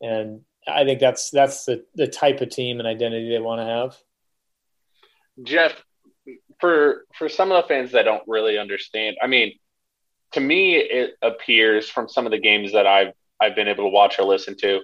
and 0.00 0.42
I 0.66 0.84
think 0.84 1.00
that's 1.00 1.30
that's 1.30 1.64
the 1.64 1.84
the 1.94 2.06
type 2.06 2.40
of 2.40 2.50
team 2.50 2.78
and 2.78 2.86
identity 2.86 3.28
they 3.30 3.38
want 3.38 3.60
to 3.60 3.66
have. 3.66 3.96
Jeff, 5.42 5.82
for 6.60 7.04
for 7.16 7.28
some 7.28 7.50
of 7.50 7.62
the 7.62 7.68
fans 7.68 7.92
that 7.92 8.04
don't 8.04 8.22
really 8.26 8.58
understand, 8.58 9.16
I 9.22 9.26
mean, 9.26 9.54
to 10.32 10.40
me, 10.40 10.76
it 10.76 11.14
appears 11.22 11.88
from 11.88 12.08
some 12.08 12.26
of 12.26 12.32
the 12.32 12.38
games 12.38 12.72
that 12.72 12.86
I've 12.86 13.14
I've 13.40 13.54
been 13.54 13.68
able 13.68 13.84
to 13.84 13.90
watch 13.90 14.18
or 14.18 14.24
listen 14.24 14.56
to, 14.58 14.82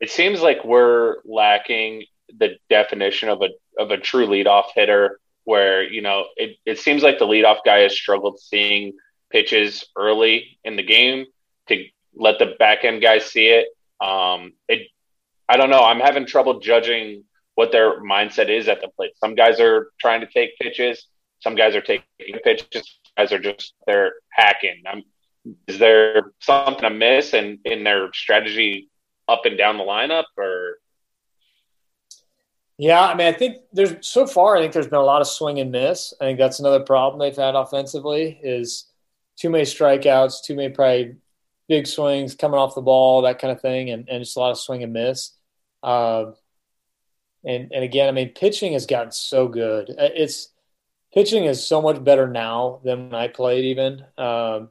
it 0.00 0.10
seems 0.10 0.42
like 0.42 0.64
we're 0.64 1.16
lacking 1.24 2.04
the 2.38 2.56
definition 2.68 3.28
of 3.28 3.42
a 3.42 3.48
of 3.78 3.90
a 3.90 3.98
true 3.98 4.26
leadoff 4.26 4.66
hitter. 4.74 5.20
Where 5.44 5.84
you 5.84 6.02
know 6.02 6.26
it, 6.36 6.56
it 6.66 6.78
seems 6.78 7.02
like 7.02 7.18
the 7.18 7.26
leadoff 7.26 7.58
guy 7.64 7.78
has 7.78 7.94
struggled 7.94 8.40
seeing 8.40 8.94
pitches 9.30 9.84
early 9.96 10.58
in 10.64 10.76
the 10.76 10.82
game 10.82 11.26
to 11.68 11.84
let 12.14 12.38
the 12.38 12.54
back 12.58 12.84
end 12.84 13.02
guys 13.02 13.26
see 13.26 13.46
it. 13.46 13.66
Um, 14.00 14.52
it 14.68 14.88
I 15.48 15.56
don't 15.56 15.70
know. 15.70 15.84
I'm 15.84 16.00
having 16.00 16.26
trouble 16.26 16.60
judging 16.60 17.24
what 17.54 17.72
their 17.72 18.02
mindset 18.02 18.48
is 18.48 18.68
at 18.68 18.80
the 18.80 18.88
plate. 18.88 19.12
Some 19.18 19.34
guys 19.34 19.60
are 19.60 19.90
trying 20.00 20.20
to 20.20 20.26
take 20.26 20.58
pitches. 20.58 21.06
Some 21.40 21.54
guys 21.54 21.74
are 21.74 21.80
taking 21.80 22.04
pitches. 22.44 22.66
Some 22.72 22.82
guys 23.16 23.32
are 23.32 23.38
just 23.38 23.74
they're 23.86 24.14
hacking. 24.30 24.82
I'm, 24.86 25.02
is 25.66 25.78
there 25.78 26.32
something 26.40 26.84
amiss 26.84 27.32
miss 27.32 27.34
in 27.34 27.58
in 27.64 27.84
their 27.84 28.12
strategy 28.12 28.88
up 29.28 29.42
and 29.44 29.56
down 29.56 29.78
the 29.78 29.84
lineup 29.84 30.24
or? 30.36 30.78
Yeah, 32.78 33.06
I 33.06 33.14
mean, 33.14 33.26
I 33.26 33.32
think 33.32 33.56
there's 33.72 34.06
so 34.06 34.26
far. 34.26 34.56
I 34.56 34.60
think 34.60 34.74
there's 34.74 34.86
been 34.86 34.98
a 34.98 35.04
lot 35.04 35.22
of 35.22 35.26
swing 35.26 35.60
and 35.60 35.72
miss. 35.72 36.12
I 36.20 36.24
think 36.24 36.38
that's 36.38 36.60
another 36.60 36.80
problem 36.80 37.18
they've 37.18 37.34
had 37.34 37.54
offensively 37.54 38.38
is 38.42 38.86
too 39.36 39.50
many 39.50 39.64
strikeouts, 39.64 40.42
too 40.42 40.54
many 40.54 40.72
probably 40.72 41.16
big 41.68 41.86
swings 41.86 42.34
coming 42.34 42.58
off 42.58 42.74
the 42.74 42.80
ball, 42.80 43.22
that 43.22 43.38
kind 43.38 43.52
of 43.52 43.60
thing, 43.60 43.90
and, 43.90 44.08
and 44.08 44.22
just 44.22 44.36
a 44.36 44.40
lot 44.40 44.50
of 44.50 44.58
swing 44.58 44.82
and 44.82 44.92
miss. 44.92 45.32
Uh, 45.82 46.32
and 47.44 47.70
and 47.72 47.84
again, 47.84 48.08
I 48.08 48.12
mean, 48.12 48.30
pitching 48.30 48.72
has 48.72 48.86
gotten 48.86 49.12
so 49.12 49.48
good. 49.48 49.90
Uh, 49.90 50.08
it's 50.14 50.48
pitching 51.14 51.44
is 51.44 51.66
so 51.66 51.80
much 51.80 52.02
better 52.02 52.28
now 52.28 52.80
than 52.84 53.10
when 53.10 53.14
I 53.14 53.28
played. 53.28 53.64
Even 53.66 54.00
um, 54.18 54.70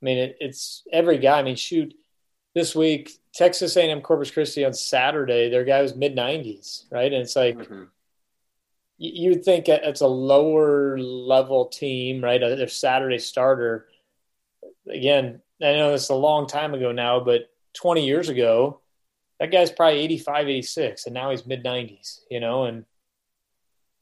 I 0.00 0.02
mean, 0.02 0.18
it, 0.18 0.36
it's 0.40 0.84
every 0.92 1.18
guy. 1.18 1.38
I 1.38 1.42
mean, 1.42 1.56
shoot, 1.56 1.94
this 2.54 2.74
week 2.74 3.10
Texas 3.34 3.76
A&M 3.76 4.00
Corpus 4.00 4.30
Christi 4.30 4.64
on 4.64 4.72
Saturday, 4.74 5.50
their 5.50 5.64
guy 5.64 5.82
was 5.82 5.94
mid 5.94 6.16
90s, 6.16 6.84
right? 6.90 7.12
And 7.12 7.22
it's 7.22 7.36
like 7.36 7.56
mm-hmm. 7.56 7.84
You, 8.98 9.30
would 9.30 9.44
think 9.44 9.68
it's 9.68 10.00
a 10.00 10.06
lower 10.06 10.98
level 10.98 11.66
team, 11.66 12.22
right? 12.22 12.40
Their 12.40 12.68
Saturday 12.68 13.18
starter. 13.18 13.86
Again, 14.90 15.40
I 15.62 15.72
know 15.72 15.94
it's 15.94 16.08
a 16.08 16.14
long 16.14 16.46
time 16.46 16.74
ago 16.74 16.92
now, 16.92 17.20
but 17.20 17.50
20 17.74 18.04
years 18.04 18.28
ago, 18.28 18.80
that 19.38 19.52
guy's 19.52 19.70
probably 19.70 20.00
85, 20.00 20.48
86, 20.48 21.06
and 21.06 21.14
now 21.14 21.30
he's 21.30 21.46
mid 21.46 21.64
90s, 21.64 22.20
you 22.28 22.40
know. 22.40 22.64
And 22.64 22.84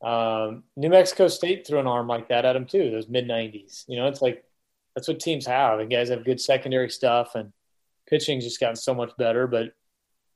um, 0.03 0.65
New 0.77 0.89
Mexico 0.89 1.29
State 1.29 1.67
threw 1.67 1.79
an 1.79 1.87
arm 1.87 2.09
like 2.09 2.29
that 2.29 2.47
at 2.47 2.57
him 2.57 2.65
too, 2.65 2.91
those 2.91 3.09
mid 3.09 3.29
90s. 3.29 3.85
You 3.87 3.97
know, 3.97 4.07
it's 4.07 4.23
like 4.23 4.45
that's 4.95 5.09
what 5.09 5.21
teams 5.21 5.47
have, 5.47 5.79
and 5.79 5.91
guys 5.91 6.09
have 6.09 6.25
good 6.25 6.41
secondary 6.41 6.89
stuff, 6.89 7.35
and 7.35 7.53
pitching's 8.09 8.45
just 8.45 8.61
gotten 8.61 8.77
so 8.77 8.95
much 8.95 9.11
better. 9.19 9.47
But 9.47 9.75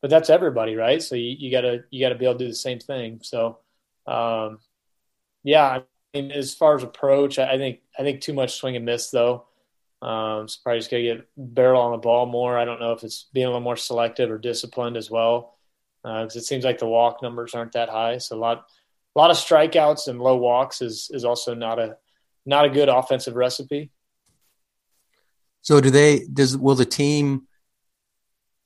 but 0.02 0.10
that's 0.10 0.28
everybody, 0.28 0.76
right? 0.76 1.02
So 1.02 1.14
you, 1.14 1.34
you 1.38 1.50
gotta 1.50 1.84
you 1.90 2.04
gotta 2.04 2.14
be 2.14 2.26
able 2.26 2.34
to 2.38 2.44
do 2.44 2.48
the 2.48 2.54
same 2.54 2.78
thing. 2.78 3.20
So 3.22 3.58
um, 4.10 4.58
yeah, 5.44 5.66
I 5.66 5.82
mean, 6.14 6.32
as 6.32 6.54
far 6.54 6.76
as 6.76 6.82
approach, 6.82 7.38
I, 7.38 7.56
think 7.56 7.80
I 7.98 8.02
think 8.02 8.20
too 8.20 8.34
much 8.34 8.56
swing 8.56 8.76
and 8.76 8.84
miss 8.84 9.10
though. 9.10 9.46
Um, 10.02 10.48
so 10.48 10.58
probably 10.64 10.80
just 10.80 10.90
got 10.90 10.96
to 10.96 11.02
get 11.02 11.28
barrel 11.36 11.80
on 11.80 11.92
the 11.92 11.98
ball 11.98 12.26
more. 12.26 12.58
I 12.58 12.64
don't 12.64 12.80
know 12.80 12.92
if 12.92 13.04
it's 13.04 13.26
being 13.32 13.46
a 13.46 13.50
little 13.50 13.60
more 13.60 13.76
selective 13.76 14.30
or 14.30 14.38
disciplined 14.38 14.96
as 14.96 15.10
well, 15.10 15.56
because 16.02 16.36
uh, 16.36 16.38
it 16.38 16.44
seems 16.44 16.64
like 16.64 16.78
the 16.78 16.88
walk 16.88 17.22
numbers 17.22 17.54
aren't 17.54 17.72
that 17.72 17.90
high. 17.90 18.18
So 18.18 18.36
a 18.36 18.40
lot, 18.40 18.66
a 19.14 19.18
lot 19.18 19.30
of 19.30 19.36
strikeouts 19.36 20.08
and 20.08 20.18
low 20.18 20.36
walks 20.36 20.82
is 20.82 21.10
is 21.12 21.24
also 21.24 21.54
not 21.54 21.78
a 21.78 21.96
not 22.46 22.64
a 22.64 22.70
good 22.70 22.88
offensive 22.88 23.36
recipe. 23.36 23.90
So 25.60 25.80
do 25.80 25.90
they? 25.90 26.26
Does 26.32 26.56
will 26.56 26.74
the 26.74 26.86
team 26.86 27.46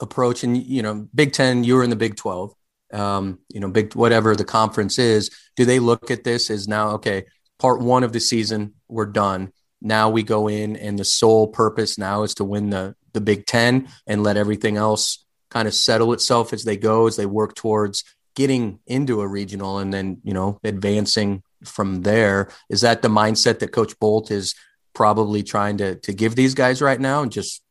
approach? 0.01 0.45
And 0.45 0.57
you 0.57 0.83
know, 0.83 1.09
Big 1.15 1.33
Ten, 1.33 1.65
you 1.65 1.75
were 1.75 1.83
in 1.83 1.91
the 1.91 1.97
Big 1.97 2.17
Twelve. 2.17 2.55
Um, 2.93 3.41
you 3.49 3.61
know, 3.61 3.69
big 3.69 3.95
whatever 3.95 4.37
the 4.37 4.45
conference 4.45 4.99
is. 4.99 5.31
Do 5.57 5.65
they 5.65 5.79
look 5.79 6.11
at 6.11 6.23
this 6.23 6.51
as 6.51 6.69
now 6.69 6.91
okay? 6.93 7.25
Part 7.59 7.81
one 7.81 8.05
of 8.05 8.13
the 8.13 8.21
season, 8.21 8.75
we're 8.89 9.07
done 9.07 9.53
now 9.85 10.09
we 10.09 10.23
go 10.23 10.49
in 10.49 10.77
and 10.77 10.99
the 10.99 11.05
sole 11.05 11.47
purpose 11.47 11.99
now 11.99 12.23
is 12.23 12.35
to 12.35 12.45
win 12.45 12.71
the 12.71 12.97
the 13.13 13.21
Big 13.21 13.47
10 13.47 13.87
and 14.09 14.25
let 14.25 14.37
everything 14.37 14.77
else 14.77 15.25
kind 15.51 15.69
of 15.69 15.75
settle 15.75 16.13
itself 16.13 16.53
as 16.53 16.65
they 16.65 16.77
go 16.77 17.07
as 17.07 17.15
they 17.15 17.27
work 17.27 17.55
towards 17.55 18.03
getting 18.35 18.81
into 18.89 19.21
a 19.21 19.29
regional 19.29 19.79
and 19.79 19.95
then, 19.95 20.21
you 20.25 20.35
know, 20.35 20.59
advancing 20.65 21.45
from 21.65 22.03
there. 22.03 22.49
Is 22.69 22.81
that 22.81 23.03
the 23.03 23.09
mindset 23.09 23.61
that 23.61 23.71
coach 23.71 23.97
Bolt 24.01 24.33
is 24.33 24.57
probably 24.95 25.45
trying 25.45 25.77
to 25.79 25.97
to 25.97 26.13
give 26.13 26.35
these 26.35 26.55
guys 26.55 26.83
right 26.83 27.01
now 27.01 27.23
and 27.23 27.31
just 27.31 27.63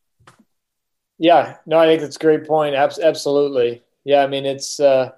yeah, 1.20 1.57
no, 1.66 1.78
I 1.78 1.88
think 1.88 2.01
that's 2.01 2.16
a 2.16 2.20
great 2.20 2.45
point. 2.45 2.76
absolutely. 2.76 3.83
Yeah, 4.06 4.24
I 4.24 4.28
mean, 4.28 4.45
it's 4.45 4.80
uh, 4.80 5.12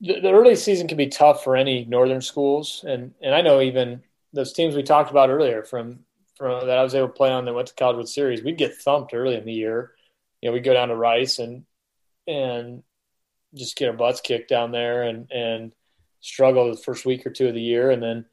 the, 0.00 0.20
the 0.20 0.32
early 0.32 0.56
season 0.56 0.88
can 0.88 0.96
be 0.96 1.08
tough 1.08 1.44
for 1.44 1.56
any 1.56 1.84
northern 1.84 2.20
schools, 2.20 2.84
and 2.86 3.14
and 3.22 3.34
I 3.34 3.40
know 3.40 3.60
even 3.60 4.02
those 4.32 4.52
teams 4.52 4.74
we 4.74 4.82
talked 4.82 5.10
about 5.10 5.30
earlier 5.30 5.62
from 5.62 6.00
from 6.36 6.66
that 6.66 6.78
I 6.78 6.82
was 6.82 6.94
able 6.94 7.08
to 7.08 7.12
play 7.12 7.30
on 7.30 7.44
that 7.44 7.54
went 7.54 7.68
to 7.68 7.74
College 7.74 7.96
World 7.96 8.08
Series, 8.08 8.42
we'd 8.42 8.58
get 8.58 8.76
thumped 8.76 9.14
early 9.14 9.36
in 9.36 9.44
the 9.44 9.52
year. 9.52 9.92
You 10.40 10.48
know, 10.48 10.54
we'd 10.54 10.64
go 10.64 10.74
down 10.74 10.88
to 10.88 10.96
Rice 10.96 11.38
and 11.38 11.64
and 12.26 12.82
just 13.54 13.76
get 13.76 13.88
our 13.88 13.96
butts 13.96 14.20
kicked 14.20 14.48
down 14.48 14.72
there 14.72 15.02
and 15.04 15.30
and 15.30 15.72
struggle 16.20 16.70
the 16.70 16.80
first 16.80 17.06
week 17.06 17.26
or 17.26 17.30
two 17.30 17.48
of 17.48 17.54
the 17.54 17.60
year, 17.60 17.90
and 17.90 18.02
then 18.02 18.24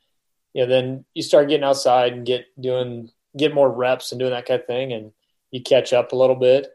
you 0.53 0.63
know 0.63 0.69
then 0.69 1.05
you 1.13 1.21
start 1.21 1.49
getting 1.49 1.63
outside 1.63 2.13
and 2.13 2.25
get 2.25 2.45
doing 2.59 3.09
get 3.37 3.53
more 3.53 3.71
reps 3.71 4.11
and 4.11 4.19
doing 4.19 4.31
that 4.31 4.45
kind 4.45 4.59
of 4.59 4.67
thing, 4.67 4.93
and 4.93 5.11
you 5.51 5.61
catch 5.61 5.93
up 5.93 6.11
a 6.11 6.15
little 6.15 6.35
bit. 6.35 6.67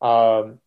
Um, 0.00 0.60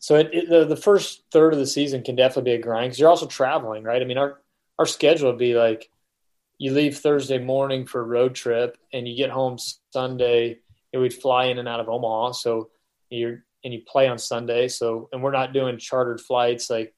so 0.00 0.16
it, 0.16 0.30
it, 0.32 0.48
the 0.48 0.64
the 0.64 0.76
first 0.76 1.22
third 1.30 1.52
of 1.52 1.58
the 1.58 1.66
season 1.66 2.02
can 2.02 2.16
definitely 2.16 2.52
be 2.52 2.54
a 2.56 2.62
grind 2.62 2.88
because 2.88 2.98
you're 2.98 3.10
also 3.10 3.26
traveling, 3.26 3.84
right? 3.84 4.00
I 4.00 4.06
mean, 4.06 4.18
our 4.18 4.40
our 4.78 4.86
schedule 4.86 5.28
would 5.28 5.38
be 5.38 5.54
like 5.54 5.90
you 6.58 6.72
leave 6.72 6.98
Thursday 6.98 7.38
morning 7.38 7.86
for 7.86 8.00
a 8.00 8.04
road 8.04 8.34
trip 8.34 8.78
and 8.92 9.06
you 9.06 9.14
get 9.14 9.30
home 9.30 9.58
Sunday. 9.92 10.58
And 10.92 11.00
we'd 11.00 11.14
fly 11.14 11.44
in 11.44 11.58
and 11.58 11.68
out 11.68 11.78
of 11.78 11.88
Omaha, 11.88 12.32
so 12.32 12.70
you're 13.10 13.44
and 13.62 13.72
you 13.74 13.82
play 13.86 14.08
on 14.08 14.18
Sunday. 14.18 14.68
So 14.68 15.08
and 15.12 15.22
we're 15.22 15.30
not 15.30 15.52
doing 15.52 15.78
chartered 15.78 16.20
flights 16.20 16.70
like 16.70 16.94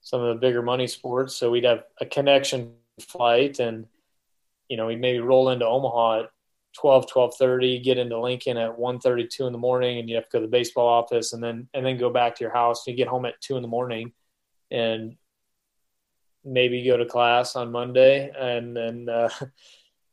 some 0.00 0.22
of 0.22 0.34
the 0.34 0.40
bigger 0.40 0.62
money 0.62 0.86
sports. 0.86 1.34
So 1.34 1.50
we'd 1.50 1.64
have 1.64 1.82
a 2.00 2.06
connection 2.06 2.72
flight 3.00 3.58
and 3.58 3.86
you 4.68 4.76
know 4.76 4.86
we'd 4.86 5.00
maybe 5.00 5.18
roll 5.18 5.50
into 5.50 5.66
Omaha 5.66 6.20
at 6.20 6.30
12 6.74 7.06
12:30 7.06 7.82
get 7.82 7.98
into 7.98 8.18
Lincoln 8.20 8.56
at 8.56 8.78
1:32 8.78 9.46
in 9.46 9.52
the 9.52 9.58
morning 9.58 9.98
and 9.98 10.08
you 10.08 10.16
have 10.16 10.24
to 10.24 10.30
go 10.30 10.40
to 10.40 10.46
the 10.46 10.50
baseball 10.50 10.88
office 10.88 11.32
and 11.32 11.42
then 11.42 11.68
and 11.74 11.84
then 11.84 11.98
go 11.98 12.10
back 12.10 12.34
to 12.34 12.44
your 12.44 12.52
house 12.52 12.86
you 12.86 12.94
get 12.94 13.08
home 13.08 13.24
at 13.24 13.40
2 13.40 13.56
in 13.56 13.62
the 13.62 13.68
morning 13.68 14.12
and 14.70 15.16
maybe 16.44 16.84
go 16.84 16.96
to 16.96 17.06
class 17.06 17.56
on 17.56 17.72
Monday 17.72 18.30
and 18.38 18.76
then, 18.76 19.08
uh, 19.08 19.28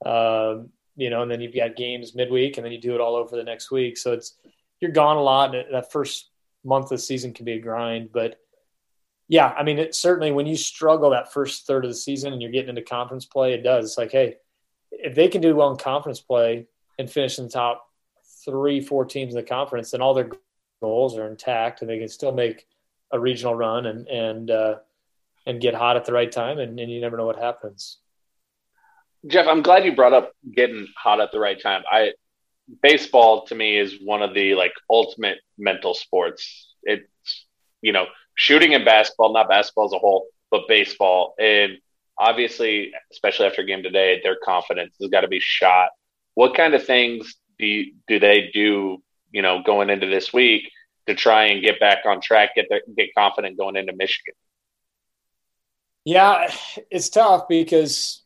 uh, 0.05 0.63
you 0.95 1.09
know, 1.09 1.21
and 1.21 1.31
then 1.31 1.41
you've 1.41 1.55
got 1.55 1.75
games 1.75 2.15
midweek 2.15 2.57
and 2.57 2.65
then 2.65 2.71
you 2.71 2.79
do 2.79 2.93
it 2.93 3.01
all 3.01 3.15
over 3.15 3.35
the 3.35 3.43
next 3.43 3.71
week. 3.71 3.97
So 3.97 4.13
it's, 4.13 4.37
you're 4.79 4.91
gone 4.91 5.17
a 5.17 5.21
lot. 5.21 5.55
And 5.55 5.73
that 5.73 5.91
first 5.91 6.29
month 6.63 6.85
of 6.85 6.89
the 6.91 6.97
season 6.99 7.33
can 7.33 7.45
be 7.45 7.53
a 7.53 7.61
grind, 7.61 8.09
but 8.11 8.37
yeah, 9.27 9.53
I 9.57 9.63
mean, 9.63 9.79
it 9.79 9.95
certainly 9.95 10.31
when 10.31 10.45
you 10.45 10.57
struggle 10.57 11.11
that 11.11 11.31
first 11.31 11.65
third 11.65 11.85
of 11.85 11.91
the 11.91 11.95
season 11.95 12.33
and 12.33 12.41
you're 12.41 12.51
getting 12.51 12.69
into 12.69 12.81
conference 12.81 13.25
play, 13.25 13.53
it 13.53 13.63
does. 13.63 13.85
It's 13.85 13.97
like, 13.97 14.11
Hey, 14.11 14.35
if 14.91 15.15
they 15.15 15.27
can 15.27 15.41
do 15.41 15.55
well 15.55 15.71
in 15.71 15.77
conference 15.77 16.19
play 16.19 16.67
and 16.99 17.09
finish 17.09 17.39
in 17.39 17.45
the 17.45 17.51
top 17.51 17.89
three, 18.45 18.81
four 18.81 19.05
teams 19.05 19.33
in 19.33 19.37
the 19.37 19.47
conference, 19.47 19.91
then 19.91 20.01
all 20.01 20.13
their 20.13 20.29
goals 20.81 21.17
are 21.17 21.27
intact, 21.27 21.81
and 21.81 21.89
they 21.89 21.99
can 21.99 22.09
still 22.09 22.31
make 22.31 22.67
a 23.11 23.19
regional 23.19 23.55
run 23.55 23.85
and 23.85 24.07
and 24.07 24.51
uh, 24.51 24.75
and 25.45 25.61
get 25.61 25.73
hot 25.73 25.97
at 25.97 26.05
the 26.05 26.13
right 26.13 26.31
time, 26.31 26.59
and, 26.59 26.79
and 26.79 26.91
you 26.91 27.01
never 27.01 27.17
know 27.17 27.25
what 27.25 27.39
happens. 27.39 27.97
Jeff, 29.27 29.47
I'm 29.47 29.61
glad 29.61 29.85
you 29.85 29.95
brought 29.95 30.13
up 30.13 30.33
getting 30.55 30.87
hot 30.97 31.19
at 31.19 31.31
the 31.31 31.39
right 31.39 31.61
time. 31.61 31.83
I 31.89 32.13
baseball 32.81 33.45
to 33.47 33.55
me 33.55 33.77
is 33.77 33.97
one 34.03 34.21
of 34.21 34.33
the 34.33 34.55
like 34.55 34.73
ultimate 34.89 35.39
mental 35.57 35.93
sports. 35.93 36.73
It's 36.83 37.45
you 37.81 37.91
know 37.91 38.05
shooting 38.35 38.73
and 38.73 38.85
basketball, 38.85 39.33
not 39.33 39.49
basketball 39.49 39.85
as 39.85 39.93
a 39.93 39.99
whole, 39.99 40.27
but 40.49 40.67
baseball. 40.67 41.35
And 41.39 41.77
obviously, 42.21 42.93
especially 43.11 43.47
after 43.47 43.63
a 43.63 43.65
game 43.65 43.81
today, 43.81 44.21
their 44.23 44.37
confidence 44.43 44.95
has 45.01 45.09
got 45.09 45.21
to 45.21 45.27
be 45.27 45.39
shot. 45.39 45.89
What 46.35 46.55
kind 46.55 46.73
of 46.75 46.85
things 46.85 47.35
do 47.59 47.65
you, 47.65 47.93
do 48.07 48.19
they 48.19 48.51
do? 48.53 49.01
You 49.31 49.41
know, 49.41 49.61
going 49.65 49.89
into 49.89 50.07
this 50.07 50.31
week 50.31 50.69
to 51.07 51.15
try 51.15 51.45
and 51.45 51.63
get 51.63 51.79
back 51.79 52.05
on 52.05 52.21
track, 52.21 52.51
get 52.55 52.67
their, 52.69 52.81
get 52.95 53.09
confident 53.17 53.57
going 53.57 53.75
into 53.75 53.93
Michigan. 53.93 54.35
Yeah, 56.05 56.53
it's 56.89 57.09
tough 57.09 57.47
because 57.47 58.21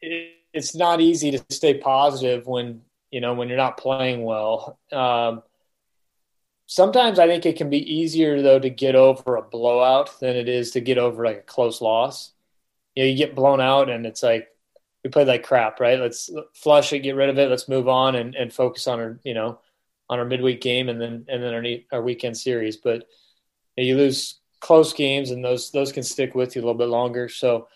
it's 0.00 0.74
not 0.74 1.00
easy 1.00 1.30
to 1.32 1.44
stay 1.50 1.74
positive 1.74 2.46
when 2.46 2.82
you 3.10 3.20
know 3.20 3.34
when 3.34 3.48
you're 3.48 3.56
not 3.56 3.76
playing 3.76 4.22
well. 4.22 4.78
Um, 4.90 5.42
sometimes 6.66 7.18
I 7.18 7.26
think 7.26 7.46
it 7.46 7.56
can 7.56 7.70
be 7.70 7.94
easier 7.94 8.42
though 8.42 8.58
to 8.58 8.70
get 8.70 8.94
over 8.94 9.36
a 9.36 9.42
blowout 9.42 10.18
than 10.20 10.34
it 10.36 10.48
is 10.48 10.70
to 10.72 10.80
get 10.80 10.98
over 10.98 11.24
like 11.24 11.38
a 11.38 11.42
close 11.42 11.80
loss. 11.80 12.32
You 12.94 13.04
know, 13.04 13.10
you 13.10 13.16
get 13.16 13.34
blown 13.34 13.60
out 13.60 13.88
and 13.88 14.06
it's 14.06 14.22
like 14.22 14.48
we 15.04 15.10
played 15.10 15.28
like 15.28 15.42
crap, 15.42 15.80
right? 15.80 15.98
Let's 15.98 16.30
flush 16.54 16.92
it, 16.92 17.00
get 17.00 17.16
rid 17.16 17.30
of 17.30 17.38
it, 17.38 17.48
let's 17.48 17.68
move 17.68 17.88
on 17.88 18.16
and, 18.16 18.34
and 18.34 18.52
focus 18.52 18.86
on 18.86 19.00
our 19.00 19.20
you 19.24 19.34
know 19.34 19.60
on 20.08 20.18
our 20.18 20.24
midweek 20.24 20.60
game 20.60 20.88
and 20.88 21.00
then 21.00 21.24
and 21.28 21.42
then 21.42 21.54
our, 21.54 21.64
our 21.92 22.02
weekend 22.02 22.36
series. 22.36 22.76
But 22.76 23.04
you, 23.76 23.84
know, 23.84 23.88
you 23.88 23.96
lose 23.96 24.40
close 24.60 24.92
games 24.92 25.30
and 25.30 25.44
those 25.44 25.70
those 25.70 25.92
can 25.92 26.02
stick 26.02 26.34
with 26.34 26.54
you 26.54 26.62
a 26.62 26.64
little 26.64 26.78
bit 26.78 26.88
longer. 26.88 27.28
So 27.28 27.68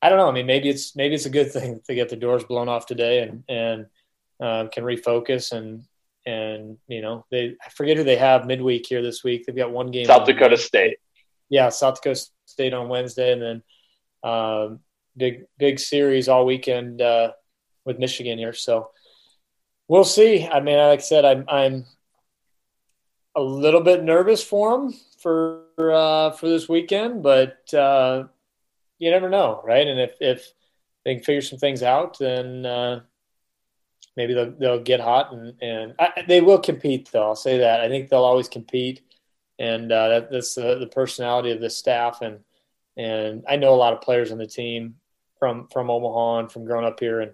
I 0.00 0.08
don't 0.08 0.18
know. 0.18 0.28
I 0.28 0.32
mean, 0.32 0.46
maybe 0.46 0.68
it's 0.68 0.96
maybe 0.96 1.14
it's 1.14 1.26
a 1.26 1.30
good 1.30 1.52
thing 1.52 1.80
to 1.86 1.94
get 1.94 2.08
the 2.08 2.16
doors 2.16 2.44
blown 2.44 2.68
off 2.68 2.86
today 2.86 3.20
and 3.20 3.44
and 3.48 3.86
uh, 4.40 4.68
can 4.68 4.84
refocus 4.84 5.52
and 5.52 5.84
and 6.26 6.78
you 6.88 7.00
know 7.00 7.24
they 7.30 7.56
I 7.64 7.68
forget 7.70 7.96
who 7.96 8.04
they 8.04 8.16
have 8.16 8.46
midweek 8.46 8.86
here 8.86 9.02
this 9.02 9.22
week. 9.22 9.46
They've 9.46 9.56
got 9.56 9.70
one 9.70 9.90
game. 9.90 10.06
South 10.06 10.26
Dakota 10.26 10.56
State. 10.56 10.98
Yeah, 11.48 11.68
South 11.68 11.96
Dakota 11.96 12.26
State 12.46 12.74
on 12.74 12.88
Wednesday, 12.88 13.32
and 13.32 13.42
then 13.42 13.62
um, 14.22 14.80
big 15.16 15.44
big 15.58 15.78
series 15.78 16.28
all 16.28 16.46
weekend 16.46 17.00
uh, 17.00 17.32
with 17.84 17.98
Michigan 17.98 18.38
here. 18.38 18.52
So 18.52 18.90
we'll 19.88 20.04
see. 20.04 20.46
I 20.46 20.60
mean, 20.60 20.76
like 20.76 21.00
I 21.00 21.02
said, 21.02 21.24
I'm 21.24 21.44
I'm 21.48 21.84
a 23.34 23.42
little 23.42 23.80
bit 23.80 24.04
nervous 24.04 24.42
for 24.42 24.70
them 24.72 24.94
for 25.18 25.64
uh, 25.78 26.30
for 26.32 26.48
this 26.48 26.68
weekend, 26.68 27.22
but 27.22 27.72
uh, 27.74 28.24
you 28.98 29.10
never 29.10 29.28
know, 29.28 29.60
right? 29.64 29.86
And 29.86 30.00
if 30.00 30.16
if 30.20 30.52
they 31.04 31.14
can 31.14 31.24
figure 31.24 31.42
some 31.42 31.58
things 31.58 31.82
out, 31.82 32.18
then 32.18 32.64
uh, 32.66 33.00
maybe 34.16 34.34
they'll 34.34 34.52
they'll 34.52 34.82
get 34.82 35.00
hot 35.00 35.32
and 35.32 35.54
and 35.60 35.94
I, 35.98 36.24
they 36.26 36.40
will 36.40 36.58
compete. 36.58 37.10
Though 37.10 37.24
I'll 37.24 37.36
say 37.36 37.58
that 37.58 37.80
I 37.80 37.88
think 37.88 38.08
they'll 38.08 38.24
always 38.24 38.48
compete, 38.48 39.02
and 39.58 39.90
uh, 39.90 40.08
that, 40.08 40.30
that's 40.30 40.54
the, 40.54 40.78
the 40.78 40.86
personality 40.86 41.50
of 41.50 41.60
the 41.60 41.70
staff 41.70 42.22
and 42.22 42.40
and 42.96 43.44
I 43.48 43.56
know 43.56 43.74
a 43.74 43.76
lot 43.76 43.92
of 43.92 44.00
players 44.00 44.32
on 44.32 44.38
the 44.38 44.46
team 44.46 44.96
from 45.38 45.68
from 45.68 45.90
Omaha 45.90 46.40
and 46.40 46.52
from 46.52 46.64
growing 46.64 46.86
up 46.86 47.00
here, 47.00 47.20
and 47.20 47.32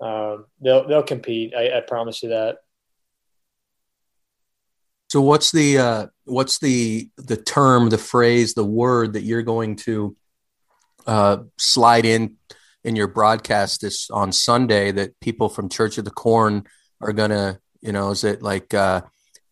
um, 0.00 0.46
they'll 0.60 0.86
they'll 0.86 1.02
compete. 1.02 1.54
I, 1.54 1.78
I 1.78 1.80
promise 1.80 2.22
you 2.22 2.30
that. 2.30 2.58
So 5.10 5.20
what's 5.20 5.52
the 5.52 5.78
uh, 5.78 6.06
what's 6.24 6.58
the 6.58 7.10
the 7.16 7.36
term, 7.36 7.88
the 7.88 7.98
phrase, 7.98 8.54
the 8.54 8.64
word 8.64 9.12
that 9.12 9.22
you're 9.22 9.42
going 9.42 9.76
to 9.76 10.16
uh, 11.06 11.38
slide 11.58 12.04
in 12.04 12.36
in 12.82 12.96
your 12.96 13.08
broadcast 13.08 13.80
this 13.80 14.10
on 14.10 14.32
Sunday 14.32 14.92
that 14.92 15.18
people 15.20 15.48
from 15.48 15.68
Church 15.68 15.98
of 15.98 16.04
the 16.04 16.10
Corn 16.10 16.64
are 17.00 17.12
gonna, 17.12 17.58
you 17.80 17.92
know, 17.92 18.10
is 18.10 18.24
it 18.24 18.42
like 18.42 18.74
uh, 18.74 19.02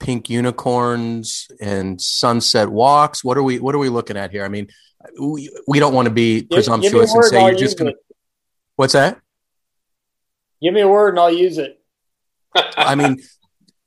pink 0.03 0.29
unicorns 0.29 1.49
and 1.61 2.01
sunset 2.01 2.69
walks? 2.69 3.25
What 3.25 3.39
are 3.39 3.43
we 3.43 3.59
What 3.59 3.75
are 3.75 3.79
we 3.79 3.89
looking 3.89 4.17
at 4.17 4.31
here? 4.31 4.45
I 4.45 4.49
mean, 4.49 4.69
we, 5.19 5.51
we 5.67 5.79
don't 5.79 5.95
want 5.95 6.07
to 6.07 6.15
be 6.15 6.43
presumptuous 6.43 7.15
and 7.15 7.25
say 7.25 7.45
you're 7.47 7.55
just 7.55 7.79
gonna. 7.79 7.91
It. 7.91 7.97
What's 8.77 8.93
that? 8.93 9.21
Give 10.61 10.75
me 10.75 10.81
a 10.81 10.89
word 10.89 11.11
and 11.11 11.21
I'll 11.21 11.33
use 11.33 11.59
it. 11.59 11.81
I 12.77 12.95
mean, 12.95 13.23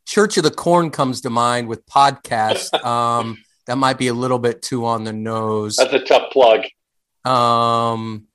Church 0.05 0.37
of 0.37 0.43
the 0.43 0.51
Corn 0.51 0.89
comes 0.89 1.21
to 1.21 1.29
mind 1.29 1.67
with 1.67 1.85
podcast. 1.85 2.69
Um, 2.85 3.37
that 3.67 3.77
might 3.77 3.97
be 3.97 4.09
a 4.09 4.13
little 4.13 4.37
bit 4.37 4.61
too 4.61 4.85
on 4.85 5.05
the 5.05 5.13
nose. 5.13 5.77
That's 5.77 5.93
a 5.93 5.99
tough 5.99 6.31
plug. 6.31 6.65
Um, 7.25 8.27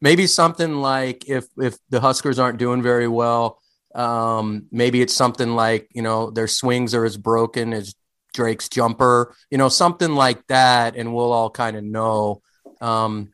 maybe 0.00 0.28
something 0.28 0.76
like 0.76 1.28
if 1.28 1.46
if 1.58 1.76
the 1.90 2.00
Huskers 2.00 2.38
aren't 2.38 2.58
doing 2.58 2.80
very 2.80 3.08
well, 3.08 3.60
um, 3.94 4.66
maybe 4.70 5.00
it's 5.00 5.14
something 5.14 5.54
like 5.54 5.88
you 5.94 6.02
know 6.02 6.30
their 6.30 6.48
swings 6.48 6.94
are 6.94 7.04
as 7.04 7.16
broken 7.16 7.72
as 7.72 7.94
Drake's 8.34 8.68
jumper, 8.68 9.34
you 9.50 9.56
know, 9.56 9.68
something 9.68 10.14
like 10.14 10.46
that, 10.48 10.96
and 10.96 11.14
we'll 11.14 11.32
all 11.32 11.50
kind 11.50 11.76
of 11.76 11.84
know. 11.84 12.42
Um, 12.80 13.32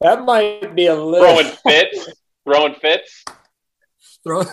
that 0.00 0.24
might 0.24 0.74
be 0.74 0.86
a 0.86 0.94
little 0.94 1.26
throwing 1.26 1.56
fits, 1.66 2.08
throwing 2.44 2.74
fits. 2.76 3.24
Throwing. 4.24 4.46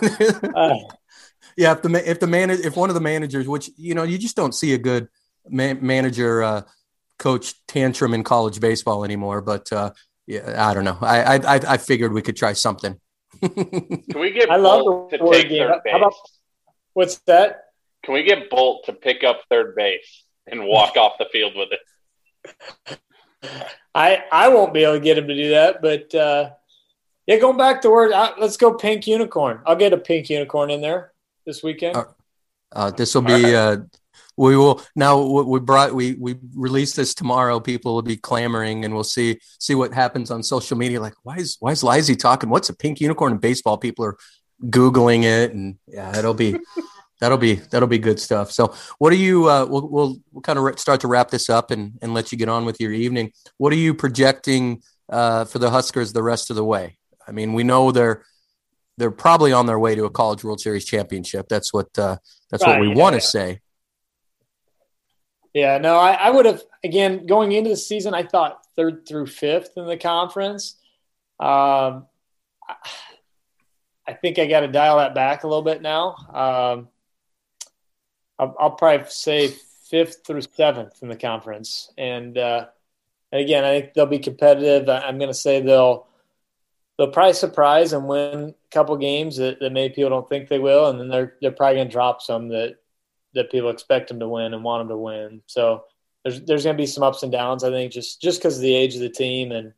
uh, 0.54 0.74
yeah, 1.56 1.72
if 1.72 1.82
the 1.82 2.10
if 2.10 2.20
the 2.20 2.26
man 2.26 2.50
if 2.50 2.76
one 2.76 2.90
of 2.90 2.94
the 2.94 3.00
managers, 3.00 3.48
which 3.48 3.70
you 3.76 3.94
know, 3.94 4.02
you 4.02 4.18
just 4.18 4.36
don't 4.36 4.54
see 4.54 4.74
a 4.74 4.78
good 4.78 5.08
man, 5.48 5.78
manager 5.80 6.42
uh, 6.42 6.62
coach 7.18 7.54
tantrum 7.66 8.12
in 8.14 8.24
college 8.24 8.60
baseball 8.60 9.04
anymore. 9.04 9.40
But 9.40 9.72
uh, 9.72 9.92
yeah, 10.26 10.68
I 10.68 10.74
don't 10.74 10.84
know. 10.84 10.98
I 11.00 11.36
I 11.36 11.60
I 11.74 11.76
figured 11.76 12.12
we 12.12 12.22
could 12.22 12.36
try 12.36 12.52
something. 12.52 13.00
Can 13.40 14.20
we 14.20 14.30
get 14.32 14.50
I 14.50 14.58
Bolt 14.58 15.10
to 15.10 15.18
take 15.18 15.48
game. 15.48 15.68
third 15.68 15.82
base? 15.84 15.94
About, 15.94 16.14
what's 16.92 17.18
that? 17.20 17.64
Can 18.04 18.14
we 18.14 18.22
get 18.22 18.50
Bolt 18.50 18.84
to 18.86 18.92
pick 18.92 19.24
up 19.24 19.40
third 19.48 19.74
base 19.74 20.24
and 20.46 20.64
walk 20.64 20.96
off 20.96 21.12
the 21.18 21.26
field 21.32 21.52
with 21.56 21.68
it? 21.72 22.98
I 23.94 24.22
I 24.30 24.48
won't 24.48 24.74
be 24.74 24.84
able 24.84 24.94
to 24.94 25.00
get 25.00 25.18
him 25.18 25.28
to 25.28 25.34
do 25.34 25.50
that, 25.50 25.82
but 25.82 26.14
uh, 26.14 26.50
yeah, 27.26 27.38
going 27.38 27.56
back 27.56 27.82
to 27.82 27.90
where 27.90 28.12
uh, 28.12 28.32
let's 28.38 28.56
go 28.56 28.74
pink 28.74 29.06
unicorn. 29.06 29.60
I'll 29.66 29.76
get 29.76 29.92
a 29.92 29.98
pink 29.98 30.30
unicorn 30.30 30.70
in 30.70 30.80
there 30.80 31.12
this 31.46 31.62
weekend. 31.62 31.96
Uh, 31.96 32.04
uh 32.72 32.90
this 32.90 33.14
will 33.14 33.22
be 33.22 33.54
uh, 33.54 33.78
we 34.36 34.56
will 34.56 34.82
now 34.96 35.20
we 35.20 35.60
brought 35.60 35.94
we 35.94 36.14
we 36.14 36.36
release 36.54 36.94
this 36.94 37.14
tomorrow. 37.14 37.60
People 37.60 37.94
will 37.94 38.02
be 38.02 38.16
clamoring 38.16 38.84
and 38.84 38.94
we'll 38.94 39.04
see 39.04 39.38
see 39.58 39.74
what 39.74 39.92
happens 39.92 40.30
on 40.30 40.42
social 40.42 40.76
media. 40.76 41.00
Like 41.00 41.14
why 41.22 41.36
is 41.36 41.56
why 41.60 41.72
is 41.72 41.82
Leise 41.82 42.18
talking? 42.18 42.50
What's 42.50 42.68
a 42.68 42.76
pink 42.76 43.00
unicorn 43.00 43.32
in 43.32 43.38
baseball? 43.38 43.78
People 43.78 44.04
are 44.04 44.16
googling 44.64 45.24
it 45.24 45.52
and 45.52 45.78
yeah 45.86 46.16
it'll 46.18 46.34
be 46.34 46.56
that'll 47.20 47.38
be 47.38 47.54
that'll 47.54 47.88
be 47.88 47.98
good 47.98 48.20
stuff. 48.20 48.50
So 48.52 48.74
what 48.98 49.12
are 49.12 49.16
you 49.16 49.48
uh, 49.48 49.66
we'll, 49.66 49.88
we'll, 49.88 50.16
we'll 50.32 50.42
kind 50.42 50.58
of 50.58 50.78
start 50.78 51.00
to 51.00 51.08
wrap 51.08 51.30
this 51.30 51.50
up 51.50 51.70
and 51.70 51.98
and 52.02 52.14
let 52.14 52.32
you 52.32 52.38
get 52.38 52.48
on 52.48 52.64
with 52.64 52.80
your 52.80 52.92
evening. 52.92 53.32
What 53.58 53.72
are 53.72 53.76
you 53.76 53.94
projecting 53.94 54.82
uh, 55.08 55.44
for 55.44 55.58
the 55.58 55.70
huskers 55.70 56.12
the 56.12 56.22
rest 56.22 56.50
of 56.50 56.56
the 56.56 56.64
way? 56.64 56.98
I 57.26 57.32
mean 57.32 57.52
we 57.52 57.64
know 57.64 57.92
they're 57.92 58.24
they're 58.96 59.10
probably 59.10 59.52
on 59.52 59.66
their 59.66 59.78
way 59.78 59.94
to 59.94 60.04
a 60.04 60.10
college 60.10 60.44
world 60.44 60.60
series 60.60 60.84
championship. 60.84 61.46
That's 61.48 61.72
what 61.72 61.98
uh, 61.98 62.16
that's 62.50 62.64
right, 62.64 62.78
what 62.78 62.80
we 62.80 62.88
yeah, 62.88 62.94
want 62.94 63.14
to 63.14 63.18
yeah. 63.18 63.26
say 63.26 63.60
yeah, 65.54 65.78
no, 65.78 65.96
I, 65.96 66.12
I 66.12 66.30
would 66.30 66.46
have 66.46 66.62
again 66.84 67.26
going 67.26 67.52
into 67.52 67.70
the 67.70 67.76
season. 67.76 68.14
I 68.14 68.22
thought 68.22 68.64
third 68.76 69.06
through 69.06 69.26
fifth 69.26 69.72
in 69.76 69.86
the 69.86 69.96
conference. 69.96 70.76
Um, 71.38 72.06
I 74.06 74.14
think 74.20 74.38
I 74.38 74.46
got 74.46 74.60
to 74.60 74.68
dial 74.68 74.98
that 74.98 75.14
back 75.14 75.44
a 75.44 75.48
little 75.48 75.62
bit 75.62 75.82
now. 75.82 76.14
Um, 76.28 76.88
I'll, 78.38 78.56
I'll, 78.58 78.70
probably 78.72 79.06
say 79.08 79.54
fifth 79.88 80.22
through 80.26 80.42
seventh 80.42 81.02
in 81.02 81.08
the 81.08 81.16
conference, 81.16 81.92
and, 81.96 82.36
uh, 82.36 82.66
again, 83.32 83.64
I 83.64 83.80
think 83.80 83.94
they'll 83.94 84.06
be 84.06 84.18
competitive. 84.18 84.88
I'm 84.88 85.18
going 85.18 85.30
to 85.30 85.34
say 85.34 85.60
they'll 85.60 86.06
they'll 86.98 87.10
probably 87.10 87.34
surprise 87.34 87.92
and 87.92 88.08
win 88.08 88.54
a 88.54 88.54
couple 88.70 88.96
games 88.96 89.36
that, 89.36 89.60
that 89.60 89.72
maybe 89.72 89.94
people 89.94 90.10
don't 90.10 90.28
think 90.28 90.48
they 90.48 90.58
will, 90.58 90.88
and 90.88 90.98
then 90.98 91.08
they're 91.08 91.34
they're 91.40 91.52
probably 91.52 91.76
going 91.76 91.88
to 91.88 91.92
drop 91.92 92.22
some 92.22 92.48
that 92.48 92.76
that 93.34 93.50
people 93.50 93.70
expect 93.70 94.08
them 94.08 94.20
to 94.20 94.28
win 94.28 94.54
and 94.54 94.64
want 94.64 94.80
them 94.80 94.88
to 94.88 94.96
win. 94.96 95.42
So 95.46 95.84
there's 96.24 96.40
there's 96.42 96.64
going 96.64 96.76
to 96.76 96.80
be 96.80 96.86
some 96.86 97.02
ups 97.02 97.22
and 97.22 97.32
downs. 97.32 97.64
I 97.64 97.70
think 97.70 97.92
just 97.92 98.20
just 98.20 98.40
because 98.40 98.56
of 98.56 98.62
the 98.62 98.74
age 98.74 98.94
of 98.94 99.00
the 99.00 99.10
team 99.10 99.52
and 99.52 99.72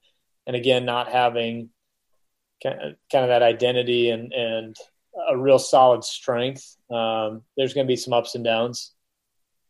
and 0.47 0.57
again 0.57 0.85
not 0.85 1.09
having 1.09 1.71
kind 2.63 2.81
of, 2.81 2.95
kind 3.11 3.25
of 3.25 3.29
that 3.29 3.43
identity 3.43 4.11
and 4.11 4.33
and 4.33 4.77
a 5.29 5.37
real 5.37 5.59
solid 5.59 6.05
strength. 6.05 6.77
Um, 6.91 7.43
there's 7.57 7.75
going 7.75 7.87
to 7.87 7.91
be 7.91 7.97
some 7.97 8.13
ups 8.13 8.35
and 8.35 8.45
downs. 8.45 8.93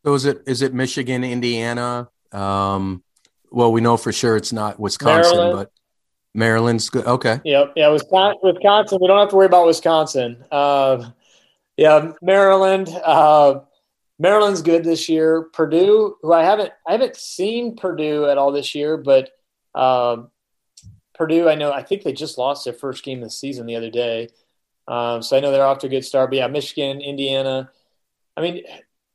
So 0.04 0.14
is 0.14 0.24
it 0.24 0.42
is 0.46 0.62
it 0.62 0.74
Michigan, 0.74 1.24
Indiana? 1.24 2.08
Um, 2.32 3.02
well, 3.50 3.70
we 3.70 3.80
know 3.80 3.96
for 3.96 4.12
sure 4.12 4.36
it's 4.36 4.52
not 4.52 4.80
Wisconsin, 4.80 5.36
Maryland. 5.36 5.56
but 5.56 5.72
Maryland's 6.34 6.88
good. 6.90 7.06
Okay. 7.06 7.40
Yep. 7.44 7.72
Yeah. 7.76 7.88
Wisconsin. 7.88 8.40
Wisconsin. 8.42 8.98
We 9.00 9.08
don't 9.08 9.18
have 9.18 9.28
to 9.28 9.36
worry 9.36 9.46
about 9.46 9.66
Wisconsin. 9.66 10.42
Uh, 10.50 11.10
yeah. 11.76 12.12
Maryland. 12.22 12.88
Uh, 12.88 13.60
Maryland's 14.22 14.62
good 14.62 14.84
this 14.84 15.08
year. 15.08 15.48
Purdue, 15.52 16.16
who 16.22 16.32
I 16.32 16.44
haven't, 16.44 16.70
I 16.86 16.92
haven't 16.92 17.16
seen 17.16 17.74
Purdue 17.74 18.26
at 18.26 18.38
all 18.38 18.52
this 18.52 18.72
year, 18.72 18.96
but 18.96 19.30
um, 19.74 20.30
Purdue, 21.12 21.48
I 21.48 21.56
know, 21.56 21.72
I 21.72 21.82
think 21.82 22.04
they 22.04 22.12
just 22.12 22.38
lost 22.38 22.64
their 22.64 22.72
first 22.72 23.04
game 23.04 23.18
of 23.18 23.24
the 23.24 23.30
season 23.30 23.66
the 23.66 23.74
other 23.74 23.90
day. 23.90 24.28
Um, 24.86 25.22
so 25.22 25.36
I 25.36 25.40
know 25.40 25.50
they're 25.50 25.66
off 25.66 25.78
to 25.78 25.88
a 25.88 25.90
good 25.90 26.04
start. 26.04 26.30
But 26.30 26.36
yeah, 26.36 26.46
Michigan, 26.46 27.00
Indiana. 27.00 27.70
I 28.36 28.42
mean, 28.42 28.62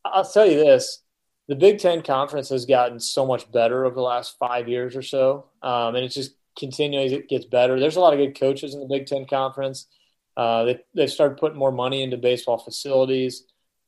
I'll 0.04 0.30
tell 0.30 0.46
you 0.46 0.58
this: 0.58 1.02
the 1.48 1.56
Big 1.56 1.80
Ten 1.80 2.02
conference 2.02 2.50
has 2.50 2.66
gotten 2.66 3.00
so 3.00 3.26
much 3.26 3.50
better 3.50 3.86
over 3.86 3.96
the 3.96 4.02
last 4.02 4.38
five 4.38 4.68
years 4.68 4.94
or 4.94 5.02
so, 5.02 5.46
um, 5.64 5.96
and 5.96 6.04
it's 6.04 6.16
just 6.16 6.36
continually 6.60 7.14
it 7.14 7.30
gets 7.30 7.46
better. 7.46 7.80
There's 7.80 7.96
a 7.96 8.02
lot 8.02 8.12
of 8.12 8.20
good 8.20 8.38
coaches 8.38 8.74
in 8.74 8.82
the 8.82 8.88
Big 8.88 9.06
Ten 9.06 9.26
conference. 9.26 9.88
Uh, 10.36 10.66
they 10.66 10.80
they've 10.94 11.10
started 11.10 11.38
putting 11.38 11.58
more 11.58 11.72
money 11.72 12.04
into 12.04 12.18
baseball 12.18 12.58
facilities, 12.58 13.46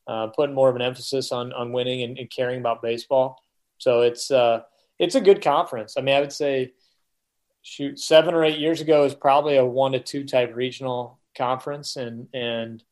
uh, 0.10 0.28
putting 0.36 0.56
more 0.56 0.70
of 0.70 0.76
an 0.76 0.82
emphasis 0.82 1.32
on 1.32 1.54
on 1.54 1.72
winning 1.72 2.02
and, 2.02 2.18
and 2.18 2.32
caring 2.32 2.60
about 2.60 2.82
baseball. 2.82 3.44
So 3.78 4.02
it's 4.02 4.32
uh, 4.32 4.62
it's 4.98 5.14
a 5.14 5.22
good 5.22 5.42
conference. 5.44 5.96
I 5.98 6.02
mean, 6.02 6.16
I 6.16 6.20
would 6.20 6.34
say, 6.34 6.74
shoot, 7.62 8.00
seven 8.00 8.34
or 8.34 8.44
eight 8.44 8.58
years 8.58 8.82
ago 8.82 9.06
is 9.06 9.14
probably 9.14 9.58
a 9.58 9.66
one 9.66 9.92
to 9.92 10.00
two 10.00 10.24
type 10.24 10.56
regional 10.56 11.20
conference, 11.38 11.96
and 11.96 12.28
and 12.34 12.84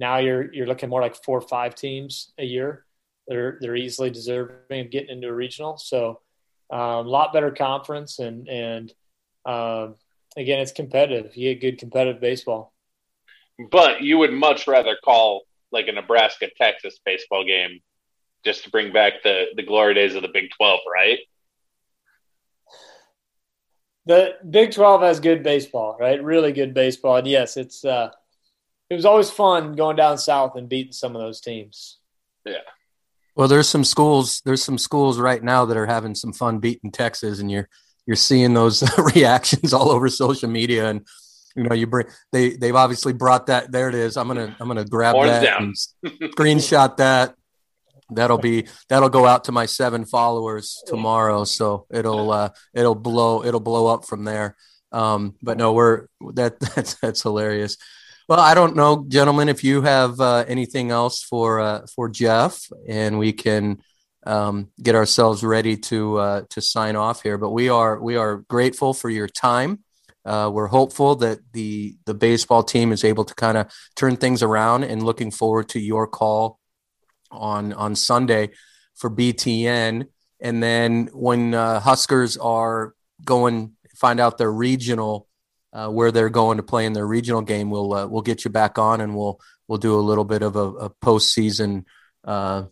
now 0.00 0.18
you're 0.18 0.52
you're 0.52 0.66
looking 0.66 0.88
more 0.88 1.00
like 1.00 1.22
four 1.22 1.38
or 1.38 1.48
five 1.48 1.76
teams 1.76 2.32
a 2.38 2.44
year. 2.44 2.84
They're 3.28 3.56
they're 3.60 3.76
easily 3.76 4.10
deserving 4.10 4.80
of 4.80 4.90
getting 4.90 5.10
into 5.10 5.28
a 5.28 5.32
regional. 5.32 5.78
So 5.78 6.20
um, 6.70 6.80
a 6.80 7.00
um, 7.00 7.06
lot 7.06 7.32
better 7.32 7.52
conference, 7.52 8.18
and 8.18 8.48
and 8.48 8.92
um, 9.46 9.94
again, 10.36 10.58
it's 10.58 10.72
competitive. 10.72 11.36
You 11.36 11.54
get 11.54 11.60
good 11.60 11.78
competitive 11.78 12.20
baseball. 12.20 12.72
But 13.70 14.02
you 14.02 14.18
would 14.18 14.32
much 14.32 14.66
rather 14.66 14.98
call 15.04 15.42
like 15.74 15.88
a 15.88 15.92
Nebraska 15.92 16.48
Texas 16.56 16.98
baseball 17.04 17.44
game 17.44 17.80
just 18.44 18.64
to 18.64 18.70
bring 18.70 18.92
back 18.92 19.22
the 19.22 19.46
the 19.56 19.62
glory 19.62 19.94
days 19.94 20.14
of 20.14 20.22
the 20.22 20.28
Big 20.28 20.50
Twelve, 20.56 20.80
right? 20.92 21.18
The 24.06 24.36
Big 24.48 24.72
Twelve 24.72 25.02
has 25.02 25.20
good 25.20 25.42
baseball, 25.42 25.96
right? 25.98 26.22
Really 26.22 26.52
good 26.52 26.72
baseball, 26.72 27.16
and 27.16 27.26
yes, 27.26 27.56
it's 27.56 27.84
uh, 27.84 28.10
it 28.88 28.94
was 28.94 29.04
always 29.04 29.30
fun 29.30 29.74
going 29.74 29.96
down 29.96 30.18
south 30.18 30.56
and 30.56 30.68
beating 30.68 30.92
some 30.92 31.14
of 31.16 31.22
those 31.22 31.40
teams. 31.40 31.98
Yeah. 32.44 32.58
Well, 33.34 33.48
there's 33.48 33.68
some 33.68 33.84
schools. 33.84 34.40
There's 34.44 34.62
some 34.62 34.78
schools 34.78 35.18
right 35.18 35.42
now 35.42 35.64
that 35.64 35.76
are 35.76 35.86
having 35.86 36.14
some 36.14 36.32
fun 36.32 36.60
beating 36.60 36.92
Texas, 36.92 37.40
and 37.40 37.50
you're 37.50 37.68
you're 38.06 38.16
seeing 38.16 38.54
those 38.54 38.82
reactions 39.14 39.72
all 39.72 39.90
over 39.90 40.08
social 40.08 40.48
media, 40.48 40.88
and 40.88 41.06
you 41.54 41.64
know 41.64 41.74
you 41.74 41.86
bring 41.86 42.06
they 42.32 42.50
they've 42.50 42.74
obviously 42.74 43.12
brought 43.12 43.46
that. 43.46 43.70
There 43.70 43.88
it 43.88 43.94
is. 43.94 44.16
I'm 44.16 44.28
gonna 44.28 44.56
I'm 44.58 44.68
gonna 44.68 44.84
grab 44.84 45.14
Horns 45.14 45.30
that 45.30 45.44
down. 45.44 45.74
and 46.02 46.32
screenshot 46.34 46.96
that. 46.98 47.34
That'll 48.10 48.38
be 48.38 48.66
that'll 48.88 49.08
go 49.08 49.26
out 49.26 49.44
to 49.44 49.52
my 49.52 49.66
seven 49.66 50.04
followers 50.04 50.82
tomorrow, 50.86 51.44
so 51.44 51.86
it'll 51.90 52.30
uh, 52.30 52.50
it'll 52.74 52.94
blow 52.94 53.44
it'll 53.44 53.60
blow 53.60 53.86
up 53.86 54.04
from 54.04 54.24
there. 54.24 54.56
Um, 54.92 55.34
but 55.42 55.56
no, 55.56 55.72
we're 55.72 56.06
that 56.34 56.60
that's 56.74 56.94
that's 56.94 57.22
hilarious. 57.22 57.76
Well, 58.28 58.40
I 58.40 58.54
don't 58.54 58.74
know, 58.74 59.04
gentlemen, 59.06 59.50
if 59.50 59.62
you 59.62 59.82
have 59.82 60.18
uh, 60.18 60.44
anything 60.48 60.90
else 60.90 61.22
for 61.22 61.60
uh, 61.60 61.86
for 61.94 62.08
Jeff, 62.08 62.66
and 62.88 63.18
we 63.18 63.32
can 63.32 63.82
um, 64.26 64.70
get 64.82 64.94
ourselves 64.94 65.44
ready 65.44 65.76
to 65.76 66.16
uh, 66.18 66.42
to 66.50 66.60
sign 66.60 66.96
off 66.96 67.22
here. 67.22 67.38
But 67.38 67.50
we 67.50 67.68
are 67.68 68.00
we 68.00 68.16
are 68.16 68.38
grateful 68.48 68.94
for 68.94 69.10
your 69.10 69.28
time. 69.28 69.83
Uh, 70.24 70.50
we're 70.52 70.68
hopeful 70.68 71.16
that 71.16 71.40
the 71.52 71.96
the 72.06 72.14
baseball 72.14 72.62
team 72.62 72.92
is 72.92 73.04
able 73.04 73.24
to 73.24 73.34
kind 73.34 73.58
of 73.58 73.70
turn 73.94 74.16
things 74.16 74.42
around, 74.42 74.84
and 74.84 75.02
looking 75.02 75.30
forward 75.30 75.68
to 75.70 75.80
your 75.80 76.06
call 76.06 76.58
on 77.30 77.72
on 77.72 77.94
Sunday 77.94 78.50
for 78.94 79.10
BTN. 79.10 80.06
And 80.40 80.62
then 80.62 81.08
when 81.12 81.54
uh, 81.54 81.80
Huskers 81.80 82.36
are 82.36 82.94
going 83.24 83.72
find 83.96 84.20
out 84.20 84.38
their 84.38 84.52
regional 84.52 85.28
uh, 85.72 85.88
where 85.88 86.12
they're 86.12 86.30
going 86.30 86.56
to 86.56 86.62
play 86.62 86.86
in 86.86 86.92
their 86.92 87.06
regional 87.06 87.42
game, 87.42 87.70
we'll 87.70 87.92
uh, 87.92 88.06
we'll 88.06 88.22
get 88.22 88.44
you 88.44 88.50
back 88.50 88.78
on 88.78 89.00
and 89.00 89.16
we'll 89.16 89.38
we'll 89.68 89.78
do 89.78 89.94
a 89.94 90.00
little 90.00 90.24
bit 90.24 90.42
of 90.42 90.56
a, 90.56 90.68
a 90.86 90.90
postseason 90.90 91.84
uh, 92.24 92.64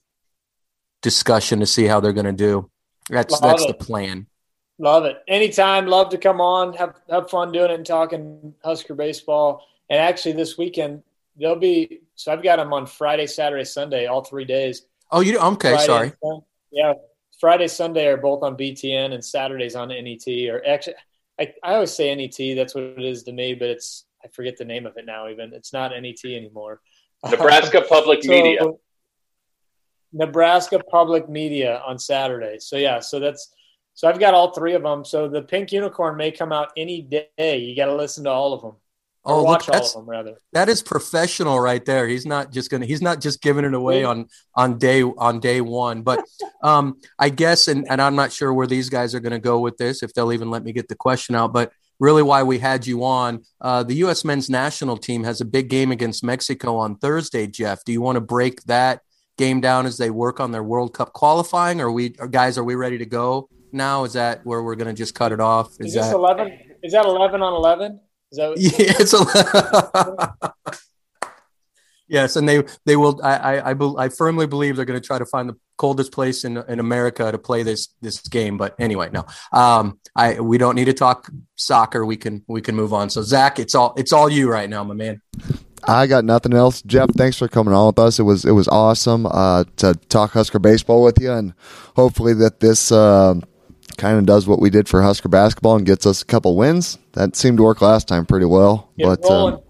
discussion 1.03 1.61
to 1.61 1.67
see 1.67 1.85
how 1.85 2.01
they're 2.01 2.13
going 2.13 2.27
to 2.27 2.33
do. 2.33 2.71
That's 3.11 3.39
that's 3.41 3.67
the 3.67 3.75
plan. 3.75 4.27
Love 4.83 5.05
it. 5.05 5.23
Anytime, 5.29 5.87
love 5.87 6.09
to 6.09 6.19
come 6.19 6.41
on, 6.41 6.73
have 6.73 6.97
have 7.09 7.31
fun 7.31 7.53
doing 7.53 7.71
it 7.71 7.75
and 7.75 7.87
talking 7.87 8.53
Husker 8.65 8.97
baseball. 8.97 9.65
And 9.89 10.01
actually, 10.01 10.33
this 10.33 10.59
weekend 10.59 11.05
they'll 11.39 11.55
be. 11.55 12.01
So 12.17 12.33
I've 12.33 12.43
got 12.43 12.57
them 12.57 12.73
on 12.73 12.87
Friday, 12.87 13.29
Saturday, 13.29 13.63
Sunday, 13.63 14.07
all 14.07 14.25
three 14.25 14.45
days. 14.45 14.83
Oh, 15.13 15.21
you 15.21 15.39
okay? 15.39 15.71
Friday 15.71 15.87
sorry. 15.87 16.13
Yeah, 16.73 16.95
Friday, 17.39 17.69
Sunday 17.69 18.09
are 18.09 18.17
both 18.17 18.43
on 18.43 18.57
BTN, 18.57 19.13
and 19.13 19.25
Saturdays 19.25 19.77
on 19.77 19.89
NET. 19.91 20.27
Or 20.51 20.67
actually, 20.67 20.95
I, 21.39 21.55
I 21.63 21.75
always 21.75 21.93
say 21.93 22.13
NET. 22.13 22.57
That's 22.57 22.75
what 22.75 22.83
it 22.83 23.05
is 23.05 23.23
to 23.23 23.33
me, 23.33 23.55
but 23.55 23.69
it's 23.69 24.07
I 24.25 24.29
forget 24.33 24.57
the 24.57 24.65
name 24.65 24.85
of 24.87 24.97
it 24.97 25.07
now. 25.07 25.29
Even 25.29 25.53
it's 25.53 25.73
not 25.73 25.93
NET 25.93 26.25
anymore. 26.25 26.81
Nebraska 27.31 27.83
Public 27.89 28.25
so, 28.25 28.31
Media. 28.31 28.61
Nebraska 30.13 30.81
Public 30.91 31.29
Media 31.29 31.81
on 31.87 32.01
Saturday. 32.01 32.59
So 32.59 32.77
yeah, 32.77 32.99
so 32.99 33.21
that's 33.21 33.55
so 33.95 34.09
I've 34.09 34.19
got 34.19 34.35
all 34.35 34.53
three 34.53 34.75
of 34.75 34.83
them. 34.83 35.05
So 35.05 35.29
the 35.29 35.43
Pink 35.43 35.73
Unicorn 35.73 36.17
may 36.17 36.31
come 36.31 36.53
out 36.53 36.73
any 36.77 37.03
day. 37.03 37.59
You 37.59 37.77
got 37.77 37.87
to 37.87 37.95
listen 37.95 38.25
to 38.25 38.31
all 38.31 38.53
of 38.53 38.63
them. 38.63 38.77
Oh, 39.25 39.45
watch 39.45 39.69
look, 39.69 39.77
all 39.77 39.87
of 39.87 39.93
them 39.93 40.11
rather. 40.11 40.37
That 40.53 40.69
is 40.69 40.83
professional 40.83 41.61
right 41.61 41.85
there. 41.85 42.09
He's 42.09 42.27
not 42.27 42.51
just 42.51 42.71
gonna. 42.71 42.87
He's 42.87 43.03
not 43.03 43.21
just 43.21 43.41
giving 43.41 43.65
it 43.65 43.73
away 43.73 44.03
on 44.03 44.27
on 44.57 44.79
day 44.79 45.03
on 45.03 45.39
day 45.39 45.61
one. 45.61 46.03
But 46.03 46.25
um, 46.63 46.99
I 47.19 47.29
guess, 47.29 47.69
and 47.69 47.89
and 47.89 48.03
I'm 48.03 48.17
not 48.17 48.33
sure 48.33 48.53
where 48.53 48.67
these 48.67 48.89
guys 48.89 49.15
are 49.15 49.21
going 49.21 49.33
to 49.33 49.39
go 49.39 49.61
with 49.61 49.77
this. 49.77 50.03
If 50.03 50.13
they'll 50.13 50.33
even 50.33 50.51
let 50.51 50.65
me 50.65 50.73
get 50.73 50.89
the 50.89 50.97
question 50.97 51.37
out, 51.37 51.53
but 51.53 51.73
really 52.01 52.25
why 52.25 52.43
we 52.43 52.59
had 52.59 52.85
you 52.85 53.05
on. 53.05 53.45
Uh, 53.61 53.85
the 53.85 53.95
U.S. 53.97 54.25
men's 54.25 54.51
national 54.51 54.97
team 54.97 55.23
has 55.23 55.41
a 55.41 55.45
big 55.45 55.69
game 55.69 55.93
against 55.93 56.25
Mexico 56.25 56.77
on 56.79 56.97
Thursday. 56.97 57.47
Jeff, 57.47 57.85
do 57.85 57.93
you 57.93 58.01
want 58.01 58.17
to 58.17 58.21
break 58.21 58.65
that 58.65 59.03
game 59.39 59.61
down 59.61 59.87
as 59.87 59.99
they 59.99 60.11
work 60.11 60.41
on 60.41 60.51
their 60.51 60.65
World 60.65 60.95
Cup 60.95 61.13
qualifying? 61.13 61.81
Or 61.81 61.93
we, 61.93 62.17
or 62.19 62.27
guys, 62.27 62.59
are 62.59 62.65
we 62.65 62.75
ready 62.75 62.99
to 62.99 63.07
go 63.07 63.49
now? 63.73 64.05
Is 64.05 64.15
that 64.15 64.45
where 64.45 64.63
we're 64.63 64.77
going 64.77 64.89
to 64.89 64.95
just 64.95 65.15
cut 65.15 65.33
it 65.33 65.41
off? 65.41 65.73
Is, 65.81 65.89
is 65.89 65.95
this 65.95 66.07
that 66.07 66.15
eleven? 66.15 66.59
Is 66.83 66.93
that 66.93 67.05
eleven 67.05 67.43
on 67.43 67.53
eleven? 67.53 68.01
Is 68.31 68.39
that 68.39 68.55
yeah, 68.79 68.95
it's 68.99 69.13
a 70.45 70.65
yes, 72.09 72.37
and 72.37 72.49
they 72.49 72.63
they 72.87 72.97
will. 72.97 73.21
I 73.23 73.37
I, 73.59 73.73
I, 73.73 74.05
I 74.05 74.09
firmly 74.09 74.47
believe 74.47 74.77
they're 74.77 74.85
going 74.85 75.01
to 75.01 75.07
try 75.07 75.19
to 75.19 75.27
find 75.27 75.49
the 75.49 75.57
coldest 75.77 76.13
place 76.13 76.45
in 76.45 76.57
in 76.69 76.81
America 76.81 77.31
to 77.31 77.39
play 77.39 77.63
this 77.63 77.89
this 78.01 78.21
game. 78.21 78.57
But 78.57 78.75
anyway, 78.79 79.11
no, 79.13 79.27
um, 79.53 79.99
I 80.17 80.41
we 80.41 80.59
don't 80.59 80.75
need 80.75 80.87
to 80.87 80.95
talk 80.95 81.31
soccer. 81.57 82.07
We 82.07 82.17
can 82.17 82.45
we 82.49 82.61
can 82.61 82.75
move 82.75 82.93
on. 82.93 83.11
So 83.11 83.23
Zach, 83.23 83.59
it's 83.59 83.75
all 83.75 83.95
it's 83.97 84.13
all 84.13 84.31
you 84.31 84.51
right 84.51 84.69
now, 84.69 84.85
my 84.85 84.95
man. 84.95 85.21
I 85.85 86.07
got 86.07 86.25
nothing 86.25 86.55
else. 86.55 86.81
Jeff, 86.83 87.11
thanks 87.17 87.37
for 87.39 87.49
coming 87.49 87.75
on 87.75 87.87
with 87.87 87.99
us. 87.99 88.19
It 88.19 88.23
was 88.23 88.45
it 88.45 88.53
was 88.53 88.69
awesome 88.69 89.27
uh, 89.27 89.65
to 89.77 89.95
talk 90.09 90.31
Husker 90.31 90.59
baseball 90.59 91.03
with 91.03 91.21
you, 91.21 91.33
and 91.33 91.55
hopefully 91.97 92.35
that 92.35 92.61
this. 92.61 92.93
Uh, 92.93 93.41
kind 93.97 94.19
of 94.19 94.27
does 94.27 94.47
what 94.47 94.61
we 94.61 94.71
did 94.71 94.89
for 94.89 95.03
Husker 95.03 95.29
basketball 95.29 95.77
and 95.77 95.87
gets 95.87 96.07
us 96.07 96.23
a 96.23 96.25
couple 96.25 96.57
wins. 96.57 96.99
That 97.13 97.37
seemed 97.37 97.59
to 97.59 97.63
work 97.63 97.81
last 97.81 98.09
time 98.09 98.27
pretty 98.27 98.47
well. 98.47 98.91
Get 98.97 99.07
but 99.07 99.31
um, 99.31 99.61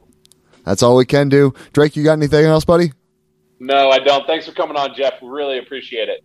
that's 0.64 0.82
all 0.82 0.96
we 0.96 1.06
can 1.06 1.28
do. 1.28 1.54
Drake, 1.72 1.96
you 1.96 2.04
got 2.04 2.14
anything 2.14 2.44
else, 2.44 2.64
buddy? 2.64 2.92
No, 3.58 3.90
I 3.90 3.98
don't. 3.98 4.26
Thanks 4.26 4.46
for 4.46 4.52
coming 4.52 4.76
on, 4.76 4.94
Jeff. 4.94 5.14
We 5.22 5.28
really 5.28 5.58
appreciate 5.58 6.08
it. 6.08 6.24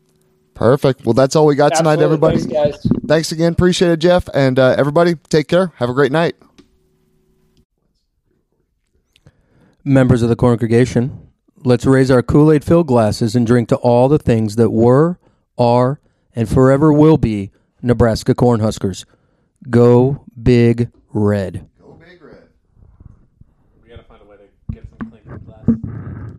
Perfect. 0.54 1.06
Well, 1.06 1.14
that's 1.14 1.36
all 1.36 1.46
we 1.46 1.56
got 1.56 1.74
Absolutely. 1.74 1.98
tonight, 1.98 2.04
everybody. 2.04 2.38
Thanks, 2.40 2.54
guys. 2.84 2.92
Thanks 3.06 3.32
again. 3.32 3.54
Appreciate 3.54 3.92
it, 3.92 3.98
Jeff. 3.98 4.28
And 4.34 4.58
uh, 4.58 4.76
everybody, 4.78 5.14
take 5.30 5.48
care. 5.48 5.72
Have 5.76 5.90
a 5.90 5.94
great 5.94 6.12
night. 6.12 6.36
Members 9.84 10.24
of 10.24 10.30
the 10.30 10.36
congregation, 10.36 11.30
let's 11.64 11.86
raise 11.86 12.10
our 12.10 12.24
Kool 12.24 12.52
Aid 12.52 12.64
filled 12.64 12.88
glasses 12.88 13.36
and 13.36 13.46
drink 13.46 13.70
to 13.70 13.76
all 13.78 14.10
the 14.10 14.18
things 14.18 14.56
that 14.56 14.72
were, 14.72 15.20
are, 15.58 16.02
and 16.36 16.50
forever 16.50 16.92
will 16.92 17.18
be 17.18 17.52
Nebraska 17.82 18.34
Cornhuskers. 18.34 19.06
Go 19.70 20.24
Big 20.42 20.90
Red. 21.12 21.68